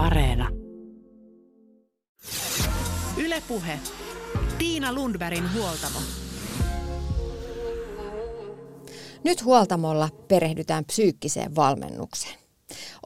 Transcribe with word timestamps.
Areena. 0.00 0.48
Ylepuhe. 3.16 3.78
Tiina 4.58 4.92
Lundbergin 4.92 5.54
huoltamo. 5.54 5.98
Nyt 9.24 9.44
huoltamolla 9.44 10.08
perehdytään 10.28 10.84
psyykkiseen 10.84 11.54
valmennukseen. 11.54 12.34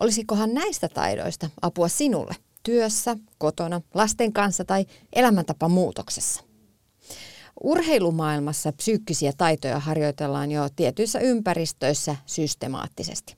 Olisikohan 0.00 0.54
näistä 0.54 0.88
taidoista 0.88 1.50
apua 1.62 1.88
sinulle 1.88 2.34
työssä, 2.62 3.16
kotona, 3.38 3.80
lasten 3.94 4.32
kanssa 4.32 4.64
tai 4.64 4.86
elämäntapamuutoksessa? 5.12 6.42
Urheilumaailmassa 7.62 8.72
psyykkisiä 8.72 9.32
taitoja 9.36 9.78
harjoitellaan 9.78 10.50
jo 10.50 10.68
tietyissä 10.76 11.18
ympäristöissä 11.18 12.16
systemaattisesti. 12.26 13.36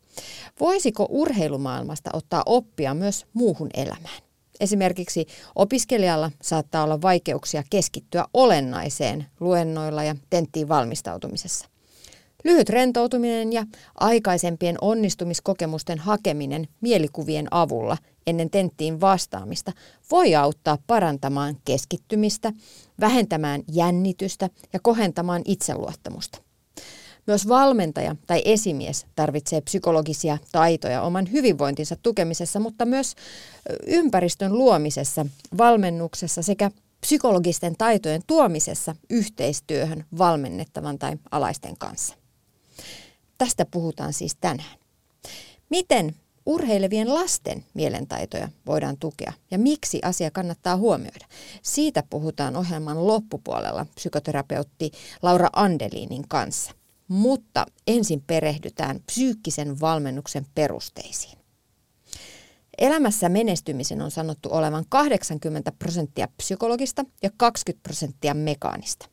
Voisiko 0.61 1.07
urheilumaailmasta 1.09 2.11
ottaa 2.13 2.43
oppia 2.47 2.95
myös 2.95 3.27
muuhun 3.33 3.69
elämään? 3.75 4.23
Esimerkiksi 4.61 5.27
opiskelijalla 5.55 6.31
saattaa 6.43 6.85
olla 6.85 7.03
vaikeuksia 7.03 7.63
keskittyä 7.71 8.25
olennaiseen 8.35 9.27
luennoilla 9.41 10.05
ja 10.05 10.17
tenttiin 10.31 10.69
valmistautumisessa. 10.69 11.69
Lyhyt 12.45 12.69
rentoutuminen 12.69 13.53
ja 13.53 13.67
aikaisempien 13.95 14.77
onnistumiskokemusten 14.81 15.99
hakeminen 15.99 16.69
mielikuvien 16.81 17.49
avulla 17.51 17.97
ennen 18.27 18.51
tenttiin 18.51 19.01
vastaamista 19.01 19.73
voi 20.11 20.35
auttaa 20.35 20.79
parantamaan 20.87 21.57
keskittymistä, 21.65 22.53
vähentämään 23.01 23.63
jännitystä 23.73 24.51
ja 24.73 24.81
kohentamaan 24.83 25.43
itseluottamusta. 25.45 26.46
Myös 27.27 27.49
valmentaja 27.49 28.17
tai 28.27 28.43
esimies 28.45 29.07
tarvitsee 29.17 29.61
psykologisia 29.61 30.39
taitoja 30.53 31.03
oman 31.03 31.33
hyvinvointinsa 31.33 31.97
tukemisessa, 32.03 32.61
mutta 32.61 32.85
myös 32.85 33.15
ympäristön 33.87 34.59
luomisessa, 34.59 35.27
valmennuksessa 35.59 36.43
sekä 36.43 36.71
psykologisten 37.01 37.75
taitojen 37.79 38.23
tuomisessa 38.27 38.97
yhteistyöhön 39.11 40.05
valmennettavan 40.19 40.99
tai 40.99 41.17
alaisten 41.31 41.75
kanssa. 41.79 42.15
Tästä 43.39 43.67
puhutaan 43.71 44.13
siis 44.13 44.37
tänään. 44.41 44.79
Miten 45.71 46.15
urheilevien 46.47 47.15
lasten 47.15 47.65
mielentaitoja 47.75 48.49
voidaan 48.67 48.97
tukea 48.97 49.33
ja 49.51 49.59
miksi 49.59 50.01
asia 50.03 50.31
kannattaa 50.31 50.77
huomioida? 50.77 51.27
Siitä 51.63 52.03
puhutaan 52.11 52.57
ohjelman 52.57 53.07
loppupuolella 53.07 53.87
psykoterapeutti 53.95 54.91
Laura 55.23 55.49
Andelinin 55.53 56.29
kanssa. 56.29 56.73
Mutta 57.09 57.67
ensin 57.87 58.23
perehdytään 58.27 59.01
psyykkisen 59.07 59.81
valmennuksen 59.81 60.47
perusteisiin. 60.55 61.39
Elämässä 62.79 63.29
menestymisen 63.29 64.03
on 64.03 64.11
sanottu 64.11 64.49
olevan 64.53 64.85
80 64.89 65.73
prosenttia 65.73 66.29
psykologista 66.37 67.05
ja 67.23 67.31
20 67.37 67.83
prosenttia 67.83 68.35
mekaanista. 68.35 69.09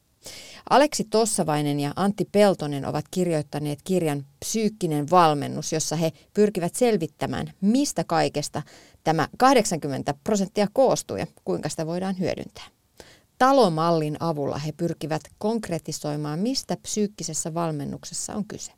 Aleksi 0.69 1.03
Tossavainen 1.03 1.80
ja 1.80 1.94
Antti 1.95 2.25
Peltonen 2.31 2.86
ovat 2.86 3.05
kirjoittaneet 3.11 3.80
kirjan 3.83 4.25
Psyykkinen 4.39 5.09
valmennus, 5.09 5.73
jossa 5.73 5.95
he 5.95 6.11
pyrkivät 6.33 6.75
selvittämään, 6.75 7.53
mistä 7.61 8.03
kaikesta 8.03 8.61
tämä 9.03 9.27
80 9.38 10.14
prosenttia 10.23 10.67
koostuu 10.73 11.17
ja 11.17 11.27
kuinka 11.45 11.69
sitä 11.69 11.88
voidaan 11.88 12.19
hyödyntää. 12.19 12.64
Talomallin 13.44 14.17
avulla 14.19 14.58
he 14.58 14.72
pyrkivät 14.72 15.22
konkretisoimaan, 15.38 16.39
mistä 16.39 16.77
psyykkisessä 16.77 17.53
valmennuksessa 17.53 18.36
on 18.36 18.45
kyse. 18.45 18.72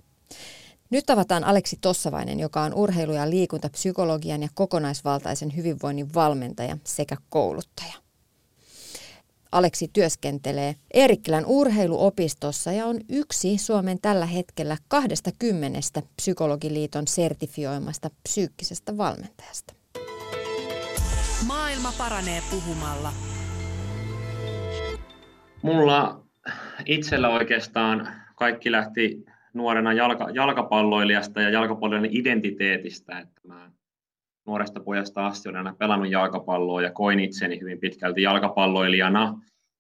Nyt 0.89 1.05
tavataan 1.05 1.43
Aleksi 1.43 1.77
Tossavainen, 1.81 2.39
joka 2.39 2.61
on 2.61 2.73
urheilu- 2.73 3.13
ja 3.13 3.29
liikuntapsykologian 3.29 4.41
ja 4.41 4.49
kokonaisvaltaisen 4.53 5.55
hyvinvoinnin 5.55 6.13
valmentaja 6.13 6.77
sekä 6.83 7.17
kouluttaja. 7.29 7.93
Aleksi 9.51 9.89
työskentelee 9.93 10.75
Eerikkilän 10.93 11.45
urheiluopistossa 11.45 12.71
ja 12.71 12.85
on 12.85 12.99
yksi 13.09 13.57
Suomen 13.57 14.01
tällä 14.01 14.25
hetkellä 14.25 14.77
20 14.87 15.79
Psykologiliiton 16.15 17.07
sertifioimasta 17.07 18.09
psyykkisestä 18.23 18.97
valmentajasta. 18.97 19.73
Maailma 21.47 21.93
paranee 21.97 22.43
puhumalla. 22.51 23.13
Mulla 25.65 26.21
itsellä 26.85 27.29
oikeastaan 27.29 28.07
kaikki 28.35 28.71
lähti 28.71 29.25
nuorena 29.53 29.93
jalka, 29.93 30.29
jalkapalloilijasta 30.33 31.41
ja 31.41 31.49
jalkapalloilijan 31.49 32.15
identiteetistä, 32.15 33.19
että 33.19 33.41
mä 33.47 33.71
nuoresta 34.47 34.79
pojasta 34.79 35.27
asti 35.27 35.49
olen 35.49 35.57
aina 35.57 35.75
pelannut 35.79 36.11
jalkapalloa 36.11 36.81
ja 36.81 36.91
koin 36.91 37.19
itseni 37.19 37.59
hyvin 37.61 37.79
pitkälti 37.79 38.21
jalkapalloilijana. 38.21 39.39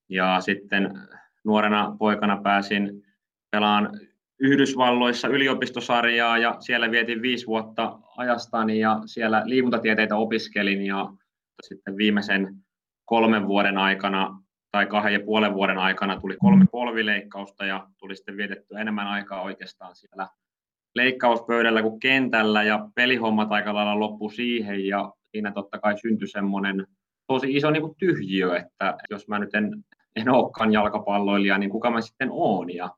Ja 0.09 0.41
sitten 0.41 0.99
nuorena 1.43 1.95
poikana 1.99 2.41
pääsin 2.41 3.03
pelaan 3.51 3.99
Yhdysvalloissa 4.39 5.27
yliopistosarjaa 5.27 6.37
ja 6.37 6.55
siellä 6.59 6.91
vietin 6.91 7.21
viisi 7.21 7.47
vuotta 7.47 7.99
ajastani 8.17 8.79
ja 8.79 9.01
siellä 9.05 9.41
liikuntatieteitä 9.45 10.15
opiskelin 10.15 10.85
ja 10.85 11.09
sitten 11.61 11.97
viimeisen 11.97 12.55
kolmen 13.05 13.47
vuoden 13.47 13.77
aikana 13.77 14.44
tai 14.75 14.85
kahden 14.85 15.13
ja 15.13 15.19
puolen 15.19 15.53
vuoden 15.53 15.77
aikana 15.77 16.19
tuli 16.19 16.37
kolme 16.37 16.65
polvileikkausta 16.71 17.65
ja 17.65 17.87
tuli 17.97 18.15
sitten 18.15 18.37
vietetty 18.37 18.75
enemmän 18.77 19.07
aikaa 19.07 19.41
oikeastaan 19.41 19.95
siellä 19.95 20.27
leikkauspöydällä 20.95 21.81
kuin 21.81 21.99
kentällä 21.99 22.63
ja 22.63 22.89
pelihommat 22.95 23.51
aika 23.51 23.73
lailla 23.73 23.99
loppu 23.99 24.29
siihen 24.29 24.87
ja 24.87 25.13
siinä 25.31 25.51
totta 25.51 25.79
kai 25.79 25.99
syntyi 25.99 26.27
semmoinen 26.27 26.87
tosi 27.27 27.55
iso 27.55 27.71
niin 27.71 27.81
kuin 27.81 27.95
tyhjiö, 27.97 28.57
että 28.57 28.97
jos 29.09 29.27
mä 29.27 29.39
nyt 29.39 29.55
en, 29.55 29.83
en 30.15 30.29
olekaan 30.29 30.73
jalkapalloilija, 30.73 31.57
niin 31.57 31.69
kuka 31.69 31.91
mä 31.91 32.01
sitten 32.01 32.29
oon 32.31 32.73
ja 32.75 32.89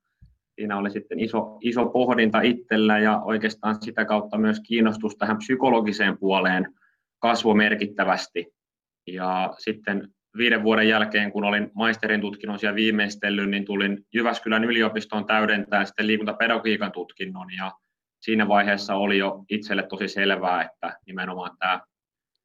siinä 0.56 0.78
oli 0.78 0.92
sitten 0.92 1.20
iso, 1.20 1.58
iso 1.62 1.86
pohdinta 1.86 2.42
itsellä 2.42 3.00
ja 3.00 3.22
oikeastaan 3.22 3.82
sitä 3.82 4.06
kautta 4.06 4.38
myös 4.38 4.60
kiinnostus 4.68 5.16
tähän 5.18 5.38
psykologiseen 5.38 6.18
puoleen 6.18 6.74
kasvoi 7.20 7.56
merkittävästi. 7.56 8.54
Ja 9.08 9.54
sitten 9.58 10.08
viiden 10.38 10.64
vuoden 10.64 10.88
jälkeen, 10.88 11.32
kun 11.32 11.44
olin 11.44 11.72
maisterin 11.74 12.22
tutkinnon 12.22 12.60
siellä 12.60 12.76
viimeistellyt, 12.76 13.50
niin 13.50 13.66
tulin 13.66 14.06
Jyväskylän 14.14 14.64
yliopistoon 14.64 15.26
täydentää 15.26 15.86
sitten 15.86 16.08
liikuntapedagogiikan 16.08 16.92
tutkinnon 16.92 17.48
ja 17.58 17.72
siinä 18.20 18.48
vaiheessa 18.48 18.96
oli 18.96 19.18
jo 19.18 19.46
itselle 19.50 19.84
tosi 19.84 20.08
selvää, 20.08 20.64
että 20.64 21.00
nimenomaan 21.06 21.58
tämä 21.60 21.82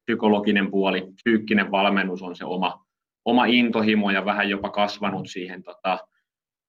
psykologinen 0.04 0.71
puoli, 0.71 1.12
psyykkinen 1.15 1.71
valmennus 1.71 2.22
on 2.22 2.37
se 2.37 2.44
oma, 2.44 2.87
oma 3.25 3.44
intohimo 3.44 4.10
ja 4.10 4.25
vähän 4.25 4.48
jopa 4.48 4.71
kasvanut 4.71 5.28
siihen 5.28 5.62
tota, 5.62 5.98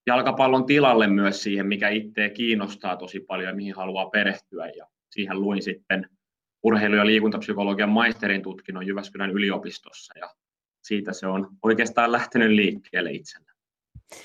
jalkapallon 0.07 0.65
tilalle 0.65 1.07
myös 1.07 1.43
siihen, 1.43 1.67
mikä 1.67 1.89
itseä 1.89 2.29
kiinnostaa 2.29 2.97
tosi 2.97 3.19
paljon 3.19 3.49
ja 3.49 3.55
mihin 3.55 3.75
haluaa 3.75 4.09
perehtyä. 4.09 4.67
Ja 4.67 4.87
siihen 5.11 5.41
luin 5.41 5.61
sitten 5.61 6.09
urheilu- 6.63 6.95
ja 6.95 7.05
liikuntapsykologian 7.05 7.89
maisterin 7.89 8.41
tutkinnon 8.41 8.87
Jyväskylän 8.87 9.31
yliopistossa 9.31 10.19
ja 10.19 10.29
siitä 10.83 11.13
se 11.13 11.27
on 11.27 11.47
oikeastaan 11.63 12.11
lähtenyt 12.11 12.51
liikkeelle 12.51 13.11
itsellä. 13.11 13.53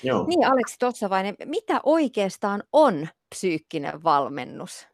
Joo. 0.03 0.27
Niin 0.27 0.45
Aleksi 0.45 0.75
Tossavainen, 0.79 1.35
mitä 1.45 1.79
oikeastaan 1.83 2.63
on 2.73 3.07
psyykkinen 3.35 4.03
valmennus? 4.03 4.87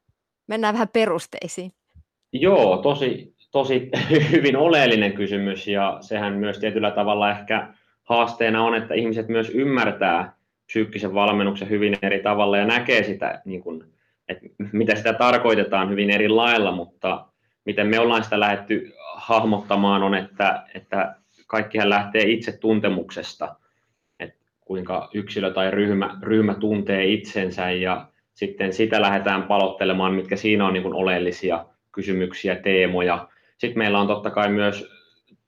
Mennään 0.48 0.74
vähän 0.74 0.90
perusteisiin. 0.94 1.72
Joo, 2.34 2.78
tosi, 2.78 3.36
tosi 3.52 3.90
hyvin 4.32 4.58
oleellinen 4.58 5.14
kysymys 5.14 5.68
ja 5.68 5.98
sehän 6.02 6.34
myös 6.34 6.60
tietyllä 6.60 6.92
tavalla 6.92 7.32
ehkä 7.32 7.74
haasteena 8.04 8.64
on, 8.64 8.76
että 8.76 8.94
ihmiset 8.94 9.28
myös 9.28 9.50
ymmärtää 9.50 10.36
psyykkisen 10.66 11.14
valmennuksen 11.14 11.70
hyvin 11.70 11.98
eri 12.02 12.20
tavalla 12.20 12.58
ja 12.58 12.66
näkee 12.66 13.04
sitä, 13.04 13.42
niin 13.46 13.64
kuin, 13.64 13.84
että 14.28 14.46
mitä 14.72 14.96
sitä 14.96 15.14
tarkoitetaan 15.14 15.90
hyvin 15.90 16.10
eri 16.10 16.30
lailla, 16.30 16.72
mutta 16.72 17.26
miten 17.66 17.88
me 17.88 18.00
ollaan 18.00 18.24
sitä 18.24 18.40
lähdetty 18.40 18.94
hahmottamaan 19.16 20.04
on, 20.04 20.16
että, 20.16 20.64
että 20.74 21.16
kaikkihan 21.48 21.90
lähtee 21.90 22.24
itse 22.24 22.52
tuntemuksesta, 22.52 23.56
että 24.20 24.46
kuinka 24.62 25.10
yksilö 25.14 25.54
tai 25.54 25.72
ryhmä, 25.72 26.18
ryhmä 26.22 26.54
tuntee 26.54 27.06
itsensä 27.06 27.72
ja 27.72 28.08
sitten 28.34 28.74
sitä 28.74 29.02
lähdetään 29.02 29.44
palottelemaan, 29.44 30.14
mitkä 30.14 30.36
siinä 30.36 30.68
on 30.68 30.74
niin 30.74 30.84
kuin 30.84 30.96
oleellisia 30.96 31.66
kysymyksiä, 31.92 32.56
teemoja. 32.56 33.28
Sitten 33.58 33.78
meillä 33.78 34.00
on 34.00 34.08
totta 34.08 34.30
kai 34.30 34.50
myös 34.50 34.90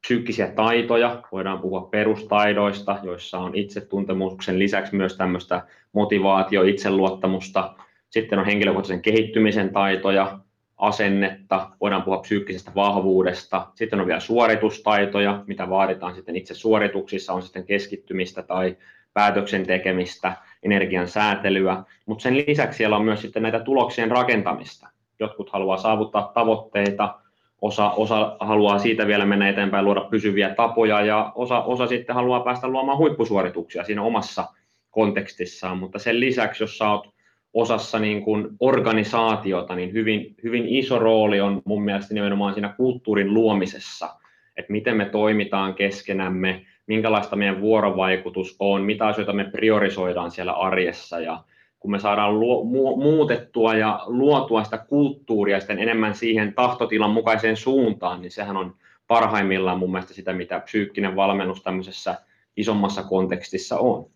psyykkisiä 0.01 0.47
taitoja, 0.47 1.21
voidaan 1.31 1.59
puhua 1.59 1.81
perustaidoista, 1.91 2.99
joissa 3.03 3.39
on 3.39 3.55
itsetuntemuksen 3.55 4.59
lisäksi 4.59 4.95
myös 4.95 5.17
tämmöistä 5.17 5.63
motivaatio, 5.93 6.63
itseluottamusta. 6.63 7.73
Sitten 8.09 8.39
on 8.39 8.45
henkilökohtaisen 8.45 9.01
kehittymisen 9.01 9.73
taitoja, 9.73 10.39
asennetta, 10.77 11.69
voidaan 11.81 12.03
puhua 12.03 12.17
psyykkisestä 12.19 12.71
vahvuudesta. 12.75 13.67
Sitten 13.75 13.99
on 13.99 14.07
vielä 14.07 14.19
suoritustaitoja, 14.19 15.43
mitä 15.47 15.69
vaaditaan 15.69 16.15
sitten 16.15 16.35
itse 16.35 16.53
suorituksissa, 16.53 17.33
on 17.33 17.41
sitten 17.41 17.65
keskittymistä 17.65 18.43
tai 18.43 18.77
päätöksen 19.13 19.65
tekemistä, 19.65 20.33
energian 20.63 21.07
säätelyä, 21.07 21.83
mutta 22.05 22.21
sen 22.21 22.37
lisäksi 22.37 22.77
siellä 22.77 22.95
on 22.95 23.05
myös 23.05 23.21
sitten 23.21 23.43
näitä 23.43 23.59
tuloksien 23.59 24.11
rakentamista. 24.11 24.89
Jotkut 25.19 25.49
haluaa 25.49 25.77
saavuttaa 25.77 26.31
tavoitteita, 26.33 27.19
osa, 27.61 27.91
osa 27.91 28.37
haluaa 28.39 28.79
siitä 28.79 29.07
vielä 29.07 29.25
mennä 29.25 29.49
eteenpäin, 29.49 29.85
luoda 29.85 30.01
pysyviä 30.01 30.55
tapoja 30.55 31.01
ja 31.01 31.31
osa, 31.35 31.61
osa 31.61 31.87
sitten 31.87 32.15
haluaa 32.15 32.39
päästä 32.39 32.67
luomaan 32.67 32.97
huippusuorituksia 32.97 33.83
siinä 33.83 34.01
omassa 34.01 34.47
kontekstissaan, 34.91 35.77
mutta 35.77 35.99
sen 35.99 36.19
lisäksi, 36.19 36.63
jos 36.63 36.77
sä 36.77 36.89
oot 36.89 37.16
osassa 37.57 37.99
niin 37.99 38.21
kuin 38.21 38.47
organisaatiota, 38.59 39.75
niin 39.75 39.93
hyvin, 39.93 40.35
hyvin 40.43 40.67
iso 40.67 40.99
rooli 40.99 41.41
on 41.41 41.61
mun 41.65 41.83
mielestä 41.83 42.13
nimenomaan 42.13 42.53
siinä 42.53 42.73
kulttuurin 42.77 43.33
luomisessa, 43.33 44.09
että 44.57 44.71
miten 44.71 44.97
me 44.97 45.05
toimitaan 45.05 45.73
keskenämme, 45.73 46.65
minkälaista 46.87 47.35
meidän 47.35 47.61
vuorovaikutus 47.61 48.55
on, 48.59 48.81
mitä 48.81 49.07
asioita 49.07 49.33
me 49.33 49.43
priorisoidaan 49.43 50.31
siellä 50.31 50.51
arjessa. 50.51 51.19
Ja 51.19 51.43
kun 51.79 51.91
me 51.91 51.99
saadaan 51.99 52.39
luo, 52.39 52.63
mu, 52.63 52.95
muutettua 52.95 53.75
ja 53.75 53.99
luotua 54.05 54.63
sitä 54.63 54.77
kulttuuria 54.77 55.59
sitten 55.59 55.79
enemmän 55.79 56.15
siihen 56.15 56.53
tahtotilan 56.53 57.11
mukaiseen 57.11 57.57
suuntaan, 57.57 58.21
niin 58.21 58.31
sehän 58.31 58.57
on 58.57 58.75
parhaimmillaan 59.07 59.79
mun 59.79 59.91
mielestä 59.91 60.13
sitä, 60.13 60.33
mitä 60.33 60.59
psyykkinen 60.59 61.15
valmennus 61.15 61.63
tämmöisessä 61.63 62.15
isommassa 62.57 63.03
kontekstissa 63.03 63.79
on 63.79 64.09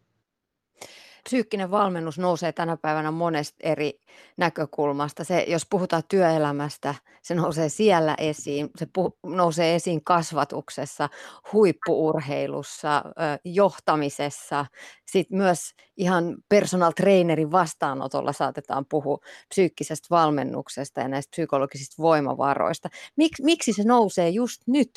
psyykkinen 1.24 1.72
valmennus 1.72 2.20
nousee 2.20 2.52
tänä 2.52 2.78
päivänä 2.78 3.12
monesta 3.12 3.58
eri 3.64 4.00
näkökulmasta. 4.38 5.24
Se, 5.24 5.46
jos 5.48 5.66
puhutaan 5.70 6.04
työelämästä, 6.10 6.96
se 7.22 7.36
nousee 7.36 7.70
siellä 7.70 8.16
esiin, 8.18 8.70
se 8.76 8.86
puh- 8.86 9.36
nousee 9.36 9.76
esiin 9.76 10.04
kasvatuksessa, 10.04 11.10
huippuurheilussa, 11.54 13.04
johtamisessa, 13.46 14.66
sitten 15.06 15.38
myös 15.38 15.60
ihan 15.98 16.38
personal 16.50 16.92
trainerin 16.92 17.52
vastaanotolla 17.52 18.34
saatetaan 18.34 18.86
puhua 18.90 19.18
psyykkisestä 19.50 20.08
valmennuksesta 20.10 21.02
ja 21.02 21.08
näistä 21.08 21.32
psykologisista 21.32 22.04
voimavaroista. 22.04 22.90
Mik, 23.16 23.32
miksi 23.42 23.74
se 23.74 23.84
nousee 23.84 24.30
just 24.30 24.62
nyt 24.68 24.92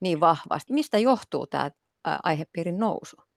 niin 0.00 0.20
vahvasti? 0.20 0.72
Mistä 0.72 0.98
johtuu 0.98 1.46
tämä 1.46 1.70
aihepiirin 2.04 2.78
nousu? 2.78 3.29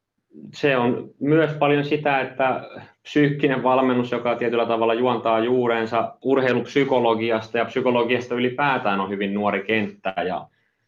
Se 0.53 0.77
on 0.77 1.09
myös 1.19 1.51
paljon 1.51 1.85
sitä, 1.85 2.21
että 2.21 2.61
psyykkinen 3.03 3.63
valmennus, 3.63 4.11
joka 4.11 4.35
tietyllä 4.35 4.65
tavalla 4.65 4.93
juontaa 4.93 5.39
juurensa 5.39 6.15
urheilupsykologiasta 6.21 7.57
ja 7.57 7.65
psykologiasta 7.65 8.35
ylipäätään 8.35 8.99
on 8.99 9.09
hyvin 9.09 9.33
nuori 9.33 9.63
kenttä 9.63 10.13
ja 10.27 10.47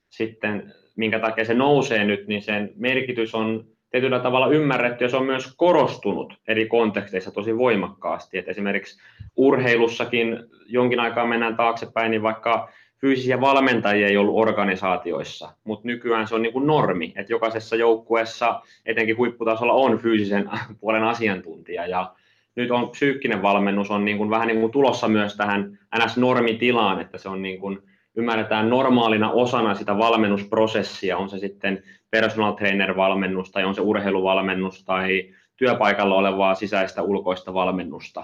sitten 0.09 0.74
minkä 0.95 1.19
takia 1.19 1.45
se 1.45 1.53
nousee 1.53 2.06
nyt, 2.06 2.27
niin 2.27 2.42
sen 2.42 2.71
merkitys 2.75 3.36
on 3.36 3.65
tietyllä 3.89 4.19
tavalla 4.19 4.47
ymmärretty 4.47 5.06
ja 5.06 5.09
se 5.09 5.18
on 5.18 5.25
myös 5.25 5.53
korostunut 5.57 6.33
eri 6.47 6.68
konteksteissa 6.68 7.31
tosi 7.31 7.57
voimakkaasti. 7.57 8.38
Et 8.38 8.50
esimerkiksi 8.50 9.00
urheilussakin 9.36 10.39
jonkin 10.65 11.00
aikaa 11.00 11.27
mennään 11.27 11.56
taaksepäin, 11.56 12.12
niin 12.12 12.24
vaikka 12.24 12.69
fyysisiä 13.01 13.42
valmentajia 13.42 14.07
ei 14.07 14.18
ollut 14.18 14.38
organisaatioissa, 14.38 15.50
mutta 15.63 15.88
nykyään 15.88 16.27
se 16.27 16.36
on 16.36 16.42
niin 16.42 16.53
kuin 16.53 16.68
normi, 16.68 17.13
että 17.15 17.33
jokaisessa 17.33 17.75
joukkueessa, 17.75 18.62
etenkin 18.86 19.18
huipputasolla, 19.18 19.74
on 19.74 19.97
fyysisen 19.97 20.50
puolen 20.80 21.03
asiantuntija 21.03 21.88
ja 21.88 22.13
nyt 22.56 22.71
on 22.71 22.89
psyykkinen 22.89 23.42
valmennus 23.42 23.92
on 23.92 24.06
niin 24.06 24.18
kuin 24.18 24.30
vähän 24.30 24.47
niin 24.47 24.59
kuin 24.59 24.71
tulossa 24.71 25.07
myös 25.07 25.36
tähän 25.36 25.80
NS-normitilaan, 25.97 27.01
että 27.01 27.18
se 27.18 27.30
on 27.30 27.42
niin 27.42 27.59
kuin, 27.59 27.80
ymmärretään 28.15 28.69
normaalina 28.69 29.31
osana 29.31 29.75
sitä 29.75 29.97
valmennusprosessia, 29.97 31.18
on 31.18 31.30
se 31.30 31.39
sitten 31.39 31.83
personal 32.12 32.51
trainer-valmennus 32.51 33.51
tai 33.51 33.63
on 33.63 33.75
se 33.75 33.81
urheiluvalmennus 33.81 34.83
tai 34.83 35.33
työpaikalla 35.57 36.15
olevaa 36.15 36.56
sisäistä 36.56 37.01
ulkoista 37.01 37.53
valmennusta. 37.53 38.24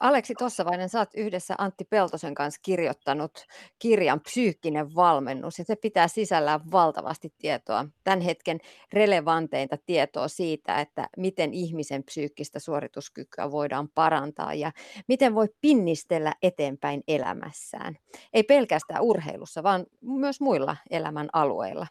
Aleksi 0.00 0.34
Tossavainen, 0.34 0.88
oot 0.98 1.08
yhdessä 1.14 1.54
Antti 1.58 1.84
Peltosen 1.84 2.34
kanssa 2.34 2.60
kirjoittanut 2.64 3.46
kirjan 3.78 4.20
Psyykkinen 4.20 4.94
valmennus, 4.94 5.58
ja 5.58 5.64
se 5.64 5.76
pitää 5.76 6.08
sisällään 6.08 6.60
valtavasti 6.72 7.32
tietoa, 7.38 7.86
tämän 8.04 8.20
hetken 8.20 8.58
relevanteinta 8.92 9.76
tietoa 9.86 10.28
siitä, 10.28 10.80
että 10.80 11.08
miten 11.16 11.54
ihmisen 11.54 12.04
psyykkistä 12.04 12.58
suorituskykyä 12.58 13.50
voidaan 13.50 13.88
parantaa 13.94 14.54
ja 14.54 14.72
miten 15.08 15.34
voi 15.34 15.48
pinnistellä 15.60 16.34
eteenpäin 16.42 17.02
elämässään. 17.08 17.96
Ei 18.32 18.42
pelkästään 18.42 19.02
urheilussa, 19.02 19.62
vaan 19.62 19.86
myös 20.00 20.40
muilla 20.40 20.76
elämän 20.90 21.28
alueilla 21.32 21.86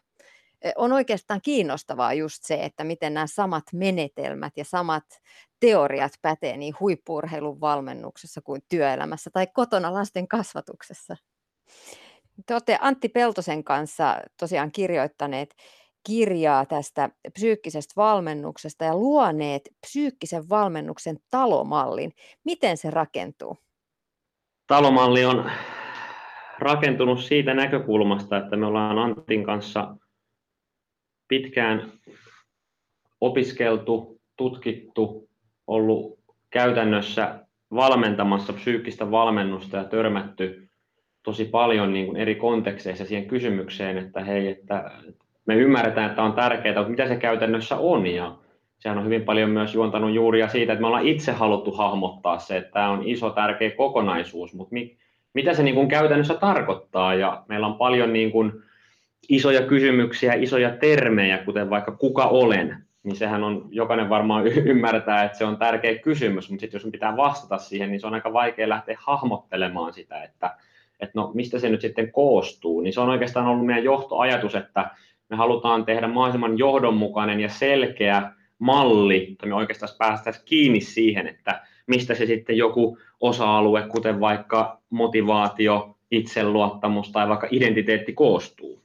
on 0.76 0.92
oikeastaan 0.92 1.40
kiinnostavaa 1.42 2.12
just 2.12 2.38
se, 2.42 2.54
että 2.54 2.84
miten 2.84 3.14
nämä 3.14 3.26
samat 3.26 3.64
menetelmät 3.72 4.52
ja 4.56 4.64
samat 4.64 5.04
teoriat 5.60 6.12
pätee 6.22 6.56
niin 6.56 6.74
huippuurheilun 6.80 7.60
valmennuksessa 7.60 8.40
kuin 8.40 8.62
työelämässä 8.68 9.30
tai 9.32 9.46
kotona 9.46 9.94
lasten 9.94 10.28
kasvatuksessa. 10.28 11.16
Te 12.46 12.54
olette 12.54 12.78
Antti 12.80 13.08
Peltosen 13.08 13.64
kanssa 13.64 14.16
tosiaan 14.36 14.72
kirjoittaneet 14.72 15.54
kirjaa 16.06 16.66
tästä 16.66 17.10
psyykkisestä 17.32 17.92
valmennuksesta 17.96 18.84
ja 18.84 18.96
luoneet 18.96 19.62
psyykkisen 19.86 20.48
valmennuksen 20.48 21.16
talomallin. 21.30 22.12
Miten 22.44 22.76
se 22.76 22.90
rakentuu? 22.90 23.56
Talomalli 24.66 25.24
on 25.24 25.50
rakentunut 26.58 27.20
siitä 27.20 27.54
näkökulmasta, 27.54 28.36
että 28.36 28.56
me 28.56 28.66
ollaan 28.66 28.98
Antin 28.98 29.44
kanssa 29.44 29.96
pitkään 31.30 31.92
opiskeltu, 33.20 34.20
tutkittu, 34.36 35.28
ollut 35.66 36.18
käytännössä 36.50 37.38
valmentamassa 37.74 38.52
psyykkistä 38.52 39.10
valmennusta 39.10 39.76
ja 39.76 39.84
törmätty 39.84 40.68
tosi 41.22 41.44
paljon 41.44 41.92
niin 41.92 42.06
kuin 42.06 42.16
eri 42.16 42.34
kontekseissa 42.34 43.04
siihen 43.04 43.26
kysymykseen, 43.26 43.98
että 43.98 44.24
hei, 44.24 44.48
että 44.48 44.90
me 45.46 45.54
ymmärretään, 45.54 46.10
että 46.10 46.22
on 46.22 46.32
tärkeää, 46.32 46.74
mutta 46.74 46.90
mitä 46.90 47.08
se 47.08 47.16
käytännössä 47.16 47.76
on? 47.76 48.06
Ja 48.06 48.36
sehän 48.78 48.98
on 48.98 49.04
hyvin 49.04 49.24
paljon 49.24 49.50
myös 49.50 49.74
juontanut 49.74 50.14
juuria 50.14 50.48
siitä, 50.48 50.72
että 50.72 50.80
me 50.80 50.86
ollaan 50.86 51.06
itse 51.06 51.32
haluttu 51.32 51.72
hahmottaa 51.72 52.38
se, 52.38 52.56
että 52.56 52.70
tämä 52.70 52.90
on 52.90 53.02
iso 53.04 53.30
tärkeä 53.30 53.70
kokonaisuus, 53.70 54.54
mutta 54.54 54.72
mi, 54.72 54.96
mitä 55.34 55.54
se 55.54 55.62
niin 55.62 55.74
kuin 55.74 55.88
käytännössä 55.88 56.34
tarkoittaa? 56.34 57.14
Ja 57.14 57.44
meillä 57.48 57.66
on 57.66 57.74
paljon 57.74 58.12
niin 58.12 58.32
kuin 58.32 58.52
isoja 59.28 59.62
kysymyksiä, 59.62 60.34
isoja 60.34 60.70
termejä, 60.70 61.38
kuten 61.38 61.70
vaikka 61.70 61.92
kuka 61.92 62.24
olen, 62.24 62.76
niin 63.02 63.16
sehän 63.16 63.44
on, 63.44 63.68
jokainen 63.70 64.08
varmaan 64.08 64.46
ymmärtää, 64.46 65.24
että 65.24 65.38
se 65.38 65.44
on 65.44 65.56
tärkeä 65.56 65.98
kysymys, 65.98 66.50
mutta 66.50 66.60
sitten 66.60 66.78
jos 66.78 66.92
pitää 66.92 67.16
vastata 67.16 67.58
siihen, 67.58 67.90
niin 67.90 68.00
se 68.00 68.06
on 68.06 68.14
aika 68.14 68.32
vaikea 68.32 68.68
lähteä 68.68 68.96
hahmottelemaan 68.98 69.92
sitä, 69.92 70.22
että, 70.22 70.56
että 71.00 71.12
no 71.14 71.30
mistä 71.34 71.58
se 71.58 71.68
nyt 71.68 71.80
sitten 71.80 72.12
koostuu, 72.12 72.80
niin 72.80 72.92
se 72.92 73.00
on 73.00 73.08
oikeastaan 73.08 73.46
ollut 73.46 73.66
meidän 73.66 73.84
johtoajatus, 73.84 74.54
että 74.54 74.90
me 75.28 75.36
halutaan 75.36 75.84
tehdä 75.84 76.08
mahdollisimman 76.08 76.58
johdonmukainen 76.58 77.40
ja 77.40 77.48
selkeä 77.48 78.32
malli, 78.58 79.28
että 79.32 79.46
me 79.46 79.54
oikeastaan 79.54 79.92
päästäisiin 79.98 80.44
kiinni 80.44 80.80
siihen, 80.80 81.26
että 81.26 81.62
mistä 81.86 82.14
se 82.14 82.26
sitten 82.26 82.56
joku 82.56 82.98
osa-alue, 83.20 83.82
kuten 83.82 84.20
vaikka 84.20 84.80
motivaatio, 84.90 85.96
itseluottamus 86.10 87.12
tai 87.12 87.28
vaikka 87.28 87.48
identiteetti 87.50 88.12
koostuu. 88.12 88.82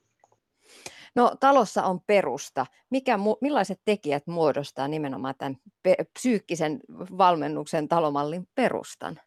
No 1.16 1.32
talossa 1.40 1.84
on 1.84 2.00
perusta. 2.08 2.66
Mikä, 2.90 3.20
millaiset 3.42 3.80
tekijät 3.86 4.28
muodostaa 4.28 4.88
nimenomaan 4.88 5.36
tämän 5.38 5.58
pe- 5.84 6.06
psyykkisen 6.14 6.80
valmennuksen 7.18 7.88
talomallin 7.88 8.48
perustan? 8.56 9.20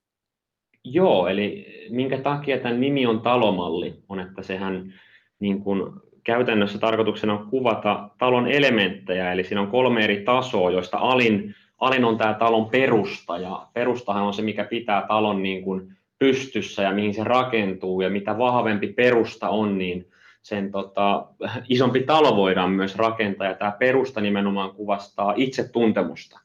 Joo, 0.85 1.27
eli 1.27 1.67
minkä 1.91 2.19
takia 2.19 2.59
tämän 2.59 2.81
nimi 2.81 3.07
on 3.07 3.21
talomalli, 3.21 3.95
on, 4.09 4.21
että 4.21 4.43
sehän 4.43 4.95
niin 5.41 5.63
kuin 5.63 5.93
käytännössä 6.25 6.79
tarkoituksena 6.79 7.33
on 7.33 7.47
kuvata 7.51 8.09
talon 8.19 8.47
elementtejä, 8.47 9.33
eli 9.33 9.45
siinä 9.45 9.61
on 9.61 9.71
kolme 9.71 10.05
eri 10.05 10.25
tasoa, 10.25 10.71
joista 10.71 10.99
alin, 10.99 11.55
alin 11.79 12.05
on 12.05 12.19
tämä 12.19 12.35
talon 12.35 12.71
perusta, 12.71 13.39
ja 13.39 13.69
perustahan 13.73 14.23
on 14.23 14.35
se, 14.35 14.43
mikä 14.43 14.65
pitää 14.65 15.05
talon 15.09 15.43
niin 15.43 15.63
kuin 15.63 15.97
pystyssä 16.19 16.83
ja 16.83 16.93
mihin 16.93 17.15
se 17.15 17.25
rakentuu, 17.25 18.01
ja 18.01 18.11
mitä 18.11 18.39
vahvempi 18.39 18.87
perusta 18.87 19.49
on, 19.49 19.79
niin 19.79 20.07
sen 20.49 20.71
tota, 20.71 21.27
isompi 21.69 22.01
talo 22.01 22.37
voidaan 22.37 22.71
myös 22.71 22.97
rakentaa, 22.97 23.47
ja 23.47 23.55
tämä 23.55 23.77
perusta 23.79 24.21
nimenomaan 24.21 24.71
kuvastaa 24.71 25.35
itsetuntemusta. 25.37 26.41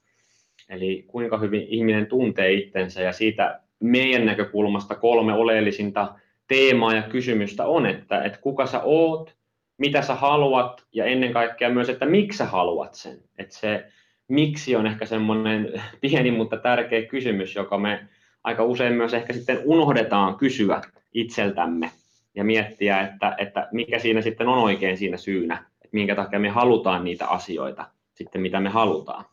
Eli 0.70 1.04
kuinka 1.08 1.38
hyvin 1.38 1.68
ihminen 1.68 2.08
tuntee 2.08 2.54
itsensä, 2.54 3.02
ja 3.02 3.14
siitä 3.14 3.60
meidän 3.80 4.26
näkökulmasta 4.26 4.96
kolme 4.96 5.34
oleellisinta 5.34 6.16
teemaa 6.48 6.96
ja 6.96 7.02
kysymystä 7.02 7.66
on, 7.66 7.86
että, 7.86 8.24
että 8.24 8.38
kuka 8.42 8.66
sä 8.66 8.82
oot, 8.84 9.36
mitä 9.78 10.02
sä 10.02 10.16
haluat, 10.16 10.84
ja 10.94 11.06
ennen 11.06 11.34
kaikkea 11.34 11.70
myös, 11.70 11.90
että 11.90 12.06
miksi 12.06 12.38
sä 12.38 12.46
haluat 12.46 12.94
sen. 12.94 13.18
Että 13.38 13.56
se 13.56 13.86
miksi 14.28 14.76
on 14.76 14.88
ehkä 14.88 15.06
semmoinen 15.06 15.82
pieni, 16.02 16.32
mutta 16.32 16.58
tärkeä 16.58 17.02
kysymys, 17.06 17.56
joka 17.56 17.78
me 17.78 18.08
aika 18.44 18.64
usein 18.64 18.94
myös 18.94 19.14
ehkä 19.14 19.34
sitten 19.34 19.60
unohdetaan 19.64 20.36
kysyä 20.36 20.82
itseltämme 21.14 21.92
ja 22.36 22.44
miettiä, 22.44 23.02
että, 23.02 23.36
että 23.38 23.68
mikä 23.72 24.00
siinä 24.00 24.22
sitten 24.22 24.48
on 24.48 24.58
oikein 24.58 24.98
siinä 24.98 25.18
syynä, 25.18 25.56
että 25.56 25.90
minkä 25.92 26.16
takia 26.16 26.40
me 26.40 26.50
halutaan 26.50 27.04
niitä 27.04 27.28
asioita 27.28 27.86
sitten, 28.14 28.42
mitä 28.42 28.60
me 28.60 28.70
halutaan. 28.70 29.26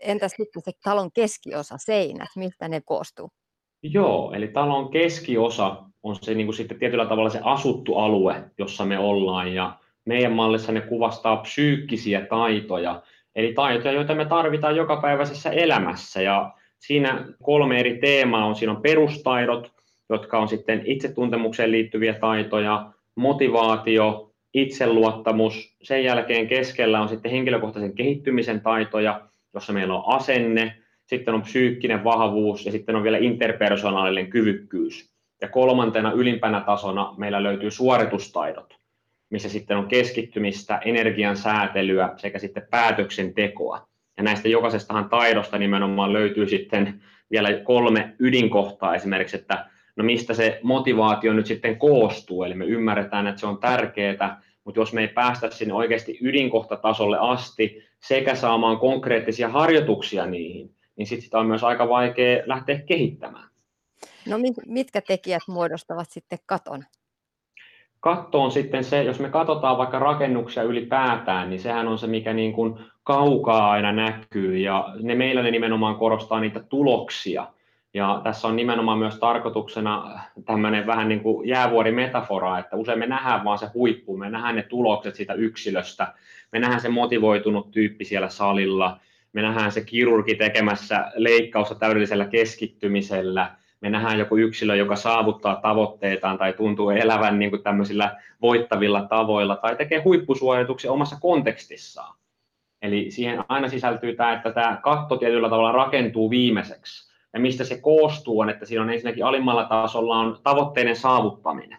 Entäs 0.00 0.32
sitten 0.36 0.62
se 0.62 0.72
talon 0.84 1.12
keskiosa, 1.12 1.78
seinät, 1.78 2.28
mistä 2.36 2.68
ne 2.68 2.80
koostuu? 2.80 3.30
Joo, 3.82 4.32
eli 4.32 4.48
talon 4.48 4.90
keskiosa 4.90 5.82
on 6.02 6.16
se 6.16 6.34
niin 6.34 6.46
kuin 6.46 6.56
sitten 6.56 6.78
tietyllä 6.78 7.06
tavalla 7.06 7.30
se 7.30 7.40
asuttu 7.42 7.96
alue, 7.96 8.44
jossa 8.58 8.84
me 8.84 8.98
ollaan 8.98 9.54
ja 9.54 9.78
meidän 10.04 10.32
mallissa 10.32 10.72
ne 10.72 10.80
kuvastaa 10.80 11.36
psyykkisiä 11.36 12.26
taitoja, 12.26 13.02
eli 13.34 13.52
taitoja, 13.52 13.94
joita 13.94 14.14
me 14.14 14.24
tarvitaan 14.24 14.76
jokapäiväisessä 14.76 15.50
elämässä 15.50 16.22
ja 16.22 16.54
siinä 16.78 17.26
kolme 17.42 17.80
eri 17.80 17.98
teemaa 17.98 18.46
on, 18.46 18.56
siinä 18.56 18.72
on 18.72 18.82
perustaidot, 18.82 19.72
jotka 20.10 20.38
on 20.38 20.48
sitten 20.48 20.82
itsetuntemukseen 20.84 21.70
liittyviä 21.70 22.14
taitoja, 22.14 22.92
motivaatio, 23.14 24.30
itseluottamus, 24.54 25.76
sen 25.82 26.04
jälkeen 26.04 26.46
keskellä 26.46 27.00
on 27.00 27.08
sitten 27.08 27.30
henkilökohtaisen 27.30 27.94
kehittymisen 27.94 28.60
taitoja, 28.60 29.20
jossa 29.54 29.72
meillä 29.72 29.94
on 29.94 30.14
asenne, 30.14 30.76
sitten 31.06 31.34
on 31.34 31.42
psyykkinen 31.42 32.04
vahvuus 32.04 32.66
ja 32.66 32.72
sitten 32.72 32.96
on 32.96 33.02
vielä 33.02 33.18
interpersonaalinen 33.18 34.30
kyvykkyys. 34.30 35.10
Ja 35.42 35.48
kolmantena 35.48 36.12
ylimpänä 36.12 36.60
tasona 36.60 37.14
meillä 37.16 37.42
löytyy 37.42 37.70
suoritustaidot, 37.70 38.76
missä 39.30 39.48
sitten 39.48 39.76
on 39.76 39.86
keskittymistä, 39.86 40.78
energian 40.84 41.36
säätelyä 41.36 42.12
sekä 42.16 42.38
sitten 42.38 42.66
päätöksentekoa. 42.70 43.88
Ja 44.16 44.22
näistä 44.22 44.48
jokaisestahan 44.48 45.08
taidosta 45.08 45.58
nimenomaan 45.58 46.12
löytyy 46.12 46.48
sitten 46.48 47.02
vielä 47.30 47.52
kolme 47.52 48.14
ydinkohtaa 48.18 48.94
esimerkiksi, 48.94 49.36
että 49.36 49.66
no 49.96 50.04
mistä 50.04 50.34
se 50.34 50.60
motivaatio 50.62 51.32
nyt 51.32 51.46
sitten 51.46 51.78
koostuu, 51.78 52.44
eli 52.44 52.54
me 52.54 52.64
ymmärretään, 52.64 53.26
että 53.26 53.40
se 53.40 53.46
on 53.46 53.58
tärkeää, 53.58 54.42
mutta 54.64 54.80
jos 54.80 54.92
me 54.92 55.00
ei 55.00 55.08
päästä 55.08 55.50
sinne 55.50 55.74
oikeasti 55.74 56.18
ydinkohtatasolle 56.22 57.18
asti 57.20 57.82
sekä 58.00 58.34
saamaan 58.34 58.78
konkreettisia 58.78 59.48
harjoituksia 59.48 60.26
niihin, 60.26 60.74
niin 60.96 61.06
sitten 61.06 61.24
sitä 61.24 61.38
on 61.38 61.46
myös 61.46 61.64
aika 61.64 61.88
vaikea 61.88 62.42
lähteä 62.46 62.78
kehittämään. 62.78 63.48
No 64.26 64.36
mitkä 64.66 65.00
tekijät 65.00 65.42
muodostavat 65.48 66.10
sitten 66.10 66.38
katon? 66.46 66.84
Katto 68.00 68.42
on 68.42 68.50
sitten 68.50 68.84
se, 68.84 69.02
jos 69.02 69.20
me 69.20 69.28
katsotaan 69.28 69.78
vaikka 69.78 69.98
rakennuksia 69.98 70.62
ylipäätään, 70.62 71.50
niin 71.50 71.60
sehän 71.60 71.88
on 71.88 71.98
se, 71.98 72.06
mikä 72.06 72.32
niin 72.32 72.52
kuin 72.52 72.78
kaukaa 73.02 73.70
aina 73.70 73.92
näkyy 73.92 74.58
ja 74.58 74.94
ne 75.00 75.14
meillä 75.14 75.42
ne 75.42 75.50
nimenomaan 75.50 75.96
korostaa 75.96 76.40
niitä 76.40 76.60
tuloksia. 76.60 77.46
Ja 77.94 78.20
tässä 78.24 78.48
on 78.48 78.56
nimenomaan 78.56 78.98
myös 78.98 79.18
tarkoituksena 79.18 80.20
tämmöinen 80.44 80.86
vähän 80.86 81.08
niin 81.08 81.20
kuin 81.20 81.48
jäävuorimetafora, 81.48 82.58
että 82.58 82.76
usein 82.76 82.98
me 82.98 83.06
nähdään 83.06 83.44
vaan 83.44 83.58
se 83.58 83.66
huippu, 83.74 84.16
me 84.16 84.30
nähdään 84.30 84.56
ne 84.56 84.62
tulokset 84.62 85.14
siitä 85.14 85.34
yksilöstä, 85.34 86.14
me 86.52 86.58
nähdään 86.58 86.80
se 86.80 86.88
motivoitunut 86.88 87.70
tyyppi 87.70 88.04
siellä 88.04 88.28
salilla, 88.28 89.00
me 89.32 89.42
nähdään 89.42 89.72
se 89.72 89.84
kirurgi 89.84 90.34
tekemässä 90.34 91.12
leikkausta 91.14 91.74
täydellisellä 91.74 92.24
keskittymisellä, 92.24 93.50
me 93.80 93.90
nähdään 93.90 94.18
joku 94.18 94.36
yksilö, 94.36 94.76
joka 94.76 94.96
saavuttaa 94.96 95.56
tavoitteitaan 95.56 96.38
tai 96.38 96.52
tuntuu 96.52 96.90
elävän 96.90 97.38
niin 97.38 97.50
kuin 97.50 97.62
tämmöisillä 97.62 98.16
voittavilla 98.42 99.02
tavoilla 99.02 99.56
tai 99.56 99.76
tekee 99.76 100.02
huippusuorituksia 100.02 100.92
omassa 100.92 101.16
kontekstissaan. 101.20 102.14
Eli 102.82 103.10
siihen 103.10 103.44
aina 103.48 103.68
sisältyy 103.68 104.16
tämä, 104.16 104.32
että 104.32 104.52
tämä 104.52 104.78
katto 104.82 105.16
tietyllä 105.16 105.48
tavalla 105.48 105.72
rakentuu 105.72 106.30
viimeiseksi. 106.30 107.13
Ja 107.34 107.40
mistä 107.40 107.64
se 107.64 107.80
koostuu 107.80 108.40
on, 108.40 108.50
että 108.50 108.66
siinä 108.66 108.82
on 108.82 108.90
ensinnäkin 108.90 109.24
alimmalla 109.24 109.64
tasolla 109.64 110.18
on 110.18 110.38
tavoitteiden 110.42 110.96
saavuttaminen. 110.96 111.78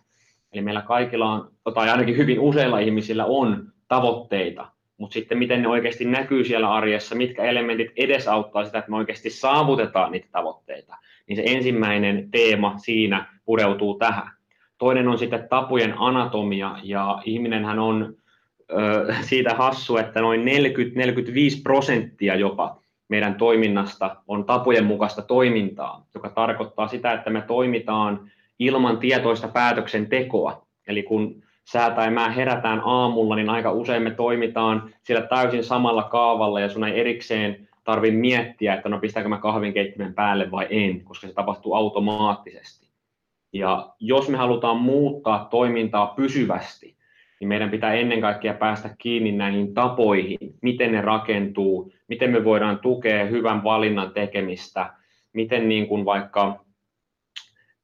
Eli 0.53 0.61
meillä 0.61 0.81
kaikilla 0.81 1.31
on, 1.31 1.51
tai 1.73 1.89
ainakin 1.89 2.17
hyvin 2.17 2.39
useilla 2.39 2.79
ihmisillä 2.79 3.25
on 3.25 3.71
tavoitteita, 3.87 4.67
mutta 4.97 5.13
sitten 5.13 5.37
miten 5.37 5.61
ne 5.61 5.67
oikeasti 5.67 6.05
näkyy 6.05 6.43
siellä 6.43 6.73
arjessa, 6.73 7.15
mitkä 7.15 7.43
elementit 7.43 7.91
edesauttaa 7.95 8.65
sitä, 8.65 8.77
että 8.77 8.91
me 8.91 8.97
oikeasti 8.97 9.29
saavutetaan 9.29 10.11
niitä 10.11 10.27
tavoitteita, 10.31 10.97
niin 11.27 11.35
se 11.35 11.43
ensimmäinen 11.45 12.31
teema 12.31 12.77
siinä 12.77 13.25
pureutuu 13.45 13.97
tähän. 13.97 14.31
Toinen 14.77 15.07
on 15.07 15.17
sitten 15.17 15.49
tapojen 15.49 15.93
anatomia, 15.97 16.75
ja 16.83 17.21
ihminenhän 17.25 17.79
on 17.79 18.15
ö, 18.71 19.13
siitä 19.21 19.53
hassu, 19.53 19.97
että 19.97 20.21
noin 20.21 20.41
40-45 20.41 20.45
prosenttia 21.63 22.35
jopa 22.35 22.81
meidän 23.07 23.35
toiminnasta 23.35 24.15
on 24.27 24.45
tapojen 24.45 24.85
mukaista 24.85 25.21
toimintaa, 25.21 26.05
joka 26.13 26.29
tarkoittaa 26.29 26.87
sitä, 26.87 27.13
että 27.13 27.29
me 27.29 27.41
toimitaan 27.41 28.31
ilman 28.59 28.97
tietoista 28.97 29.47
päätöksentekoa. 29.47 30.65
Eli 30.87 31.03
kun 31.03 31.43
sä 31.71 31.89
tai 31.89 32.11
mä 32.11 32.29
herätään 32.29 32.81
aamulla, 32.85 33.35
niin 33.35 33.49
aika 33.49 33.71
usein 33.71 34.03
me 34.03 34.11
toimitaan 34.11 34.93
siellä 35.03 35.27
täysin 35.27 35.63
samalla 35.63 36.03
kaavalla 36.03 36.59
ja 36.59 36.69
sun 36.69 36.83
ei 36.83 36.99
erikseen 36.99 37.67
tarvi 37.83 38.11
miettiä, 38.11 38.73
että 38.73 38.89
no 38.89 38.99
pistääkö 38.99 39.29
mä 39.29 39.37
kahvinkeittimen 39.37 40.13
päälle 40.13 40.51
vai 40.51 40.67
en, 40.69 41.03
koska 41.03 41.27
se 41.27 41.33
tapahtuu 41.33 41.73
automaattisesti. 41.73 42.87
Ja 43.53 43.89
jos 43.99 44.29
me 44.29 44.37
halutaan 44.37 44.77
muuttaa 44.77 45.47
toimintaa 45.51 46.07
pysyvästi, 46.07 46.94
niin 47.39 47.47
meidän 47.47 47.71
pitää 47.71 47.93
ennen 47.93 48.21
kaikkea 48.21 48.53
päästä 48.53 48.95
kiinni 48.97 49.31
näihin 49.31 49.73
tapoihin, 49.73 50.37
miten 50.61 50.91
ne 50.91 51.01
rakentuu, 51.01 51.93
miten 52.07 52.31
me 52.31 52.43
voidaan 52.43 52.79
tukea 52.79 53.25
hyvän 53.25 53.63
valinnan 53.63 54.11
tekemistä, 54.11 54.93
miten 55.33 55.69
niin 55.69 55.87
kuin 55.87 56.05
vaikka 56.05 56.65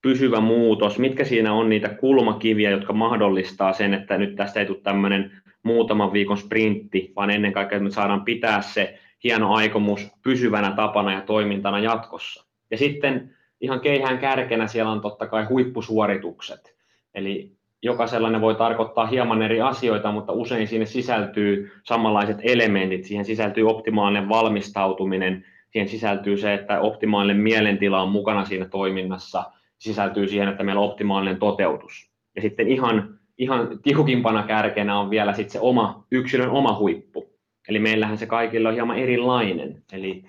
pysyvä 0.02 0.40
muutos, 0.40 1.00
mitkä 1.00 1.24
siinä 1.24 1.54
on 1.54 1.70
niitä 1.70 1.90
kulmakiviä, 1.90 2.70
jotka 2.70 2.94
mahdollistaa 2.94 3.74
sen, 3.74 3.94
että 3.94 4.18
nyt 4.18 4.36
tästä 4.36 4.60
ei 4.60 4.66
tule 4.66 4.78
tämmöinen 4.84 5.32
muutaman 5.64 6.14
viikon 6.14 6.38
sprintti, 6.38 7.14
vaan 7.16 7.30
ennen 7.30 7.54
kaikkea 7.54 7.80
me 7.80 7.92
saadaan 7.92 8.26
pitää 8.26 8.62
se 8.62 9.00
hieno 9.24 9.54
aikomus 9.54 10.12
pysyvänä 10.24 10.72
tapana 10.72 11.14
ja 11.14 11.22
toimintana 11.22 11.80
jatkossa. 11.80 12.46
Ja 12.72 12.78
sitten 12.78 13.36
ihan 13.62 13.80
keihään 13.80 14.20
kärkenä 14.20 14.68
siellä 14.68 14.92
on 14.92 15.02
totta 15.02 15.28
kai 15.28 15.44
huippusuoritukset. 15.44 16.76
Eli 17.14 17.52
jokaisella 17.84 18.30
ne 18.30 18.42
voi 18.42 18.56
tarkoittaa 18.56 19.06
hieman 19.06 19.42
eri 19.42 19.62
asioita, 19.62 20.12
mutta 20.12 20.34
usein 20.34 20.68
sinne 20.68 20.86
sisältyy 20.86 21.72
samanlaiset 21.84 22.38
elementit. 22.44 23.06
Siihen 23.06 23.26
sisältyy 23.26 23.70
optimaalinen 23.70 24.30
valmistautuminen, 24.30 25.46
siihen 25.72 25.90
sisältyy 25.90 26.38
se, 26.38 26.54
että 26.54 26.80
optimaalinen 26.80 27.42
mielentila 27.42 28.02
on 28.02 28.12
mukana 28.12 28.46
siinä 28.46 28.66
toiminnassa– 28.66 29.44
sisältyy 29.82 30.28
siihen, 30.28 30.48
että 30.48 30.64
meillä 30.64 30.82
on 30.82 30.90
optimaalinen 30.90 31.40
toteutus. 31.40 32.12
Ja 32.36 32.42
sitten 32.42 32.68
ihan, 32.68 33.20
ihan 33.38 33.80
tiukimpana 33.84 34.44
kärkenä 34.44 35.00
on 35.00 35.10
vielä 35.10 35.34
sitten 35.34 35.52
se 35.52 35.60
oma, 35.60 36.06
yksilön 36.12 36.50
oma 36.50 36.78
huippu. 36.78 37.30
Eli 37.68 37.80
meillähän 37.80 38.18
se 38.18 38.26
kaikilla 38.26 38.70
on 38.70 38.76
hieman 38.76 38.98
erilainen. 38.98 39.84
Eli 39.94 40.24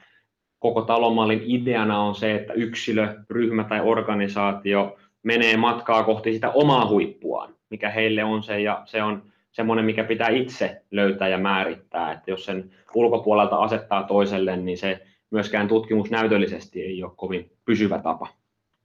koko 0.58 0.82
talomallin 0.82 1.42
ideana 1.44 2.00
on 2.00 2.14
se, 2.14 2.34
että 2.34 2.52
yksilö, 2.52 3.14
ryhmä 3.30 3.64
tai 3.64 3.80
organisaatio 3.80 4.96
menee 5.22 5.56
matkaa 5.56 6.04
kohti 6.04 6.32
sitä 6.32 6.50
omaa 6.50 6.88
huippuaan, 6.88 7.56
mikä 7.70 7.90
heille 7.90 8.24
on 8.24 8.42
se, 8.42 8.60
ja 8.60 8.82
se 8.86 9.02
on 9.02 9.32
semmoinen, 9.52 9.84
mikä 9.84 10.04
pitää 10.04 10.28
itse 10.28 10.82
löytää 10.90 11.28
ja 11.28 11.38
määrittää, 11.38 12.12
että 12.12 12.30
jos 12.30 12.44
sen 12.44 12.70
ulkopuolelta 12.94 13.56
asettaa 13.56 14.02
toiselle, 14.02 14.56
niin 14.56 14.78
se 14.78 15.02
myöskään 15.30 15.68
tutkimusnäytöllisesti 15.68 16.82
ei 16.82 17.02
ole 17.02 17.12
kovin 17.16 17.52
pysyvä 17.64 17.98
tapa. 17.98 18.28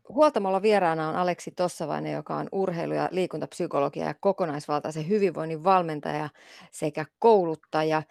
Huoltamolla 0.10 0.62
vieraana 0.62 1.10
on 1.10 1.16
Aleksi 1.16 1.52
Tossavainen, 1.52 2.14
joka 2.14 2.36
on 2.36 2.50
urheilu- 2.52 2.94
ja 2.94 3.10
liikuntapsykologia 3.12 4.06
ja 4.06 4.14
kokonaisvaltaisen 4.20 5.10
hyvinvoinnin 5.10 5.64
valmentaja 5.64 6.30
sekä 6.72 7.06
kouluttaja 7.20 8.04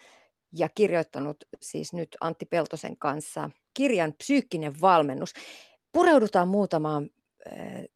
ja 0.53 0.69
kirjoittanut 0.75 1.37
siis 1.61 1.93
nyt 1.93 2.17
Antti 2.21 2.47
Peltosen 2.47 2.97
kanssa 2.97 3.51
kirjan 3.75 4.13
Psyykkinen 4.13 4.81
valmennus. 4.81 5.33
Pureudutaan 5.93 6.49
muutamaan 6.49 7.11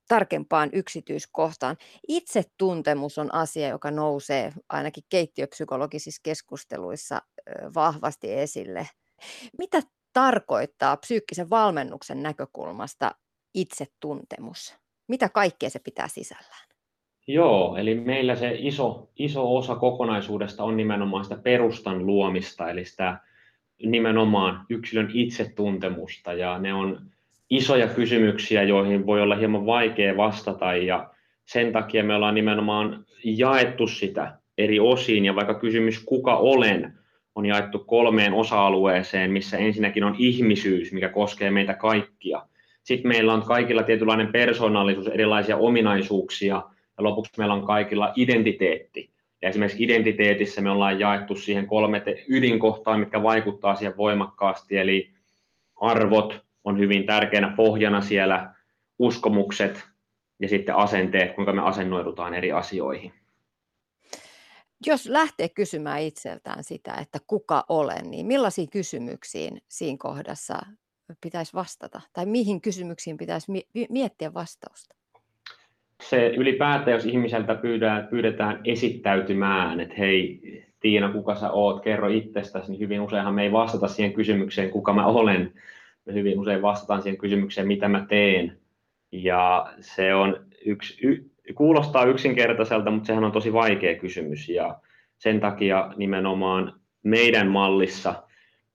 tarkempaan 0.09 0.71
yksityiskohtaan. 0.73 1.76
Itsetuntemus 2.09 3.19
on 3.19 3.35
asia, 3.35 3.69
joka 3.69 3.90
nousee 3.90 4.52
ainakin 4.69 5.04
keittiöpsykologisissa 5.09 6.21
keskusteluissa 6.25 7.23
vahvasti 7.75 8.33
esille. 8.33 8.88
Mitä 9.59 9.83
tarkoittaa 10.12 10.97
psyykkisen 10.97 11.50
valmennuksen 11.50 12.23
näkökulmasta 12.23 13.11
itsetuntemus? 13.54 14.76
Mitä 15.09 15.28
kaikkea 15.28 15.71
se 15.71 15.78
pitää 15.78 16.09
sisällään? 16.09 16.69
Joo, 17.26 17.76
eli 17.76 17.95
meillä 17.95 18.37
se 18.37 18.54
iso, 18.59 19.11
iso 19.16 19.57
osa 19.57 19.75
kokonaisuudesta 19.76 20.64
on 20.64 20.76
nimenomaan 20.76 21.25
sitä 21.25 21.37
perustan 21.37 22.07
luomista, 22.07 22.71
eli 22.71 22.85
sitä 22.85 23.19
nimenomaan 23.87 24.66
yksilön 24.71 25.11
itsetuntemusta, 25.14 26.33
ja 26.33 26.59
ne 26.59 26.75
on 26.75 27.11
isoja 27.50 27.87
kysymyksiä, 27.87 28.62
joihin 28.62 29.07
voi 29.07 29.21
olla 29.21 29.37
hieman 29.37 29.66
vaikea 29.66 30.16
vastata, 30.16 30.75
ja 30.75 31.11
sen 31.45 31.73
takia 31.73 32.04
me 32.04 32.14
ollaan 32.14 32.35
nimenomaan 32.35 33.04
jaettu 33.25 33.87
sitä 33.87 34.38
eri 34.59 34.80
osiin, 34.80 35.25
ja 35.25 35.35
vaikka 35.35 35.54
kysymys 35.54 36.04
kuka 36.04 36.37
olen 36.37 36.92
on 37.35 37.47
jaettu 37.47 37.78
kolmeen 37.78 38.33
osa-alueeseen, 38.33 39.30
missä 39.30 39.59
ensinnäkin 39.59 40.04
on 40.04 40.14
ihmisyys, 40.19 40.92
mikä 40.92 41.09
koskee 41.09 41.50
meitä 41.50 41.75
kaikkia, 41.75 42.42
sitten 42.83 43.09
meillä 43.09 43.33
on 43.33 43.42
kaikilla 43.42 43.83
tietynlainen 43.83 44.33
persoonallisuus, 44.33 45.07
erilaisia 45.07 45.57
ominaisuuksia, 45.57 46.54
ja 46.99 47.04
lopuksi 47.04 47.33
meillä 47.38 47.54
on 47.54 47.66
kaikilla 47.66 48.12
identiteetti. 48.16 49.11
Ja 49.42 49.49
esimerkiksi 49.49 49.85
identiteetissä 49.85 50.61
me 50.61 50.71
ollaan 50.71 51.00
jaettu 51.00 51.35
siihen 51.35 51.66
kolme 51.66 52.02
ydinkohtaa, 52.28 52.99
mitkä 52.99 53.23
vaikuttaa 53.23 53.75
siihen 53.75 53.97
voimakkaasti, 53.97 54.76
eli 54.76 55.11
arvot 55.80 56.40
on 56.64 56.79
hyvin 56.79 57.07
tärkeänä 57.07 57.52
pohjana 57.57 58.00
siellä, 58.00 58.55
uskomukset 58.99 59.88
ja 60.40 60.49
sitten 60.49 60.75
asenteet, 60.75 61.35
kuinka 61.35 61.52
me 61.52 61.62
asennoidutaan 61.62 62.35
eri 62.35 62.52
asioihin. 62.52 63.12
Jos 64.87 65.07
lähtee 65.09 65.49
kysymään 65.49 66.00
itseltään 66.00 66.64
sitä, 66.64 66.95
että 66.95 67.19
kuka 67.26 67.64
olen, 67.69 68.11
niin 68.11 68.26
millaisiin 68.26 68.71
kysymyksiin 68.71 69.62
siinä 69.69 69.97
kohdassa 69.99 70.59
pitäisi 71.21 71.55
vastata? 71.55 72.00
Tai 72.12 72.26
mihin 72.26 72.61
kysymyksiin 72.61 73.17
pitäisi 73.17 73.52
miettiä 73.88 74.35
vastausta? 74.35 74.95
Se 76.02 76.26
ylipäätään, 76.26 76.95
jos 76.95 77.07
ihmiseltä 77.07 77.55
pyydetään, 77.55 78.09
pyydetään 78.09 78.61
esittäytymään, 78.64 79.81
että 79.81 79.95
hei 79.99 80.40
Tiina, 80.81 81.12
kuka 81.12 81.35
sä 81.35 81.50
oot, 81.50 81.83
kerro 81.83 82.09
itsestäsi, 82.09 82.71
niin 82.71 82.81
hyvin 82.81 83.00
useinhan 83.00 83.35
me 83.35 83.43
ei 83.43 83.52
vastata 83.52 83.88
siihen 83.88 84.12
kysymykseen, 84.12 84.71
kuka 84.71 84.93
mä 84.93 85.07
olen. 85.07 85.52
Me 86.07 86.14
hyvin 86.14 86.40
usein 86.40 86.62
vastataan 86.62 87.02
siihen 87.02 87.19
kysymykseen, 87.19 87.66
mitä 87.66 87.88
mä 87.88 88.07
teen. 88.09 88.59
Ja 89.12 89.73
se 89.80 90.14
on 90.14 90.47
yksi, 90.64 91.07
y, 91.07 91.30
kuulostaa 91.54 92.04
yksinkertaiselta, 92.04 92.90
mutta 92.90 93.07
sehän 93.07 93.25
on 93.25 93.33
tosi 93.33 93.52
vaikea 93.52 93.99
kysymys. 93.99 94.49
Ja 94.49 94.78
sen 95.19 95.40
takia 95.40 95.92
nimenomaan 95.97 96.80
meidän 97.02 97.49
mallissa 97.49 98.23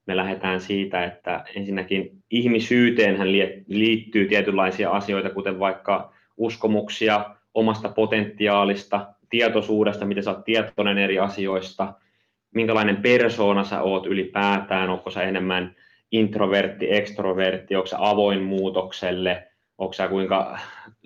me 0.06 0.16
lähdetään 0.16 0.60
siitä, 0.60 1.04
että 1.04 1.44
ensinnäkin 1.54 2.22
ihmisyyteenhän 2.30 3.28
liittyy 3.66 4.28
tietynlaisia 4.28 4.90
asioita, 4.90 5.30
kuten 5.30 5.58
vaikka 5.58 6.12
uskomuksia 6.36 7.36
omasta 7.54 7.88
potentiaalista, 7.88 9.14
tietoisuudesta, 9.30 10.04
miten 10.04 10.22
sä 10.22 10.30
oot 10.30 10.44
tietoinen 10.44 10.98
eri 10.98 11.18
asioista, 11.18 11.94
minkälainen 12.54 12.96
persoona 12.96 13.64
sä 13.64 13.82
oot 13.82 14.06
ylipäätään, 14.06 14.90
onko 14.90 15.10
sä 15.10 15.22
enemmän 15.22 15.76
introvertti, 16.12 16.94
ekstrovertti, 16.94 17.76
onko 17.76 17.86
sä 17.86 17.96
avoin 18.00 18.42
muutokselle, 18.42 19.48
onko 19.78 19.92
sä 19.92 20.08
kuinka 20.08 20.58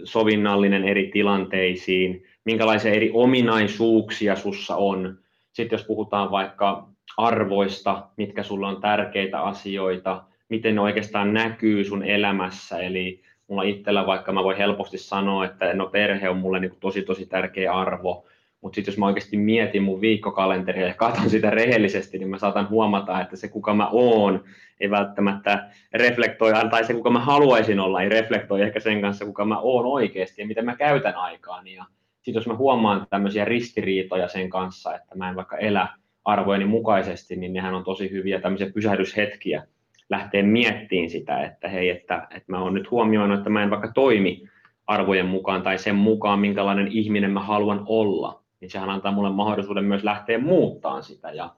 sovinnallinen 0.05 0.85
eri 0.85 1.11
tilanteisiin, 1.13 2.25
minkälaisia 2.45 2.93
eri 2.93 3.11
ominaisuuksia 3.15 4.37
sussa 4.37 4.77
on. 4.77 5.19
Sitten 5.53 5.77
jos 5.77 5.87
puhutaan 5.87 6.31
vaikka 6.31 6.89
arvoista, 7.17 8.09
mitkä 8.17 8.43
sulla 8.43 8.69
on 8.69 8.81
tärkeitä 8.81 9.41
asioita, 9.43 10.25
miten 10.49 10.75
ne 10.75 10.81
oikeastaan 10.81 11.35
näkyy 11.35 11.85
sun 11.85 12.03
elämässä, 12.03 12.79
eli 12.79 13.23
mulla 13.49 13.63
itsellä 13.63 14.07
vaikka 14.07 14.33
mä 14.33 14.45
voin 14.45 14.57
helposti 14.57 14.99
sanoa, 14.99 15.45
että 15.45 15.75
no 15.75 15.87
perhe 15.87 16.29
on 16.29 16.37
mulle 16.37 16.61
niin 16.61 16.77
tosi 16.81 17.03
tosi 17.03 17.27
tärkeä 17.27 17.73
arvo, 17.73 18.27
mutta 18.61 18.75
sitten 18.75 18.93
jos 18.93 18.99
mä 18.99 19.07
oikeasti 19.07 19.37
mietin 19.37 19.83
mun 19.83 20.01
viikkokalenteria 20.01 20.87
ja 20.87 20.95
katson 20.95 21.31
sitä 21.31 21.51
rehellisesti, 21.51 22.19
niin 22.19 22.29
mä 22.29 22.39
saatan 22.39 22.69
huomata, 22.69 23.21
että 23.21 23.37
se 23.37 23.49
kuka 23.49 23.75
mä 23.75 23.89
oon 23.89 24.45
ei 24.81 24.91
välttämättä 24.91 25.71
reflektoi, 25.93 26.53
tai 26.71 26.85
se 26.85 26.95
kuka 26.95 27.11
mä 27.11 27.21
haluaisin 27.21 27.81
olla 27.81 28.03
ei 28.03 28.09
reflektoi 28.09 28.63
ehkä 28.63 28.81
sen 28.81 29.01
kanssa, 29.01 29.25
kuka 29.25 29.45
mä 29.45 29.59
oon 29.59 29.87
oikeasti 29.87 30.43
ja 30.43 30.47
miten 30.47 30.65
mä 30.65 30.77
käytän 30.77 31.15
aikaani. 31.15 31.75
Ja 31.75 31.85
sitten 32.23 32.41
jos 32.41 32.47
mä 32.47 32.57
huomaan 32.57 33.07
tämmöisiä 33.11 33.45
ristiriitoja 33.45 34.29
sen 34.29 34.51
kanssa, 34.51 34.95
että 34.95 35.15
mä 35.15 35.29
en 35.29 35.37
vaikka 35.37 35.57
elä 35.57 35.89
arvojeni 36.25 36.65
mukaisesti, 36.65 37.37
niin 37.37 37.53
nehän 37.53 37.75
on 37.75 37.85
tosi 37.85 38.11
hyviä 38.11 38.41
tämmöisiä 38.41 38.71
pysähdyshetkiä, 38.75 39.67
lähteä 40.11 40.43
miettimään 40.43 41.11
sitä, 41.11 41.41
että 41.41 41.69
hei, 41.69 41.91
että, 41.91 42.27
että 42.31 42.53
mä 42.53 42.63
oon 42.63 42.75
nyt 42.75 42.91
huomioinut, 42.91 43.39
että 43.39 43.51
mä 43.51 43.63
en 43.63 43.71
vaikka 43.71 43.93
toimi 43.95 44.43
arvojen 44.87 45.27
mukaan 45.27 45.63
tai 45.63 45.79
sen 45.79 45.95
mukaan, 45.95 46.39
minkälainen 46.39 46.89
ihminen 46.89 47.31
mä 47.31 47.41
haluan 47.41 47.83
olla, 47.87 48.40
niin 48.61 48.71
sehän 48.71 48.91
antaa 48.91 49.13
mulle 49.13 49.31
mahdollisuuden 49.31 49.85
myös 49.85 50.05
lähteä 50.05 50.39
muuttaan 50.39 51.03
sitä. 51.03 51.33
Ja 51.33 51.55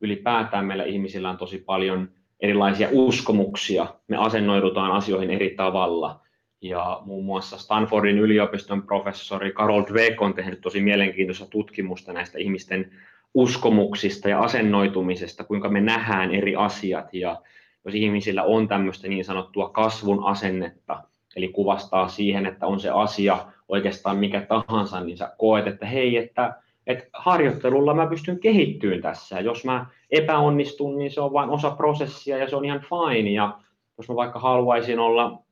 ylipäätään 0.00 0.66
meillä 0.66 0.84
ihmisillä 0.84 1.30
on 1.30 1.36
tosi 1.36 1.58
paljon 1.58 2.08
erilaisia 2.40 2.88
uskomuksia, 2.92 3.86
me 4.08 4.16
asennoidutaan 4.16 4.92
asioihin 4.92 5.30
eri 5.30 5.50
tavalla. 5.50 6.20
Ja 6.60 7.02
muun 7.04 7.24
muassa 7.24 7.58
Stanfordin 7.58 8.18
yliopiston 8.18 8.82
professori 8.82 9.52
Carol 9.52 9.82
Dweck 9.92 10.22
on 10.22 10.34
tehnyt 10.34 10.60
tosi 10.60 10.80
mielenkiintoista 10.80 11.46
tutkimusta 11.46 12.12
näistä 12.12 12.38
ihmisten 12.38 12.90
uskomuksista 13.34 14.28
ja 14.28 14.40
asennoitumisesta, 14.40 15.44
kuinka 15.44 15.68
me 15.68 15.80
nähdään 15.80 16.34
eri 16.34 16.56
asiat. 16.56 17.14
Ja 17.14 17.42
jos 17.84 17.94
ihmisillä 17.94 18.42
on 18.42 18.68
tämmöistä 18.68 19.08
niin 19.08 19.24
sanottua 19.24 19.68
kasvun 19.68 20.24
asennetta, 20.24 21.02
eli 21.36 21.48
kuvastaa 21.48 22.08
siihen, 22.08 22.46
että 22.46 22.66
on 22.66 22.80
se 22.80 22.90
asia 22.90 23.46
oikeastaan 23.68 24.16
mikä 24.16 24.40
tahansa, 24.40 25.00
niin 25.00 25.16
sä 25.16 25.32
koet, 25.38 25.66
että 25.66 25.86
hei, 25.86 26.16
että, 26.16 26.54
että 26.86 27.06
harjoittelulla 27.12 27.94
mä 27.94 28.06
pystyn 28.06 28.40
kehittyyn 28.40 29.02
tässä. 29.02 29.40
Jos 29.40 29.64
mä 29.64 29.86
epäonnistun, 30.10 30.98
niin 30.98 31.10
se 31.10 31.20
on 31.20 31.32
vain 31.32 31.50
osa 31.50 31.70
prosessia 31.70 32.38
ja 32.38 32.50
se 32.50 32.56
on 32.56 32.64
ihan 32.64 32.80
fine. 32.80 33.30
Ja 33.30 33.58
jos 33.98 34.08
mä 34.08 34.14
vaikka 34.14 34.38
haluaisin 34.38 34.98
olla 34.98 35.42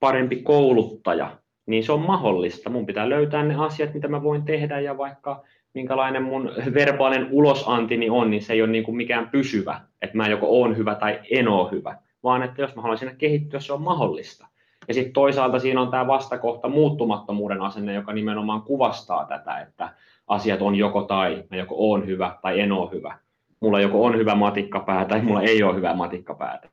parempi 0.00 0.36
kouluttaja, 0.36 1.36
niin 1.66 1.84
se 1.84 1.92
on 1.92 2.00
mahdollista. 2.00 2.70
Mun 2.70 2.86
pitää 2.86 3.08
löytää 3.08 3.42
ne 3.42 3.54
asiat, 3.56 3.94
mitä 3.94 4.08
mä 4.08 4.22
voin 4.22 4.42
tehdä 4.42 4.80
ja 4.80 4.98
vaikka 4.98 5.44
minkälainen 5.74 6.22
mun 6.22 6.50
verbaalinen 6.74 7.28
ulosantini 7.30 8.10
on, 8.10 8.30
niin 8.30 8.42
se 8.42 8.52
ei 8.52 8.62
ole 8.62 8.70
niin 8.70 8.84
kuin 8.84 8.96
mikään 8.96 9.28
pysyvä, 9.28 9.80
että 10.02 10.16
mä 10.16 10.28
joko 10.28 10.60
oon 10.60 10.76
hyvä 10.76 10.94
tai 10.94 11.20
en 11.30 11.48
ole 11.48 11.70
hyvä, 11.70 11.98
vaan 12.22 12.42
että 12.42 12.62
jos 12.62 12.76
mä 12.76 12.82
haluan 12.82 12.98
siinä 12.98 13.14
kehittyä, 13.14 13.60
se 13.60 13.72
on 13.72 13.82
mahdollista. 13.82 14.46
Ja 14.88 14.94
sitten 14.94 15.12
toisaalta 15.12 15.58
siinä 15.58 15.80
on 15.80 15.90
tämä 15.90 16.06
vastakohta 16.06 16.68
muuttumattomuuden 16.68 17.60
asenne, 17.60 17.94
joka 17.94 18.12
nimenomaan 18.12 18.62
kuvastaa 18.62 19.24
tätä, 19.24 19.58
että 19.58 19.94
asiat 20.26 20.62
on 20.62 20.74
joko 20.74 21.02
tai, 21.02 21.44
mä 21.50 21.56
joko 21.56 21.74
oon 21.78 22.06
hyvä 22.06 22.36
tai 22.42 22.60
en 22.60 22.72
ole 22.72 22.90
hyvä. 22.92 23.18
Mulla 23.60 23.80
joko 23.80 24.04
on 24.04 24.16
hyvä 24.16 24.34
matikkapää 24.34 25.04
tai 25.04 25.22
mulla 25.22 25.42
ei 25.42 25.62
ole 25.62 25.76
hyvä 25.76 25.94
matikkapäätä. 25.94 26.68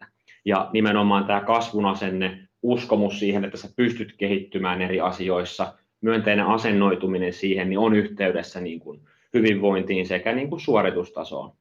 Ja 0.45 0.69
nimenomaan 0.73 1.25
tämä 1.25 1.41
kasvun 1.41 1.86
asenne, 1.86 2.47
uskomus 2.63 3.19
siihen, 3.19 3.45
että 3.45 3.58
sä 3.58 3.69
pystyt 3.75 4.15
kehittymään 4.17 4.82
eri 4.82 5.01
asioissa– 5.01 5.67
myönteinen 6.06 6.45
asennoituminen 6.45 7.34
siihen 7.34 7.69
niin 7.69 7.80
on 7.80 7.95
yhteydessä 7.95 8.62
niin 8.62 8.80
kuin 8.80 9.01
hyvinvointiin 9.34 10.08
sekä 10.08 10.34
niin 10.34 10.49
kuin 10.49 10.60
suoritustasoon 10.60 11.51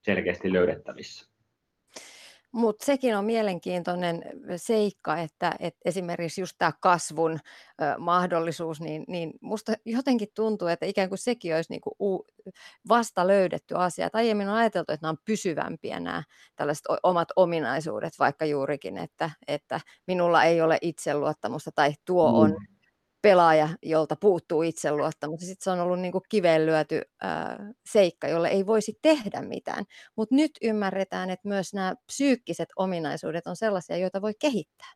selkeästi 0.00 0.52
löydettävissä. 0.52 1.33
Mutta 2.54 2.86
sekin 2.86 3.16
on 3.16 3.24
mielenkiintoinen 3.24 4.22
seikka, 4.56 5.18
että, 5.18 5.54
että 5.58 5.80
esimerkiksi 5.84 6.40
just 6.40 6.54
tämä 6.58 6.72
kasvun 6.80 7.32
ö, 7.32 7.98
mahdollisuus, 7.98 8.80
niin, 8.80 9.04
niin 9.08 9.32
musta 9.40 9.72
jotenkin 9.84 10.28
tuntuu, 10.34 10.68
että 10.68 10.86
ikään 10.86 11.08
kuin 11.08 11.18
sekin 11.18 11.54
olisi 11.54 11.72
niinku 11.72 11.96
u, 12.00 12.26
vasta 12.88 13.26
löydetty 13.26 13.74
asia. 13.74 14.06
Et 14.06 14.14
aiemmin 14.14 14.48
on 14.48 14.54
ajateltu, 14.54 14.92
että 14.92 15.04
nämä 15.04 15.10
on 15.10 15.18
pysyvämpiä 15.24 16.00
nämä 16.00 16.22
tällaiset 16.56 16.84
omat 17.02 17.28
ominaisuudet, 17.36 18.12
vaikka 18.18 18.44
juurikin, 18.44 18.98
että, 18.98 19.30
että 19.48 19.80
minulla 20.06 20.44
ei 20.44 20.60
ole 20.60 20.78
itseluottamusta 20.82 21.70
tai 21.74 21.94
tuo 22.04 22.40
on 22.40 22.50
mm 22.50 22.73
pelaaja, 23.24 23.68
jolta 23.82 24.16
puuttuu 24.20 24.62
itseluottamus. 24.62 25.40
Sitten 25.40 25.64
se 25.64 25.70
on 25.70 25.80
ollut 25.80 26.00
niin 26.00 26.12
kuin 26.12 26.24
kiveen 26.28 26.66
lyöty 26.66 27.00
ää, 27.22 27.72
seikka, 27.86 28.28
jolle 28.28 28.48
ei 28.48 28.66
voisi 28.66 28.98
tehdä 29.02 29.42
mitään. 29.42 29.84
Mutta 30.16 30.34
nyt 30.34 30.50
ymmärretään, 30.62 31.30
että 31.30 31.48
myös 31.48 31.74
nämä 31.74 31.94
psyykkiset 32.06 32.68
ominaisuudet 32.76 33.46
on 33.46 33.56
sellaisia, 33.56 33.96
joita 33.96 34.22
voi 34.22 34.32
kehittää. 34.40 34.92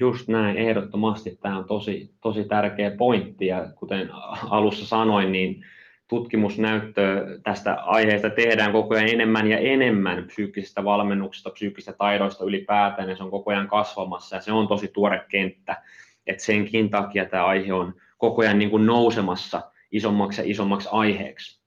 Just 0.00 0.28
näin, 0.28 0.56
ehdottomasti. 0.56 1.38
Tämä 1.42 1.58
on 1.58 1.64
tosi, 1.64 2.14
tosi 2.20 2.44
tärkeä 2.44 2.90
pointti. 2.90 3.46
Ja 3.46 3.68
kuten 3.76 4.10
alussa 4.50 4.86
sanoin, 4.86 5.32
niin 5.32 5.64
tutkimusnäyttöä 6.08 7.22
tästä 7.42 7.74
aiheesta 7.74 8.30
tehdään 8.30 8.72
koko 8.72 8.94
ajan 8.94 9.08
enemmän 9.08 9.46
ja 9.50 9.58
enemmän 9.58 10.24
psyykkisistä 10.26 10.84
valmennuksista, 10.84 11.50
psyykkisistä 11.50 11.92
taidoista 11.98 12.44
ylipäätään, 12.44 13.08
ja 13.08 13.16
se 13.16 13.22
on 13.22 13.30
koko 13.30 13.50
ajan 13.50 13.68
kasvamassa, 13.68 14.36
ja 14.36 14.42
se 14.42 14.52
on 14.52 14.68
tosi 14.68 14.88
tuore 14.88 15.24
kenttä 15.28 15.82
että 16.26 16.44
senkin 16.44 16.90
takia 16.90 17.26
tämä 17.26 17.44
aihe 17.44 17.72
on 17.72 17.94
koko 18.18 18.42
ajan 18.42 18.58
niin 18.58 18.70
kuin 18.70 18.86
nousemassa 18.86 19.62
isommaksi 19.92 20.40
ja 20.40 20.50
isommaksi 20.50 20.88
aiheeksi. 20.92 21.64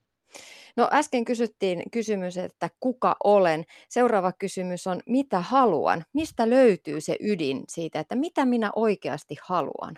No 0.76 0.88
äsken 0.92 1.24
kysyttiin 1.24 1.82
kysymys, 1.90 2.38
että 2.38 2.68
kuka 2.80 3.16
olen. 3.24 3.64
Seuraava 3.88 4.32
kysymys 4.32 4.86
on, 4.86 5.00
mitä 5.06 5.40
haluan? 5.40 6.04
Mistä 6.12 6.50
löytyy 6.50 7.00
se 7.00 7.16
ydin 7.20 7.64
siitä, 7.68 8.00
että 8.00 8.16
mitä 8.16 8.44
minä 8.44 8.70
oikeasti 8.76 9.36
haluan? 9.42 9.94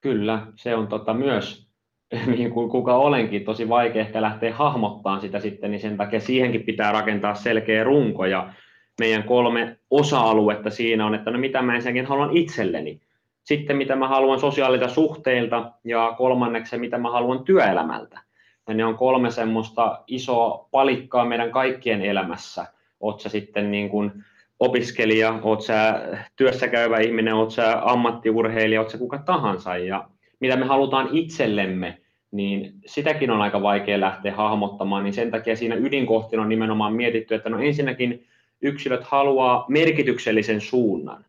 Kyllä, 0.00 0.46
se 0.56 0.74
on 0.74 0.88
tota 0.88 1.14
myös, 1.14 1.68
niin 2.36 2.50
kuin 2.50 2.70
kuka 2.70 2.96
olenkin, 2.96 3.44
tosi 3.44 3.68
vaikea 3.68 4.02
ehkä 4.02 4.22
lähteä 4.22 4.54
hahmottaa 4.54 5.20
sitä 5.20 5.40
sitten, 5.40 5.70
niin 5.70 5.80
sen 5.80 5.96
takia 5.96 6.20
siihenkin 6.20 6.62
pitää 6.62 6.92
rakentaa 6.92 7.34
selkeä 7.34 7.84
runko 7.84 8.26
ja 8.26 8.52
meidän 9.00 9.22
kolme 9.22 9.78
osa-aluetta 9.90 10.70
siinä 10.70 11.06
on, 11.06 11.14
että 11.14 11.30
no 11.30 11.38
mitä 11.38 11.62
mä 11.62 11.74
ensinnäkin 11.74 12.06
haluan 12.06 12.36
itselleni 12.36 13.00
sitten 13.48 13.76
mitä 13.76 13.96
mä 13.96 14.08
haluan 14.08 14.40
sosiaalilta 14.40 14.88
suhteilta 14.88 15.72
ja 15.84 16.14
kolmanneksi 16.18 16.78
mitä 16.78 16.98
mä 16.98 17.10
haluan 17.10 17.44
työelämältä. 17.44 18.20
Ja 18.68 18.74
ne 18.74 18.84
on 18.84 18.94
kolme 18.94 19.30
semmoista 19.30 20.02
isoa 20.06 20.68
palikkaa 20.70 21.24
meidän 21.24 21.50
kaikkien 21.50 22.02
elämässä. 22.02 22.66
Oot 23.00 23.20
sä 23.20 23.28
sitten 23.28 23.70
niin 23.70 23.88
kuin 23.88 24.24
opiskelija, 24.60 25.38
oot 25.42 25.62
sä 25.62 26.02
työssä 26.36 26.68
käyvä 26.68 26.98
ihminen, 26.98 27.34
oot 27.34 27.50
sä 27.50 27.82
ammattiurheilija, 27.84 28.80
oot 28.80 28.90
sä 28.90 28.98
kuka 28.98 29.18
tahansa. 29.18 29.76
Ja 29.76 30.08
mitä 30.40 30.56
me 30.56 30.66
halutaan 30.66 31.08
itsellemme, 31.12 31.98
niin 32.30 32.72
sitäkin 32.86 33.30
on 33.30 33.40
aika 33.40 33.62
vaikea 33.62 34.00
lähteä 34.00 34.34
hahmottamaan, 34.34 35.04
niin 35.04 35.14
sen 35.14 35.30
takia 35.30 35.56
siinä 35.56 35.74
ydinkohtina 35.74 36.42
on 36.42 36.48
nimenomaan 36.48 36.92
mietitty, 36.92 37.34
että 37.34 37.50
no 37.50 37.58
ensinnäkin 37.58 38.26
yksilöt 38.62 39.04
haluaa 39.04 39.64
merkityksellisen 39.68 40.60
suunnan. 40.60 41.24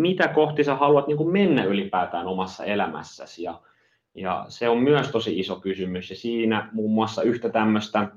Mitä 0.00 0.28
kohti 0.28 0.64
sä 0.64 0.74
haluat 0.74 1.06
niin 1.06 1.16
kuin 1.16 1.32
mennä 1.32 1.64
ylipäätään 1.64 2.26
omassa 2.26 2.64
elämässäsi. 2.64 3.42
Ja, 3.42 3.60
ja 4.14 4.44
se 4.48 4.68
on 4.68 4.78
myös 4.78 5.08
tosi 5.08 5.38
iso 5.38 5.56
kysymys. 5.56 6.10
Ja 6.10 6.16
siinä 6.16 6.68
muun 6.72 6.94
muassa 6.94 7.22
yhtä 7.22 7.48
tämmöistä 7.48 8.08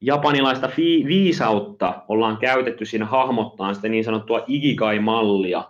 japanilaista 0.00 0.68
fi- 0.68 1.04
viisautta 1.06 2.02
ollaan 2.08 2.36
käytetty 2.36 2.84
siinä 2.84 3.06
hahmottaa 3.06 3.74
sitä 3.74 3.88
niin 3.88 4.04
sanottua 4.04 4.44
ikigai-mallia, 4.46 5.64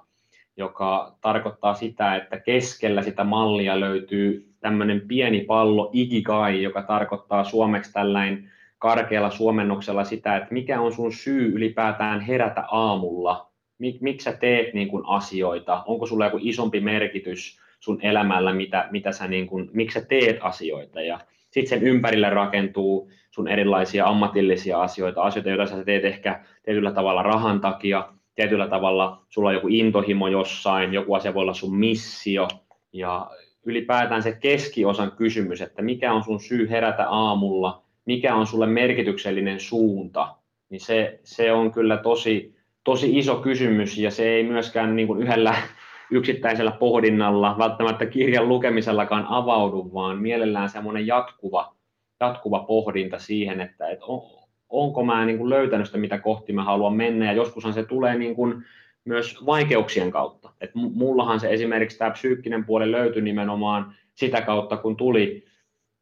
joka 0.56 1.16
tarkoittaa 1.20 1.74
sitä, 1.74 2.16
että 2.16 2.40
keskellä 2.40 3.02
sitä 3.02 3.24
mallia 3.24 3.80
löytyy 3.80 4.54
tämmöinen 4.60 5.00
pieni 5.00 5.40
pallo 5.40 5.90
ikigai, 5.92 6.62
joka 6.62 6.82
tarkoittaa 6.82 7.44
suomeksi 7.44 7.92
tällainen 7.92 8.50
karkealla 8.78 9.30
suomennoksella 9.30 10.04
sitä, 10.04 10.36
että 10.36 10.54
mikä 10.54 10.80
on 10.80 10.92
sun 10.92 11.12
syy 11.12 11.52
ylipäätään 11.54 12.20
herätä 12.20 12.64
aamulla, 12.70 13.53
Mik, 13.78 14.00
miksi 14.00 14.24
sä 14.24 14.32
teet 14.32 14.74
niin 14.74 14.88
kuin 14.88 15.02
asioita, 15.06 15.82
onko 15.86 16.06
sulla 16.06 16.24
joku 16.24 16.38
isompi 16.40 16.80
merkitys 16.80 17.58
sun 17.80 17.98
elämällä, 18.02 18.52
mitä, 18.52 18.88
mitä 18.90 19.12
sä 19.12 19.28
niin 19.28 19.46
kuin, 19.46 19.70
miksi 19.72 20.00
sä 20.00 20.06
teet 20.06 20.38
asioita? 20.40 21.00
Ja 21.00 21.20
sitten 21.50 21.78
sen 21.78 21.88
ympärille 21.88 22.30
rakentuu 22.30 23.10
sun 23.30 23.48
erilaisia 23.48 24.06
ammatillisia 24.06 24.82
asioita, 24.82 25.22
asioita, 25.22 25.50
joita 25.50 25.66
sä 25.66 25.84
teet 25.84 26.04
ehkä 26.04 26.40
tietyllä 26.62 26.92
tavalla 26.92 27.22
rahan 27.22 27.60
takia, 27.60 28.08
tietyllä 28.34 28.68
tavalla 28.68 29.22
sulla 29.28 29.48
on 29.48 29.54
joku 29.54 29.68
intohimo 29.70 30.28
jossain, 30.28 30.94
joku 30.94 31.14
asia 31.14 31.34
voi 31.34 31.42
olla 31.42 31.54
sun 31.54 31.76
missio, 31.76 32.48
ja 32.92 33.30
ylipäätään 33.64 34.22
se 34.22 34.32
keskiosan 34.32 35.12
kysymys, 35.12 35.60
että 35.60 35.82
mikä 35.82 36.12
on 36.12 36.24
sun 36.24 36.40
syy 36.40 36.70
herätä 36.70 37.08
aamulla, 37.08 37.82
mikä 38.04 38.34
on 38.34 38.46
sulle 38.46 38.66
merkityksellinen 38.66 39.60
suunta, 39.60 40.36
niin 40.70 40.80
se, 40.80 41.20
se 41.24 41.52
on 41.52 41.72
kyllä 41.72 41.96
tosi, 41.96 42.53
tosi 42.84 43.18
iso 43.18 43.36
kysymys, 43.36 43.98
ja 43.98 44.10
se 44.10 44.28
ei 44.28 44.44
myöskään 44.44 44.96
niin 44.96 45.06
kuin 45.06 45.22
yhdellä 45.22 45.54
yksittäisellä 46.10 46.70
pohdinnalla, 46.70 47.56
välttämättä 47.58 48.06
kirjan 48.06 48.48
lukemisellakaan 48.48 49.26
avaudu, 49.28 49.90
vaan 49.94 50.18
mielellään 50.18 50.68
semmoinen 50.68 51.06
jatkuva, 51.06 51.74
jatkuva 52.20 52.60
pohdinta 52.60 53.18
siihen, 53.18 53.60
että, 53.60 53.88
että 53.88 54.04
on, 54.04 54.22
onko 54.68 55.04
mä 55.04 55.26
niin 55.26 55.38
kuin 55.38 55.50
löytänyt 55.50 55.86
sitä, 55.86 55.98
mitä 55.98 56.18
kohti 56.18 56.52
mä 56.52 56.64
haluan 56.64 56.94
mennä, 56.94 57.26
ja 57.26 57.32
joskushan 57.32 57.72
se 57.72 57.84
tulee 57.84 58.18
niin 58.18 58.34
kuin 58.34 58.64
myös 59.04 59.46
vaikeuksien 59.46 60.10
kautta. 60.10 60.50
Et 60.60 60.70
mullahan 60.74 61.40
se 61.40 61.50
esimerkiksi 61.50 61.98
tämä 61.98 62.10
psyykkinen 62.10 62.64
puoli 62.64 62.92
löytyi 62.92 63.22
nimenomaan 63.22 63.94
sitä 64.14 64.40
kautta, 64.40 64.76
kun 64.76 64.96
tuli 64.96 65.44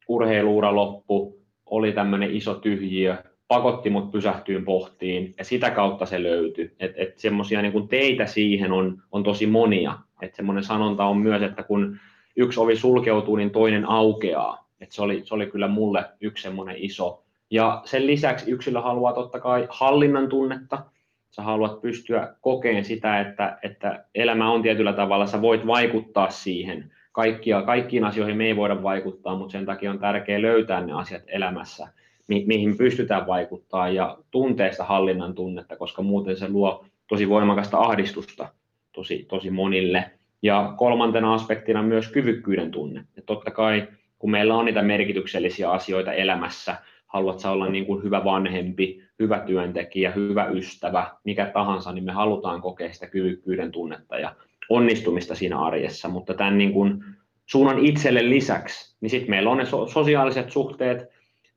urheiluura 0.08 0.74
loppu, 0.74 1.42
oli 1.66 1.92
tämmöinen 1.92 2.30
iso 2.30 2.54
tyhjiö, 2.54 3.16
pakotti 3.52 3.90
mut 3.90 4.10
pysähtyyn 4.10 4.64
pohtiin 4.64 5.34
ja 5.38 5.44
sitä 5.44 5.70
kautta 5.70 6.06
se 6.06 6.22
löytyi. 6.22 6.72
Että 6.80 7.02
et, 7.02 7.18
semmoisia 7.18 7.62
niin 7.62 7.88
teitä 7.88 8.26
siihen 8.26 8.72
on, 8.72 9.02
on 9.12 9.22
tosi 9.22 9.46
monia. 9.46 9.98
Että 10.22 10.36
semmoinen 10.36 10.64
sanonta 10.64 11.04
on 11.04 11.16
myös, 11.16 11.42
että 11.42 11.62
kun 11.62 11.98
yksi 12.36 12.60
ovi 12.60 12.76
sulkeutuu, 12.76 13.36
niin 13.36 13.50
toinen 13.50 13.88
aukeaa. 13.88 14.68
Et 14.80 14.92
se, 14.92 15.02
oli, 15.02 15.22
se 15.24 15.34
oli 15.34 15.46
kyllä 15.46 15.68
mulle 15.68 16.04
yksi 16.20 16.42
semmoinen 16.42 16.76
iso. 16.78 17.22
Ja 17.50 17.82
sen 17.84 18.06
lisäksi 18.06 18.50
yksilö 18.50 18.80
haluaa 18.80 19.12
totta 19.12 19.40
kai 19.40 19.66
hallinnan 19.70 20.28
tunnetta. 20.28 20.84
Sä 21.30 21.42
haluat 21.42 21.80
pystyä 21.80 22.34
kokeen 22.40 22.84
sitä, 22.84 23.20
että, 23.20 23.58
että 23.62 24.04
elämä 24.14 24.50
on 24.50 24.62
tietyllä 24.62 24.92
tavalla, 24.92 25.26
sä 25.26 25.42
voit 25.42 25.66
vaikuttaa 25.66 26.30
siihen. 26.30 26.92
Kaikkia, 27.12 27.62
kaikkiin 27.62 28.04
asioihin 28.04 28.36
me 28.36 28.44
ei 28.44 28.56
voida 28.56 28.82
vaikuttaa, 28.82 29.36
mutta 29.36 29.52
sen 29.52 29.66
takia 29.66 29.90
on 29.90 29.98
tärkeää 29.98 30.42
löytää 30.42 30.80
ne 30.80 30.92
asiat 30.92 31.22
elämässä– 31.26 31.88
mi- 32.32 32.44
mihin 32.46 32.76
pystytään 32.76 33.26
vaikuttaa 33.26 33.88
ja 33.88 34.18
tunteesta 34.30 34.84
hallinnan 34.84 35.34
tunnetta, 35.34 35.76
koska 35.76 36.02
muuten 36.02 36.36
se 36.36 36.48
luo 36.48 36.84
tosi 37.08 37.28
voimakasta 37.28 37.78
ahdistusta 37.78 38.48
tosi, 38.92 39.26
tosi 39.28 39.50
monille. 39.50 40.10
Ja 40.42 40.74
kolmantena 40.76 41.34
aspektina 41.34 41.82
myös 41.82 42.08
kyvykkyyden 42.08 42.70
tunne. 42.70 43.04
Ja 43.16 43.22
totta 43.26 43.50
kai, 43.50 43.88
kun 44.18 44.30
meillä 44.30 44.54
on 44.54 44.64
niitä 44.64 44.82
merkityksellisiä 44.82 45.70
asioita 45.70 46.12
elämässä, 46.12 46.76
haluat 47.06 47.38
sä 47.38 47.50
olla 47.50 47.68
niin 47.68 47.86
kuin 47.86 48.02
hyvä 48.02 48.24
vanhempi, 48.24 49.02
hyvä 49.18 49.40
työntekijä, 49.40 50.10
hyvä 50.10 50.46
ystävä, 50.46 51.10
mikä 51.24 51.46
tahansa, 51.46 51.92
niin 51.92 52.04
me 52.04 52.12
halutaan 52.12 52.60
kokea 52.60 52.92
sitä 52.92 53.06
kyvykkyyden 53.06 53.72
tunnetta 53.72 54.18
ja 54.18 54.34
onnistumista 54.68 55.34
siinä 55.34 55.60
arjessa, 55.60 56.08
mutta 56.08 56.34
tämän 56.34 56.58
niin 56.58 56.72
kuin 56.72 57.04
suunnan 57.46 57.78
itselle 57.78 58.30
lisäksi, 58.30 58.96
niin 59.00 59.10
sitten 59.10 59.30
meillä 59.30 59.50
on 59.50 59.58
ne 59.58 59.64
sosiaaliset 59.92 60.50
suhteet, 60.50 61.08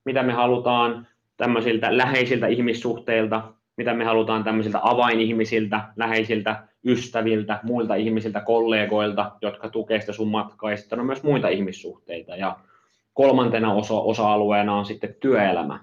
mitä 0.05 0.23
me 0.23 0.33
halutaan 0.33 1.07
tämmöisiltä 1.37 1.97
läheisiltä 1.97 2.47
ihmissuhteilta, 2.47 3.53
mitä 3.77 3.93
me 3.93 4.03
halutaan 4.03 4.43
tämmöisiltä 4.43 4.79
avainihmisiltä, 4.83 5.81
läheisiltä 5.95 6.67
ystäviltä, 6.85 7.59
muilta 7.63 7.95
ihmisiltä, 7.95 8.41
kollegoilta, 8.41 9.31
jotka 9.41 9.69
tukevat 9.69 10.01
sitä 10.01 10.13
sun 10.13 10.27
matkaa, 10.27 10.71
ja 10.71 10.77
sitten 10.77 10.99
on 10.99 11.05
myös 11.05 11.23
muita 11.23 11.49
ihmissuhteita. 11.49 12.35
Ja 12.35 12.57
kolmantena 13.13 13.73
osa, 13.73 13.93
osa-alueena 13.93 14.75
on 14.75 14.85
sitten 14.85 15.15
työelämä, 15.19 15.79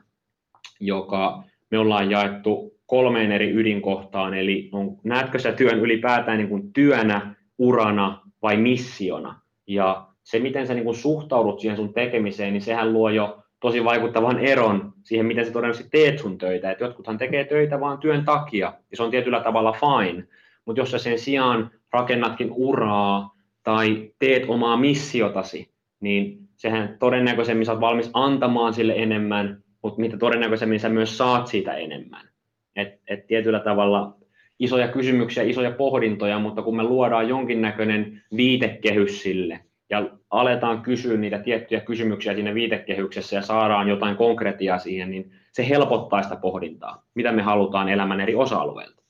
joka 0.80 1.42
me 1.70 1.78
ollaan 1.78 2.10
jaettu 2.10 2.72
kolmeen 2.86 3.32
eri 3.32 3.50
ydinkohtaan, 3.50 4.34
eli 4.34 4.68
on, 4.72 4.96
näetkö 5.04 5.38
sä 5.38 5.52
työn 5.52 5.78
ylipäätään 5.78 6.38
niin 6.38 6.48
kuin 6.48 6.72
työnä, 6.72 7.34
urana 7.58 8.20
vai 8.42 8.56
missiona? 8.56 9.40
Ja 9.66 10.06
se, 10.22 10.38
miten 10.38 10.66
sä 10.66 10.74
niin 10.74 10.84
kuin 10.84 10.96
suhtaudut 10.96 11.60
siihen 11.60 11.76
sun 11.76 11.94
tekemiseen, 11.94 12.52
niin 12.52 12.62
sehän 12.62 12.92
luo 12.92 13.10
jo 13.10 13.41
tosi 13.62 13.84
vaikuttavan 13.84 14.38
eron 14.38 14.92
siihen, 15.04 15.26
miten 15.26 15.46
sä 15.46 15.52
todennäköisesti 15.52 15.90
teet 15.90 16.18
sun 16.18 16.38
töitä. 16.38 16.70
Et 16.70 16.80
jotkuthan 16.80 17.18
tekee 17.18 17.44
töitä 17.44 17.80
vaan 17.80 17.98
työn 17.98 18.24
takia, 18.24 18.72
ja 18.90 18.96
se 18.96 19.02
on 19.02 19.10
tietyllä 19.10 19.40
tavalla 19.40 19.72
fine. 19.72 20.24
Mutta 20.64 20.80
jos 20.80 20.90
sä 20.90 20.98
sen 20.98 21.18
sijaan 21.18 21.70
rakennatkin 21.92 22.48
uraa 22.52 23.34
tai 23.62 24.10
teet 24.18 24.44
omaa 24.48 24.76
missiotasi, 24.76 25.70
niin 26.00 26.38
sehän 26.56 26.96
todennäköisemmin 26.98 27.66
sä 27.66 27.72
oot 27.72 27.80
valmis 27.80 28.10
antamaan 28.12 28.74
sille 28.74 28.94
enemmän, 28.96 29.62
mutta 29.82 30.00
mitä 30.00 30.16
todennäköisemmin 30.16 30.80
sä 30.80 30.88
myös 30.88 31.18
saat 31.18 31.46
siitä 31.46 31.74
enemmän. 31.74 32.28
Et, 32.76 33.00
et 33.08 33.26
tietyllä 33.26 33.60
tavalla 33.60 34.16
isoja 34.58 34.88
kysymyksiä, 34.88 35.42
isoja 35.42 35.70
pohdintoja, 35.70 36.38
mutta 36.38 36.62
kun 36.62 36.76
me 36.76 36.82
luodaan 36.82 37.28
jonkinnäköinen 37.28 38.22
viitekehys 38.36 39.22
sille, 39.22 39.60
ja 39.92 40.10
aletaan 40.30 40.82
kysyä 40.82 41.16
niitä 41.16 41.38
tiettyjä 41.38 41.80
kysymyksiä 41.80 42.34
siinä 42.34 42.54
viitekehyksessä 42.54 43.36
ja 43.36 43.42
saadaan 43.42 43.88
jotain 43.88 44.16
konkretiaa 44.16 44.78
siihen, 44.78 45.10
niin 45.10 45.32
se 45.52 45.68
helpottaa 45.68 46.22
sitä 46.22 46.36
pohdintaa, 46.36 47.04
mitä 47.14 47.32
me 47.32 47.42
halutaan 47.42 47.88
elämän 47.88 48.20
eri 48.20 48.34
osa-alueilta. 48.34 49.02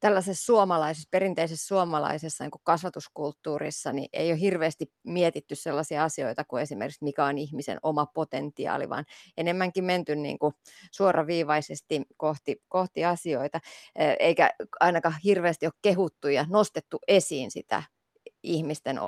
Tällaisessa 0.00 0.44
suomalaisessa, 0.44 1.08
perinteisessä 1.10 1.66
suomalaisessa 1.66 2.44
niin 2.44 2.50
kasvatuskulttuurissa 2.62 3.92
niin 3.92 4.08
ei 4.12 4.32
ole 4.32 4.40
hirveästi 4.40 4.92
mietitty 5.04 5.54
sellaisia 5.54 6.04
asioita 6.04 6.44
kuin 6.44 6.62
esimerkiksi 6.62 7.04
mikä 7.04 7.24
on 7.24 7.38
ihmisen 7.38 7.78
oma 7.82 8.06
potentiaali, 8.06 8.88
vaan 8.88 9.04
enemmänkin 9.36 9.84
menty 9.84 10.16
niin 10.16 10.38
kuin 10.38 10.54
suoraviivaisesti 10.92 12.02
kohti, 12.16 12.56
kohti 12.68 13.04
asioita, 13.04 13.60
eikä 14.18 14.50
ainakaan 14.80 15.14
hirveästi 15.24 15.66
ole 15.66 15.72
kehuttu 15.82 16.28
ja 16.28 16.46
nostettu 16.48 16.98
esiin 17.08 17.50
sitä 17.50 17.82
ihmisten 18.42 19.00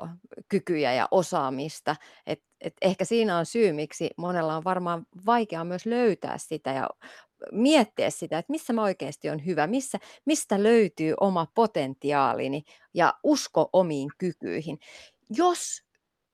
kykyjä 0.48 0.92
ja 0.92 1.08
osaamista. 1.10 1.96
Et, 2.26 2.42
et 2.60 2.74
ehkä 2.82 3.04
siinä 3.04 3.38
on 3.38 3.46
syy, 3.46 3.72
miksi 3.72 4.10
monella 4.16 4.56
on 4.56 4.64
varmaan 4.64 5.06
vaikea 5.26 5.64
myös 5.64 5.86
löytää 5.86 6.38
sitä 6.38 6.70
ja 6.70 6.90
miettiä 7.52 8.10
sitä, 8.10 8.38
että 8.38 8.50
missä 8.50 8.72
mä 8.72 8.82
oikeasti 8.82 9.30
on 9.30 9.46
hyvä, 9.46 9.66
missä, 9.66 9.98
mistä 10.24 10.62
löytyy 10.62 11.14
oma 11.20 11.46
potentiaalini 11.54 12.62
ja 12.94 13.14
usko 13.22 13.70
omiin 13.72 14.08
kykyihin. 14.18 14.78
Jos 15.36 15.82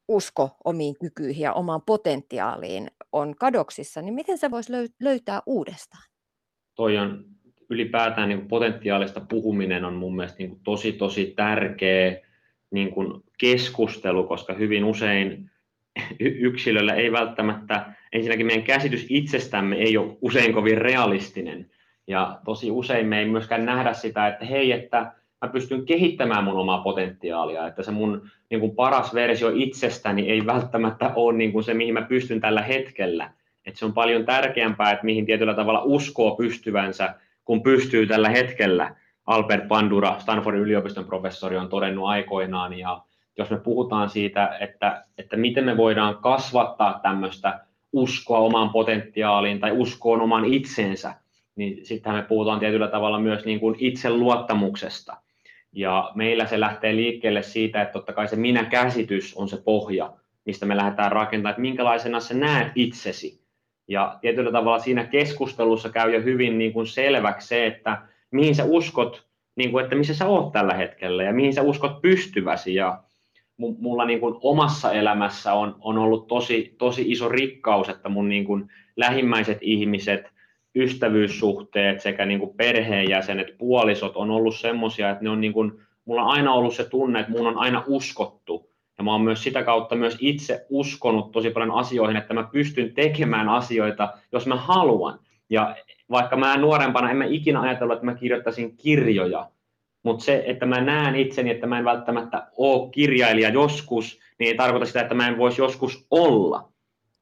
usko 0.08 0.50
omiin 0.64 0.94
kykyihin 1.00 1.42
ja 1.42 1.52
omaan 1.52 1.82
potentiaaliin 1.86 2.90
on 3.12 3.34
kadoksissa, 3.36 4.02
niin 4.02 4.14
miten 4.14 4.38
se 4.38 4.50
voisi 4.50 4.72
löytää 5.00 5.42
uudestaan? 5.46 6.02
Toi 6.74 6.98
on 6.98 7.24
ylipäätään 7.70 8.28
niin 8.28 8.48
potentiaalista 8.48 9.20
puhuminen 9.20 9.84
on 9.84 9.94
mun 9.94 10.16
mielestä 10.16 10.38
niin 10.38 10.60
tosi 10.64 10.92
tosi 10.92 11.32
tärkeä 11.36 12.27
niin 12.70 12.90
kuin 12.90 13.22
keskustelu, 13.38 14.24
koska 14.24 14.52
hyvin 14.52 14.84
usein 14.84 15.50
yksilöllä 16.20 16.94
ei 16.94 17.12
välttämättä, 17.12 17.92
ensinnäkin 18.12 18.46
meidän 18.46 18.64
käsitys 18.64 19.06
itsestämme 19.08 19.76
ei 19.76 19.96
ole 19.96 20.16
usein 20.20 20.52
kovin 20.52 20.78
realistinen. 20.78 21.70
Ja 22.06 22.40
tosi 22.44 22.70
usein 22.70 23.06
me 23.06 23.18
ei 23.18 23.28
myöskään 23.28 23.64
nähdä 23.64 23.92
sitä, 23.92 24.28
että 24.28 24.44
hei, 24.44 24.72
että 24.72 25.12
mä 25.42 25.48
pystyn 25.52 25.86
kehittämään 25.86 26.44
mun 26.44 26.56
omaa 26.56 26.82
potentiaalia, 26.82 27.66
että 27.66 27.82
se 27.82 27.90
mun 27.90 28.30
niin 28.50 28.60
kuin 28.60 28.74
paras 28.74 29.14
versio 29.14 29.50
itsestäni 29.54 30.30
ei 30.30 30.46
välttämättä 30.46 31.12
ole 31.14 31.38
niin 31.38 31.52
kuin 31.52 31.64
se, 31.64 31.74
mihin 31.74 31.94
mä 31.94 32.02
pystyn 32.02 32.40
tällä 32.40 32.62
hetkellä. 32.62 33.30
Että 33.66 33.78
se 33.78 33.84
on 33.84 33.92
paljon 33.92 34.24
tärkeämpää, 34.24 34.90
että 34.92 35.04
mihin 35.04 35.26
tietyllä 35.26 35.54
tavalla 35.54 35.82
uskoo 35.84 36.36
pystyvänsä, 36.36 37.14
kun 37.44 37.62
pystyy 37.62 38.06
tällä 38.06 38.28
hetkellä. 38.28 38.94
Albert 39.28 39.68
Pandura, 39.68 40.18
Stanfordin 40.18 40.62
yliopiston 40.62 41.04
professori, 41.04 41.56
on 41.56 41.68
todennut 41.68 42.08
aikoinaan. 42.08 42.78
Ja 42.78 43.02
jos 43.38 43.50
me 43.50 43.58
puhutaan 43.58 44.10
siitä, 44.10 44.56
että, 44.60 45.04
että 45.18 45.36
miten 45.36 45.64
me 45.64 45.76
voidaan 45.76 46.16
kasvattaa 46.16 47.00
tämmöistä 47.02 47.60
uskoa 47.92 48.38
omaan 48.38 48.70
potentiaaliin 48.70 49.60
tai 49.60 49.72
uskoon 49.72 50.20
oman 50.20 50.44
itsensä, 50.44 51.14
niin 51.56 51.86
sittenhän 51.86 52.22
me 52.22 52.28
puhutaan 52.28 52.60
tietyllä 52.60 52.88
tavalla 52.88 53.20
myös 53.20 53.44
niin 53.44 53.60
kuin 53.60 53.76
itseluottamuksesta. 53.78 55.16
Ja 55.72 56.12
meillä 56.14 56.46
se 56.46 56.60
lähtee 56.60 56.96
liikkeelle 56.96 57.42
siitä, 57.42 57.82
että 57.82 57.92
totta 57.92 58.12
kai 58.12 58.28
se 58.28 58.36
minä-käsitys 58.36 59.34
on 59.36 59.48
se 59.48 59.56
pohja, 59.64 60.12
mistä 60.44 60.66
me 60.66 60.76
lähdetään 60.76 61.12
rakentamaan, 61.12 61.50
että 61.50 61.62
minkälaisena 61.62 62.20
sä 62.20 62.34
näet 62.34 62.72
itsesi. 62.74 63.40
Ja 63.88 64.18
tietyllä 64.20 64.52
tavalla 64.52 64.78
siinä 64.78 65.04
keskustelussa 65.04 65.88
käy 65.88 66.14
jo 66.14 66.22
hyvin 66.22 66.58
niin 66.58 66.72
kuin 66.72 66.86
selväksi 66.86 67.48
se, 67.48 67.66
että 67.66 68.02
mihin 68.30 68.54
sä 68.54 68.64
uskot, 68.64 69.26
niin 69.56 69.70
kuin, 69.70 69.84
että 69.84 69.96
missä 69.96 70.14
sä 70.14 70.26
oot 70.26 70.52
tällä 70.52 70.74
hetkellä 70.74 71.22
ja 71.22 71.32
mihin 71.32 71.54
sä 71.54 71.62
uskot 71.62 72.02
pystyväsi. 72.02 72.74
Ja 72.74 73.02
mulla 73.56 74.04
niin 74.04 74.20
kuin 74.20 74.34
omassa 74.40 74.92
elämässä 74.92 75.54
on, 75.54 75.76
on 75.80 75.98
ollut 75.98 76.26
tosi, 76.26 76.74
tosi 76.78 77.10
iso 77.10 77.28
rikkaus, 77.28 77.88
että 77.88 78.08
mun 78.08 78.28
niin 78.28 78.44
kuin 78.44 78.70
lähimmäiset 78.96 79.58
ihmiset, 79.60 80.32
ystävyyssuhteet 80.74 82.00
sekä 82.00 82.26
niin 82.26 82.40
kuin 82.40 82.56
perheenjäsenet, 82.56 83.58
puolisot 83.58 84.16
on 84.16 84.30
ollut 84.30 84.56
semmoisia, 84.56 85.10
että 85.10 85.24
ne 85.24 85.30
on 85.30 85.40
niin 85.40 85.52
kuin, 85.52 85.72
mulla 86.04 86.22
on 86.22 86.28
aina 86.28 86.52
ollut 86.52 86.74
se 86.74 86.84
tunne, 86.84 87.20
että 87.20 87.32
mun 87.32 87.46
on 87.46 87.58
aina 87.58 87.84
uskottu. 87.86 88.70
Ja 88.98 89.04
mä 89.04 89.12
oon 89.12 89.22
myös 89.22 89.42
sitä 89.42 89.62
kautta 89.62 89.96
myös 89.96 90.16
itse 90.20 90.66
uskonut 90.68 91.32
tosi 91.32 91.50
paljon 91.50 91.70
asioihin, 91.70 92.16
että 92.16 92.34
mä 92.34 92.48
pystyn 92.52 92.94
tekemään 92.94 93.48
asioita, 93.48 94.12
jos 94.32 94.46
mä 94.46 94.56
haluan. 94.56 95.18
Ja 95.50 95.76
vaikka 96.10 96.36
mä 96.36 96.56
nuorempana 96.56 97.10
en 97.10 97.16
mä 97.16 97.24
ikinä 97.24 97.60
ajatellut, 97.60 97.94
että 97.94 98.06
mä 98.06 98.14
kirjoittaisin 98.14 98.76
kirjoja, 98.76 99.50
mutta 100.02 100.24
se, 100.24 100.44
että 100.46 100.66
mä 100.66 100.80
näen 100.80 101.16
itseni, 101.16 101.50
että 101.50 101.66
mä 101.66 101.78
en 101.78 101.84
välttämättä 101.84 102.46
ole 102.56 102.90
kirjailija 102.90 103.48
joskus, 103.48 104.20
niin 104.38 104.48
ei 104.48 104.54
tarkoita 104.54 104.86
sitä, 104.86 105.00
että 105.00 105.14
mä 105.14 105.28
en 105.28 105.38
voisi 105.38 105.62
joskus 105.62 106.06
olla. 106.10 106.72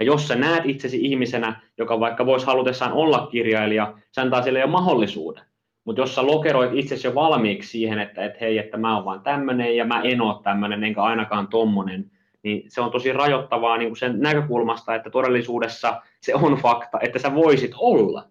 Ja 0.00 0.06
jos 0.06 0.28
sä 0.28 0.36
näet 0.36 0.66
itsesi 0.66 0.98
ihmisenä, 1.00 1.60
joka 1.78 2.00
vaikka 2.00 2.26
voisi 2.26 2.46
halutessaan 2.46 2.92
olla 2.92 3.28
kirjailija, 3.30 3.94
se 4.12 4.20
antaa 4.20 4.42
sille 4.42 4.60
jo 4.60 4.66
mahdollisuuden. 4.66 5.44
Mutta 5.84 6.02
jos 6.02 6.14
sä 6.14 6.26
lokeroit 6.26 6.70
itsesi 6.74 7.06
jo 7.06 7.14
valmiiksi 7.14 7.70
siihen, 7.70 7.98
että 7.98 8.24
et 8.24 8.40
hei, 8.40 8.58
että 8.58 8.76
mä 8.76 8.96
oon 8.96 9.04
vaan 9.04 9.22
tämmöinen 9.22 9.76
ja 9.76 9.84
mä 9.84 10.02
en 10.02 10.20
ole 10.20 10.42
tämmöinen, 10.42 10.84
enkä 10.84 11.02
ainakaan 11.02 11.48
tommonen, 11.48 12.10
niin 12.46 12.64
se 12.68 12.80
on 12.80 12.90
tosi 12.90 13.12
rajoittavaa 13.12 13.76
niin 13.76 13.88
kuin 13.88 13.96
sen 13.96 14.20
näkökulmasta, 14.20 14.94
että 14.94 15.10
todellisuudessa 15.10 16.02
se 16.20 16.34
on 16.34 16.54
fakta, 16.54 16.98
että 17.00 17.18
sä 17.18 17.34
voisit 17.34 17.70
olla. 17.76 18.24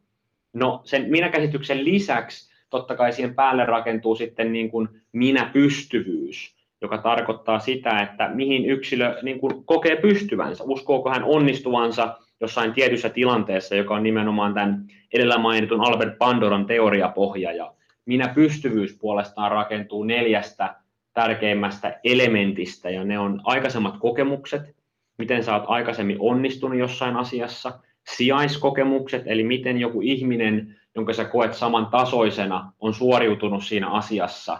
No 0.53 0.81
sen 0.83 1.05
minäkäsityksen 1.09 1.85
lisäksi 1.85 2.53
totta 2.69 2.95
kai 2.95 3.13
siihen 3.13 3.35
päälle 3.35 3.65
rakentuu 3.65 4.15
sitten 4.15 4.53
niin 4.53 4.71
kuin 4.71 4.89
minä-pystyvyys, 5.11 6.55
joka 6.81 6.97
tarkoittaa 6.97 7.59
sitä, 7.59 8.01
että 8.01 8.29
mihin 8.33 8.65
yksilö 8.65 9.19
niin 9.21 9.39
kuin 9.39 9.65
kokee 9.65 9.95
pystyvänsä, 9.95 10.63
uskooko 10.63 11.09
hän 11.09 11.23
onnistuvansa 11.23 12.17
jossain 12.41 12.73
tietyssä 12.73 13.09
tilanteessa, 13.09 13.75
joka 13.75 13.95
on 13.95 14.03
nimenomaan 14.03 14.53
tämän 14.53 14.87
edellä 15.13 15.37
mainitun 15.37 15.81
Albert 15.81 16.17
Pandoran 16.17 16.65
teoriapohja. 16.65 17.51
Ja 17.51 17.73
minä-pystyvyys 18.05 18.97
puolestaan 19.01 19.51
rakentuu 19.51 20.03
neljästä 20.03 20.75
tärkeimmästä 21.15 21.99
elementistä, 22.03 22.89
ja 22.89 23.03
ne 23.03 23.19
on 23.19 23.41
aikaisemmat 23.43 23.97
kokemukset, 23.99 24.75
miten 25.17 25.43
sä 25.43 25.53
oot 25.53 25.63
aikaisemmin 25.67 26.17
onnistunut 26.19 26.77
jossain 26.77 27.15
asiassa, 27.15 27.79
sijaiskokemukset, 28.15 29.23
eli 29.25 29.43
miten 29.43 29.77
joku 29.77 30.01
ihminen, 30.01 30.75
jonka 30.95 31.13
sä 31.13 31.25
koet 31.25 31.53
samantasoisena, 31.53 32.71
on 32.79 32.93
suoriutunut 32.93 33.63
siinä 33.63 33.89
asiassa. 33.89 34.59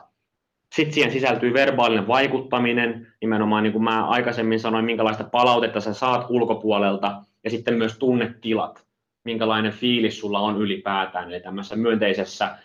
Sitten 0.76 0.94
siihen 0.94 1.12
sisältyy 1.12 1.54
verbaalinen 1.54 2.08
vaikuttaminen, 2.08 3.08
nimenomaan 3.22 3.64
niin 3.64 3.74
kuin 3.74 3.84
mä 3.84 4.08
aikaisemmin 4.08 4.60
sanoin, 4.60 4.86
minkälaista 4.86 5.24
palautetta 5.24 5.82
sä 5.82 5.94
saat 5.94 6.26
ulkopuolelta, 6.30 7.22
ja 7.44 7.50
sitten 7.50 7.74
myös 7.74 7.98
tunnetilat, 7.98 8.86
minkälainen 9.24 9.72
fiilis 9.72 10.20
sulla 10.20 10.40
on 10.40 10.58
ylipäätään, 10.58 11.32
eli 11.32 11.40
tämmöisessä 11.40 11.76
myönteisessä 11.76 12.58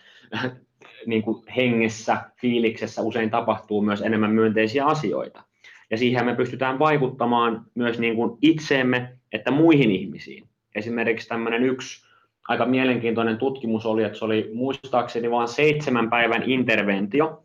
niin 1.05 1.21
kuin 1.23 1.43
hengessä, 1.57 2.17
fiiliksessä 2.41 3.01
usein 3.01 3.29
tapahtuu 3.29 3.81
myös 3.81 4.01
enemmän 4.01 4.31
myönteisiä 4.31 4.85
asioita. 4.85 5.43
Ja 5.91 5.97
siihen 5.97 6.25
me 6.25 6.35
pystytään 6.35 6.79
vaikuttamaan 6.79 7.65
myös 7.75 7.99
niin 7.99 8.15
kuin 8.15 8.37
itseemme 8.41 9.17
että 9.31 9.51
muihin 9.51 9.91
ihmisiin. 9.91 10.43
Esimerkiksi 10.75 11.27
tämmöinen 11.27 11.63
yksi 11.63 12.05
aika 12.47 12.65
mielenkiintoinen 12.65 13.37
tutkimus 13.37 13.85
oli, 13.85 14.03
että 14.03 14.17
se 14.19 14.25
oli 14.25 14.51
muistaakseni 14.53 15.31
vain 15.31 15.47
seitsemän 15.47 16.09
päivän 16.09 16.43
interventio. 16.45 17.43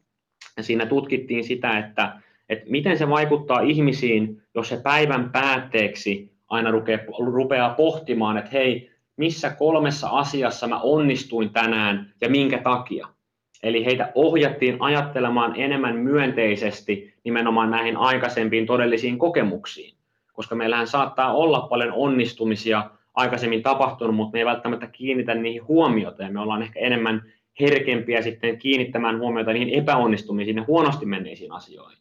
Ja 0.57 0.62
siinä 0.62 0.87
tutkittiin 0.87 1.45
sitä, 1.45 1.79
että, 1.79 2.21
että 2.49 2.64
miten 2.69 2.99
se 2.99 3.09
vaikuttaa 3.09 3.61
ihmisiin, 3.61 4.42
jos 4.55 4.69
se 4.69 4.77
päivän 4.77 5.31
päätteeksi 5.31 6.33
aina 6.49 6.71
rupeaa 7.19 7.75
pohtimaan, 7.75 8.37
että 8.37 8.51
hei, 8.53 8.90
missä 9.16 9.51
kolmessa 9.51 10.09
asiassa 10.09 10.66
mä 10.66 10.81
onnistuin 10.81 11.51
tänään 11.51 12.12
ja 12.21 12.29
minkä 12.29 12.59
takia. 12.59 13.09
Eli 13.62 13.85
heitä 13.85 14.12
ohjattiin 14.14 14.77
ajattelemaan 14.81 15.55
enemmän 15.57 15.97
myönteisesti 15.97 17.14
nimenomaan 17.25 17.71
näihin 17.71 17.97
aikaisempiin 17.97 18.66
todellisiin 18.66 19.19
kokemuksiin, 19.19 19.95
koska 20.33 20.55
meillähän 20.55 20.87
saattaa 20.87 21.35
olla 21.35 21.61
paljon 21.61 21.92
onnistumisia 21.92 22.90
aikaisemmin 23.14 23.62
tapahtunut, 23.62 24.16
mutta 24.16 24.33
me 24.33 24.38
ei 24.38 24.47
välttämättä 24.47 24.87
kiinnitä 24.87 25.35
niihin 25.35 25.66
huomiota 25.66 26.23
ja 26.23 26.31
me 26.31 26.40
ollaan 26.40 26.62
ehkä 26.62 26.81
enemmän 26.81 27.23
herkempiä 27.61 28.23
sitten 28.23 28.59
kiinnittämään 28.59 29.19
huomiota 29.19 29.53
niihin 29.53 29.75
epäonnistumisiin 29.75 30.57
ja 30.57 30.64
huonosti 30.66 31.07
menneisiin 31.07 31.53
asioihin. 31.53 31.99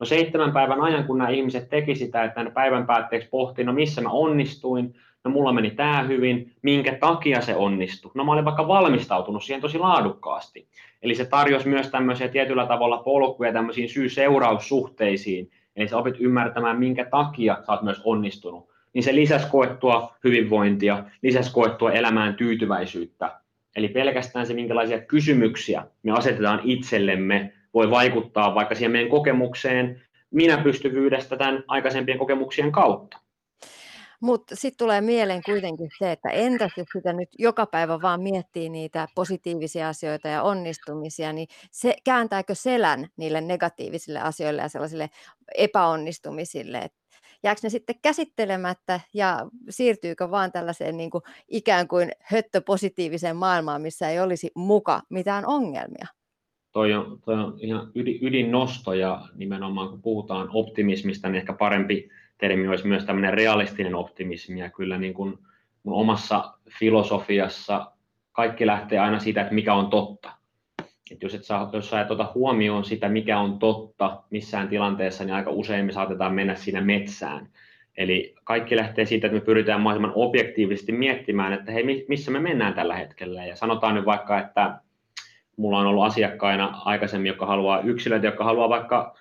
No 0.00 0.06
seitsemän 0.06 0.52
päivän 0.52 0.80
ajan, 0.80 1.04
kun 1.04 1.18
nämä 1.18 1.30
ihmiset 1.30 1.70
teki 1.70 1.94
sitä, 1.94 2.24
että 2.24 2.50
päivän 2.54 2.86
päätteeksi 2.86 3.28
pohti, 3.28 3.64
no 3.64 3.72
missä 3.72 4.00
mä 4.00 4.08
onnistuin, 4.08 4.94
no 5.24 5.30
mulla 5.30 5.52
meni 5.52 5.70
tämä 5.70 6.02
hyvin, 6.02 6.52
minkä 6.62 6.96
takia 7.00 7.40
se 7.40 7.56
onnistui. 7.56 8.10
No 8.14 8.24
mä 8.24 8.32
olin 8.32 8.44
vaikka 8.44 8.68
valmistautunut 8.68 9.44
siihen 9.44 9.60
tosi 9.60 9.78
laadukkaasti. 9.78 10.68
Eli 11.02 11.14
se 11.14 11.24
tarjosi 11.24 11.68
myös 11.68 11.90
tämmöisiä 11.90 12.28
tietyllä 12.28 12.66
tavalla 12.66 12.98
polkuja 12.98 13.52
tämmöisiin 13.52 13.88
syy-seuraussuhteisiin. 13.88 15.50
Eli 15.76 15.88
sä 15.88 15.96
opit 15.98 16.14
ymmärtämään, 16.20 16.78
minkä 16.78 17.04
takia 17.04 17.58
sä 17.66 17.72
oot 17.72 17.82
myös 17.82 18.00
onnistunut. 18.04 18.68
Niin 18.92 19.02
se 19.02 19.14
lisäsi 19.14 19.46
koettua 19.50 20.16
hyvinvointia, 20.24 21.04
lisäsi 21.22 21.52
koettua 21.52 21.92
elämään 21.92 22.34
tyytyväisyyttä. 22.34 23.36
Eli 23.76 23.88
pelkästään 23.88 24.46
se, 24.46 24.54
minkälaisia 24.54 25.00
kysymyksiä 25.00 25.84
me 26.02 26.12
asetetaan 26.12 26.60
itsellemme, 26.64 27.52
voi 27.74 27.90
vaikuttaa 27.90 28.54
vaikka 28.54 28.74
siihen 28.74 28.90
meidän 28.92 29.10
kokemukseen 29.10 30.02
minäpystyvyydestä 30.30 31.36
tämän 31.36 31.64
aikaisempien 31.68 32.18
kokemuksien 32.18 32.72
kautta. 32.72 33.18
Mutta 34.22 34.56
sitten 34.56 34.78
tulee 34.78 35.00
mieleen 35.00 35.42
kuitenkin 35.46 35.88
se, 35.98 36.12
että 36.12 36.28
entäs 36.28 36.72
jos 36.76 36.88
sitä 36.92 37.12
nyt 37.12 37.28
joka 37.38 37.66
päivä 37.66 38.02
vaan 38.02 38.22
miettii 38.22 38.68
niitä 38.68 39.08
positiivisia 39.14 39.88
asioita 39.88 40.28
ja 40.28 40.42
onnistumisia, 40.42 41.32
niin 41.32 41.48
se, 41.70 41.94
kääntääkö 42.04 42.54
selän 42.54 43.06
niille 43.16 43.40
negatiivisille 43.40 44.20
asioille 44.20 44.62
ja 44.62 44.68
sellaisille 44.68 45.10
epäonnistumisille? 45.58 46.78
Et 46.78 46.92
jääkö 47.42 47.60
ne 47.62 47.68
sitten 47.68 47.96
käsittelemättä 48.02 49.00
ja 49.14 49.46
siirtyykö 49.70 50.30
vaan 50.30 50.52
tällaiseen 50.52 50.96
niin 50.96 51.10
kuin 51.10 51.22
ikään 51.48 51.88
kuin 51.88 52.10
höttöpositiiviseen 52.20 53.36
maailmaan, 53.36 53.82
missä 53.82 54.10
ei 54.10 54.20
olisi 54.20 54.50
muka 54.54 55.00
mitään 55.08 55.46
ongelmia? 55.46 56.06
Toi 56.72 56.92
on, 56.92 57.18
toi 57.24 57.34
on 57.34 57.54
ihan 57.58 57.90
ydin, 57.94 58.18
ydinnosto 58.22 58.92
ja 58.94 59.28
nimenomaan 59.34 59.88
kun 59.88 60.02
puhutaan 60.02 60.48
optimismista, 60.52 61.28
niin 61.28 61.40
ehkä 61.40 61.52
parempi 61.52 62.10
termi 62.42 62.68
olisi 62.68 62.86
myös 62.86 63.04
tämmöinen 63.04 63.34
realistinen 63.34 63.94
optimismi 63.94 64.60
ja 64.60 64.70
kyllä 64.70 64.98
niin 64.98 65.14
kuin 65.14 65.38
mun 65.82 65.94
omassa 65.94 66.52
filosofiassa 66.78 67.90
kaikki 68.32 68.66
lähtee 68.66 68.98
aina 68.98 69.18
siitä, 69.18 69.40
että 69.40 69.54
mikä 69.54 69.74
on 69.74 69.90
totta. 69.90 70.30
Et 71.10 71.22
jos, 71.22 71.34
et 71.34 71.44
saa, 71.44 71.70
jos 71.72 71.90
sä 71.90 72.00
et 72.00 72.10
ota 72.10 72.32
huomioon 72.34 72.84
sitä, 72.84 73.08
mikä 73.08 73.38
on 73.38 73.58
totta 73.58 74.22
missään 74.30 74.68
tilanteessa, 74.68 75.24
niin 75.24 75.34
aika 75.34 75.50
usein 75.50 75.86
me 75.86 75.92
saatetaan 75.92 76.34
mennä 76.34 76.54
siinä 76.54 76.80
metsään. 76.80 77.48
Eli 77.96 78.34
kaikki 78.44 78.76
lähtee 78.76 79.04
siitä, 79.04 79.26
että 79.26 79.38
me 79.38 79.44
pyritään 79.44 79.80
mahdollisimman 79.80 80.24
objektiivisesti 80.24 80.92
miettimään, 80.92 81.52
että 81.52 81.72
hei, 81.72 82.04
missä 82.08 82.30
me 82.30 82.40
mennään 82.40 82.74
tällä 82.74 82.96
hetkellä. 82.96 83.44
Ja 83.44 83.56
sanotaan 83.56 83.94
nyt 83.94 84.04
vaikka, 84.04 84.38
että 84.38 84.78
mulla 85.56 85.78
on 85.78 85.86
ollut 85.86 86.04
asiakkaina 86.04 86.80
aikaisemmin, 86.84 87.28
jotka 87.28 87.46
haluaa 87.46 87.80
yksilöitä, 87.80 88.26
jotka 88.26 88.44
haluaa 88.44 88.68
vaikka 88.68 89.14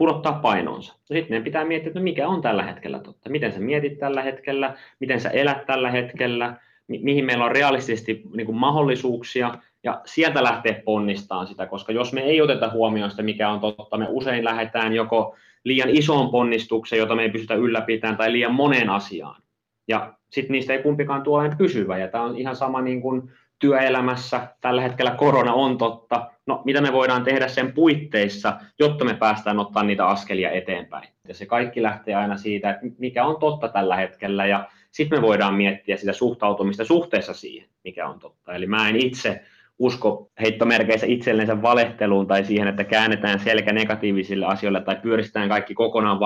pudottaa 0.00 0.32
painonsa. 0.32 0.92
No 0.92 1.14
sitten 1.14 1.30
meidän 1.30 1.44
pitää 1.44 1.64
miettiä, 1.64 1.88
että 1.88 2.00
no 2.00 2.04
mikä 2.04 2.28
on 2.28 2.42
tällä 2.42 2.62
hetkellä 2.62 2.98
totta. 2.98 3.30
Miten 3.30 3.52
sä 3.52 3.60
mietit 3.60 3.98
tällä 3.98 4.22
hetkellä, 4.22 4.74
miten 5.00 5.20
sä 5.20 5.30
elät 5.30 5.66
tällä 5.66 5.90
hetkellä, 5.90 6.56
mi- 6.88 7.00
mihin 7.02 7.24
meillä 7.24 7.44
on 7.44 7.52
realistisesti 7.52 8.22
niin 8.36 8.46
kuin 8.46 8.56
mahdollisuuksia, 8.56 9.54
ja 9.84 10.00
sieltä 10.04 10.42
lähteä 10.42 10.82
ponnistamaan 10.84 11.46
sitä, 11.46 11.66
koska 11.66 11.92
jos 11.92 12.12
me 12.12 12.20
ei 12.20 12.40
oteta 12.40 12.70
huomioon 12.70 13.10
sitä, 13.10 13.22
mikä 13.22 13.48
on 13.48 13.60
totta, 13.60 13.96
me 13.96 14.06
usein 14.08 14.44
lähdetään 14.44 14.92
joko 14.92 15.36
liian 15.64 15.90
isoon 15.90 16.30
ponnistukseen, 16.30 17.00
jota 17.00 17.14
me 17.14 17.22
ei 17.22 17.30
pystytä 17.30 17.54
ylläpitämään, 17.54 18.16
tai 18.16 18.32
liian 18.32 18.54
moneen 18.54 18.90
asiaan. 18.90 19.42
Ja 19.88 20.14
sitten 20.30 20.52
niistä 20.52 20.72
ei 20.72 20.82
kumpikaan 20.82 21.22
tuo 21.22 21.42
pysyvä, 21.58 21.98
ja 21.98 22.08
tämä 22.08 22.24
on 22.24 22.36
ihan 22.36 22.56
sama 22.56 22.80
niin 22.80 23.02
kuin 23.02 23.32
työelämässä, 23.58 24.48
tällä 24.60 24.82
hetkellä 24.82 25.10
korona 25.10 25.52
on 25.52 25.78
totta, 25.78 26.30
no 26.50 26.62
mitä 26.64 26.80
me 26.80 26.92
voidaan 26.92 27.24
tehdä 27.24 27.48
sen 27.48 27.72
puitteissa, 27.72 28.60
jotta 28.78 29.04
me 29.04 29.14
päästään 29.14 29.58
ottaa 29.58 29.82
niitä 29.82 30.06
askelia 30.06 30.50
eteenpäin. 30.50 31.08
Ja 31.28 31.34
se 31.34 31.46
kaikki 31.46 31.82
lähtee 31.82 32.14
aina 32.14 32.36
siitä, 32.36 32.70
että 32.70 32.86
mikä 32.98 33.24
on 33.24 33.40
totta 33.40 33.68
tällä 33.68 33.96
hetkellä, 33.96 34.46
ja 34.46 34.68
sitten 34.90 35.18
me 35.18 35.22
voidaan 35.22 35.54
miettiä 35.54 35.96
sitä 35.96 36.12
suhtautumista 36.12 36.84
suhteessa 36.84 37.34
siihen, 37.34 37.68
mikä 37.84 38.08
on 38.08 38.18
totta. 38.18 38.54
Eli 38.54 38.66
mä 38.66 38.88
en 38.88 38.96
itse 38.96 39.40
usko 39.78 40.30
heittomerkeissä 40.40 41.06
itsellensä 41.06 41.62
valehteluun 41.62 42.26
tai 42.26 42.44
siihen, 42.44 42.68
että 42.68 42.84
käännetään 42.84 43.40
selkä 43.40 43.72
negatiivisille 43.72 44.46
asioille 44.46 44.80
tai 44.80 44.96
pyöristetään 45.02 45.48
kaikki 45.48 45.74
kokonaan 45.74 46.18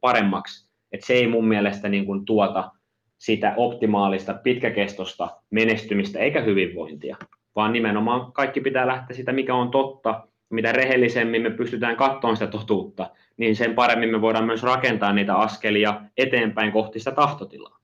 paremmaksi. 0.00 0.70
Et 0.92 1.02
se 1.02 1.14
ei 1.14 1.26
mun 1.26 1.48
mielestä 1.48 1.88
niin 1.88 2.06
kuin 2.06 2.24
tuota 2.24 2.70
sitä 3.18 3.54
optimaalista 3.56 4.34
pitkäkestosta 4.34 5.28
menestymistä 5.50 6.18
eikä 6.18 6.40
hyvinvointia, 6.40 7.16
vaan 7.56 7.72
nimenomaan 7.72 8.32
kaikki 8.32 8.60
pitää 8.60 8.86
lähteä 8.86 9.16
sitä, 9.16 9.32
mikä 9.32 9.54
on 9.54 9.70
totta. 9.70 10.26
Mitä 10.50 10.72
rehellisemmin 10.72 11.42
me 11.42 11.50
pystytään 11.50 11.96
katsomaan 11.96 12.36
sitä 12.36 12.46
totuutta, 12.46 13.10
niin 13.36 13.56
sen 13.56 13.74
paremmin 13.74 14.10
me 14.10 14.20
voidaan 14.20 14.44
myös 14.44 14.62
rakentaa 14.62 15.12
niitä 15.12 15.34
askelia 15.34 16.00
eteenpäin 16.16 16.72
kohti 16.72 16.98
sitä 16.98 17.12
tahtotilaa. 17.12 17.78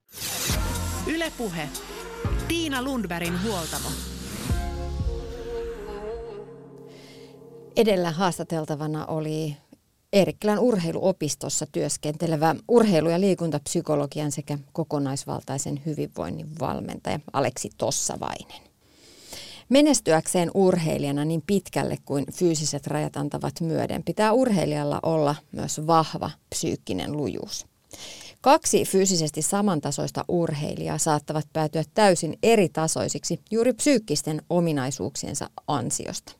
Ylepuhe. 1.14 1.68
Tiina 2.48 2.82
Lundbergin 2.82 3.42
huoltamo. 3.42 3.88
Edellä 7.76 8.10
haastateltavana 8.10 9.06
oli 9.06 9.56
Eerikkilän 10.12 10.58
urheiluopistossa 10.58 11.66
työskentelevä 11.72 12.54
urheilu- 12.68 13.10
ja 13.10 13.20
liikuntapsykologian 13.20 14.32
sekä 14.32 14.58
kokonaisvaltaisen 14.72 15.80
hyvinvoinnin 15.86 16.46
valmentaja 16.60 17.20
Aleksi 17.32 17.70
Tossavainen. 17.78 18.65
Menestyäkseen 19.68 20.50
urheilijana 20.54 21.24
niin 21.24 21.42
pitkälle 21.46 21.98
kuin 22.04 22.24
fyysiset 22.32 22.86
rajat 22.86 23.16
antavat 23.16 23.60
myöden, 23.60 24.02
pitää 24.02 24.32
urheilijalla 24.32 25.00
olla 25.02 25.34
myös 25.52 25.86
vahva 25.86 26.30
psyykkinen 26.50 27.12
lujuus. 27.12 27.66
Kaksi 28.40 28.84
fyysisesti 28.84 29.42
samantasoista 29.42 30.24
urheilijaa 30.28 30.98
saattavat 30.98 31.46
päätyä 31.52 31.84
täysin 31.94 32.38
eri 32.42 32.68
tasoisiksi 32.68 33.40
juuri 33.50 33.72
psyykkisten 33.72 34.42
ominaisuuksiensa 34.50 35.50
ansiosta. 35.68 36.32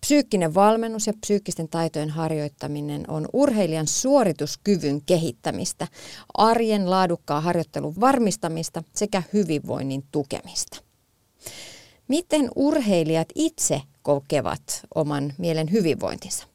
Psyykkinen 0.00 0.54
valmennus 0.54 1.06
ja 1.06 1.12
psyykkisten 1.20 1.68
taitojen 1.68 2.10
harjoittaminen 2.10 3.10
on 3.10 3.28
urheilijan 3.32 3.86
suorituskyvyn 3.86 5.02
kehittämistä, 5.06 5.88
arjen 6.34 6.90
laadukkaan 6.90 7.42
harjoittelun 7.42 7.94
varmistamista 8.00 8.82
sekä 8.94 9.22
hyvinvoinnin 9.32 10.04
tukemista. 10.12 10.78
Miten 12.08 12.48
urheilijat 12.56 13.28
itse 13.34 13.82
kokevat 14.02 14.80
oman 14.94 15.32
mielen 15.38 15.72
hyvinvointinsa? 15.72 16.46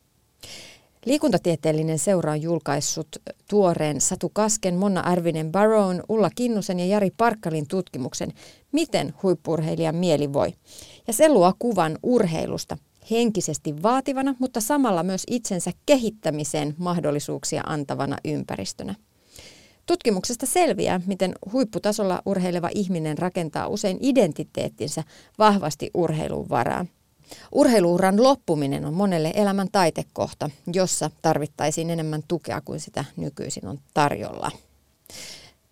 Liikuntatieteellinen 1.06 2.00
seura 2.00 2.32
on 2.32 2.42
julkaissut 2.42 3.08
tuoreen 3.50 4.02
Satu 4.02 4.30
Kasken, 4.34 4.76
Monna 4.76 5.02
Arvinen 5.02 5.52
Baron, 5.52 6.04
Ulla 6.10 6.30
Kinnusen 6.36 6.80
ja 6.80 6.86
Jari 6.86 7.12
Parkkalin 7.18 7.68
tutkimuksen 7.68 8.34
Miten 8.72 9.14
huippurheilijan 9.24 9.96
mieli 9.96 10.34
voi. 10.34 10.54
Ja 11.08 11.14
se 11.14 11.30
luo 11.30 11.54
kuvan 11.60 11.98
urheilusta 12.04 12.78
henkisesti 13.12 13.84
vaativana, 13.84 14.36
mutta 14.40 14.62
samalla 14.62 15.04
myös 15.04 15.24
itsensä 15.30 15.72
kehittämiseen 15.86 16.76
mahdollisuuksia 16.78 17.64
antavana 17.66 18.18
ympäristönä. 18.26 18.96
Tutkimuksesta 19.86 20.46
selviää, 20.46 21.02
miten 21.06 21.34
huipputasolla 21.52 22.22
urheileva 22.26 22.70
ihminen 22.76 23.18
rakentaa 23.18 23.68
usein 23.68 23.98
identiteettinsä 24.02 25.04
vahvasti 25.40 25.92
urheilun 25.94 26.50
varaan. 26.50 26.90
Urheiluuran 27.52 28.24
loppuminen 28.24 28.86
on 28.86 28.94
monelle 28.94 29.32
elämän 29.36 29.68
taitekohta, 29.72 30.50
jossa 30.74 31.12
tarvittaisiin 31.22 31.90
enemmän 31.90 32.24
tukea 32.28 32.62
kuin 32.62 32.80
sitä 32.80 33.06
nykyisin 33.18 33.68
on 33.68 33.80
tarjolla. 33.94 34.52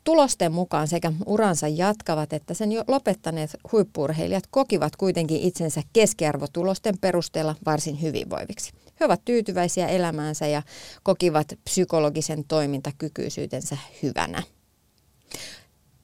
Tulosten 0.03 0.51
mukaan 0.51 0.87
sekä 0.87 1.13
uransa 1.25 1.67
jatkavat 1.67 2.33
että 2.33 2.53
sen 2.53 2.71
jo 2.71 2.83
lopettaneet 2.87 3.57
huippurheilijat 3.71 4.43
kokivat 4.49 4.95
kuitenkin 4.95 5.41
itsensä 5.41 5.81
keskiarvotulosten 5.93 6.97
perusteella 7.01 7.55
varsin 7.65 8.01
hyvinvoiviksi. 8.01 8.71
He 8.99 9.05
ovat 9.05 9.25
tyytyväisiä 9.25 9.87
elämäänsä 9.87 10.47
ja 10.47 10.61
kokivat 11.03 11.47
psykologisen 11.63 12.43
toimintakykyisyytensä 12.47 13.77
hyvänä. 14.03 14.43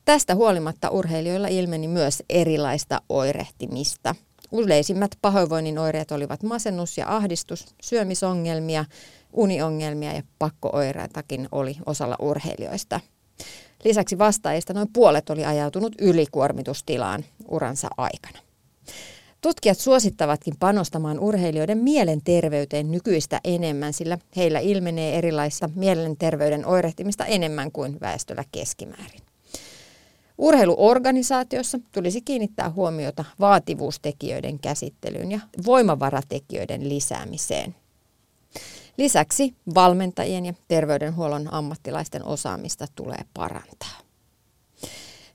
Tästä 0.05 0.35
huolimatta 0.35 0.89
urheilijoilla 0.89 1.47
ilmeni 1.47 1.87
myös 1.87 2.23
erilaista 2.29 3.01
oirehtimista. 3.09 4.15
Yleisimmät 4.53 5.11
pahoinvoinnin 5.21 5.79
oireet 5.79 6.11
olivat 6.11 6.43
masennus 6.43 6.97
ja 6.97 7.15
ahdistus, 7.15 7.75
syömisongelmia, 7.81 8.85
uniongelmia 9.33 10.13
ja 10.13 10.23
pakkooireitakin 10.39 11.47
oli 11.51 11.77
osalla 11.85 12.15
urheilijoista. 12.19 12.99
Lisäksi 13.85 14.17
vastaajista 14.17 14.73
noin 14.73 14.87
puolet 14.93 15.29
oli 15.29 15.45
ajautunut 15.45 15.93
ylikuormitustilaan 16.01 17.25
uransa 17.47 17.87
aikana. 17.97 18.39
Tutkijat 19.41 19.77
suosittavatkin 19.77 20.53
panostamaan 20.59 21.19
urheilijoiden 21.19 21.77
mielenterveyteen 21.77 22.91
nykyistä 22.91 23.41
enemmän, 23.43 23.93
sillä 23.93 24.17
heillä 24.35 24.59
ilmenee 24.59 25.17
erilaista 25.17 25.69
mielenterveyden 25.75 26.65
oirehtimista 26.65 27.25
enemmän 27.25 27.71
kuin 27.71 27.97
väestöllä 28.01 28.43
keskimäärin. 28.51 29.21
Urheiluorganisaatiossa 30.37 31.79
tulisi 31.91 32.21
kiinnittää 32.21 32.69
huomiota 32.69 33.25
vaativuustekijöiden 33.39 34.59
käsittelyyn 34.59 35.31
ja 35.31 35.39
voimavaratekijöiden 35.65 36.89
lisäämiseen. 36.89 37.75
Lisäksi 38.97 39.55
valmentajien 39.75 40.45
ja 40.45 40.53
terveydenhuollon 40.67 41.53
ammattilaisten 41.53 42.25
osaamista 42.25 42.87
tulee 42.95 43.25
parantaa. 43.33 43.97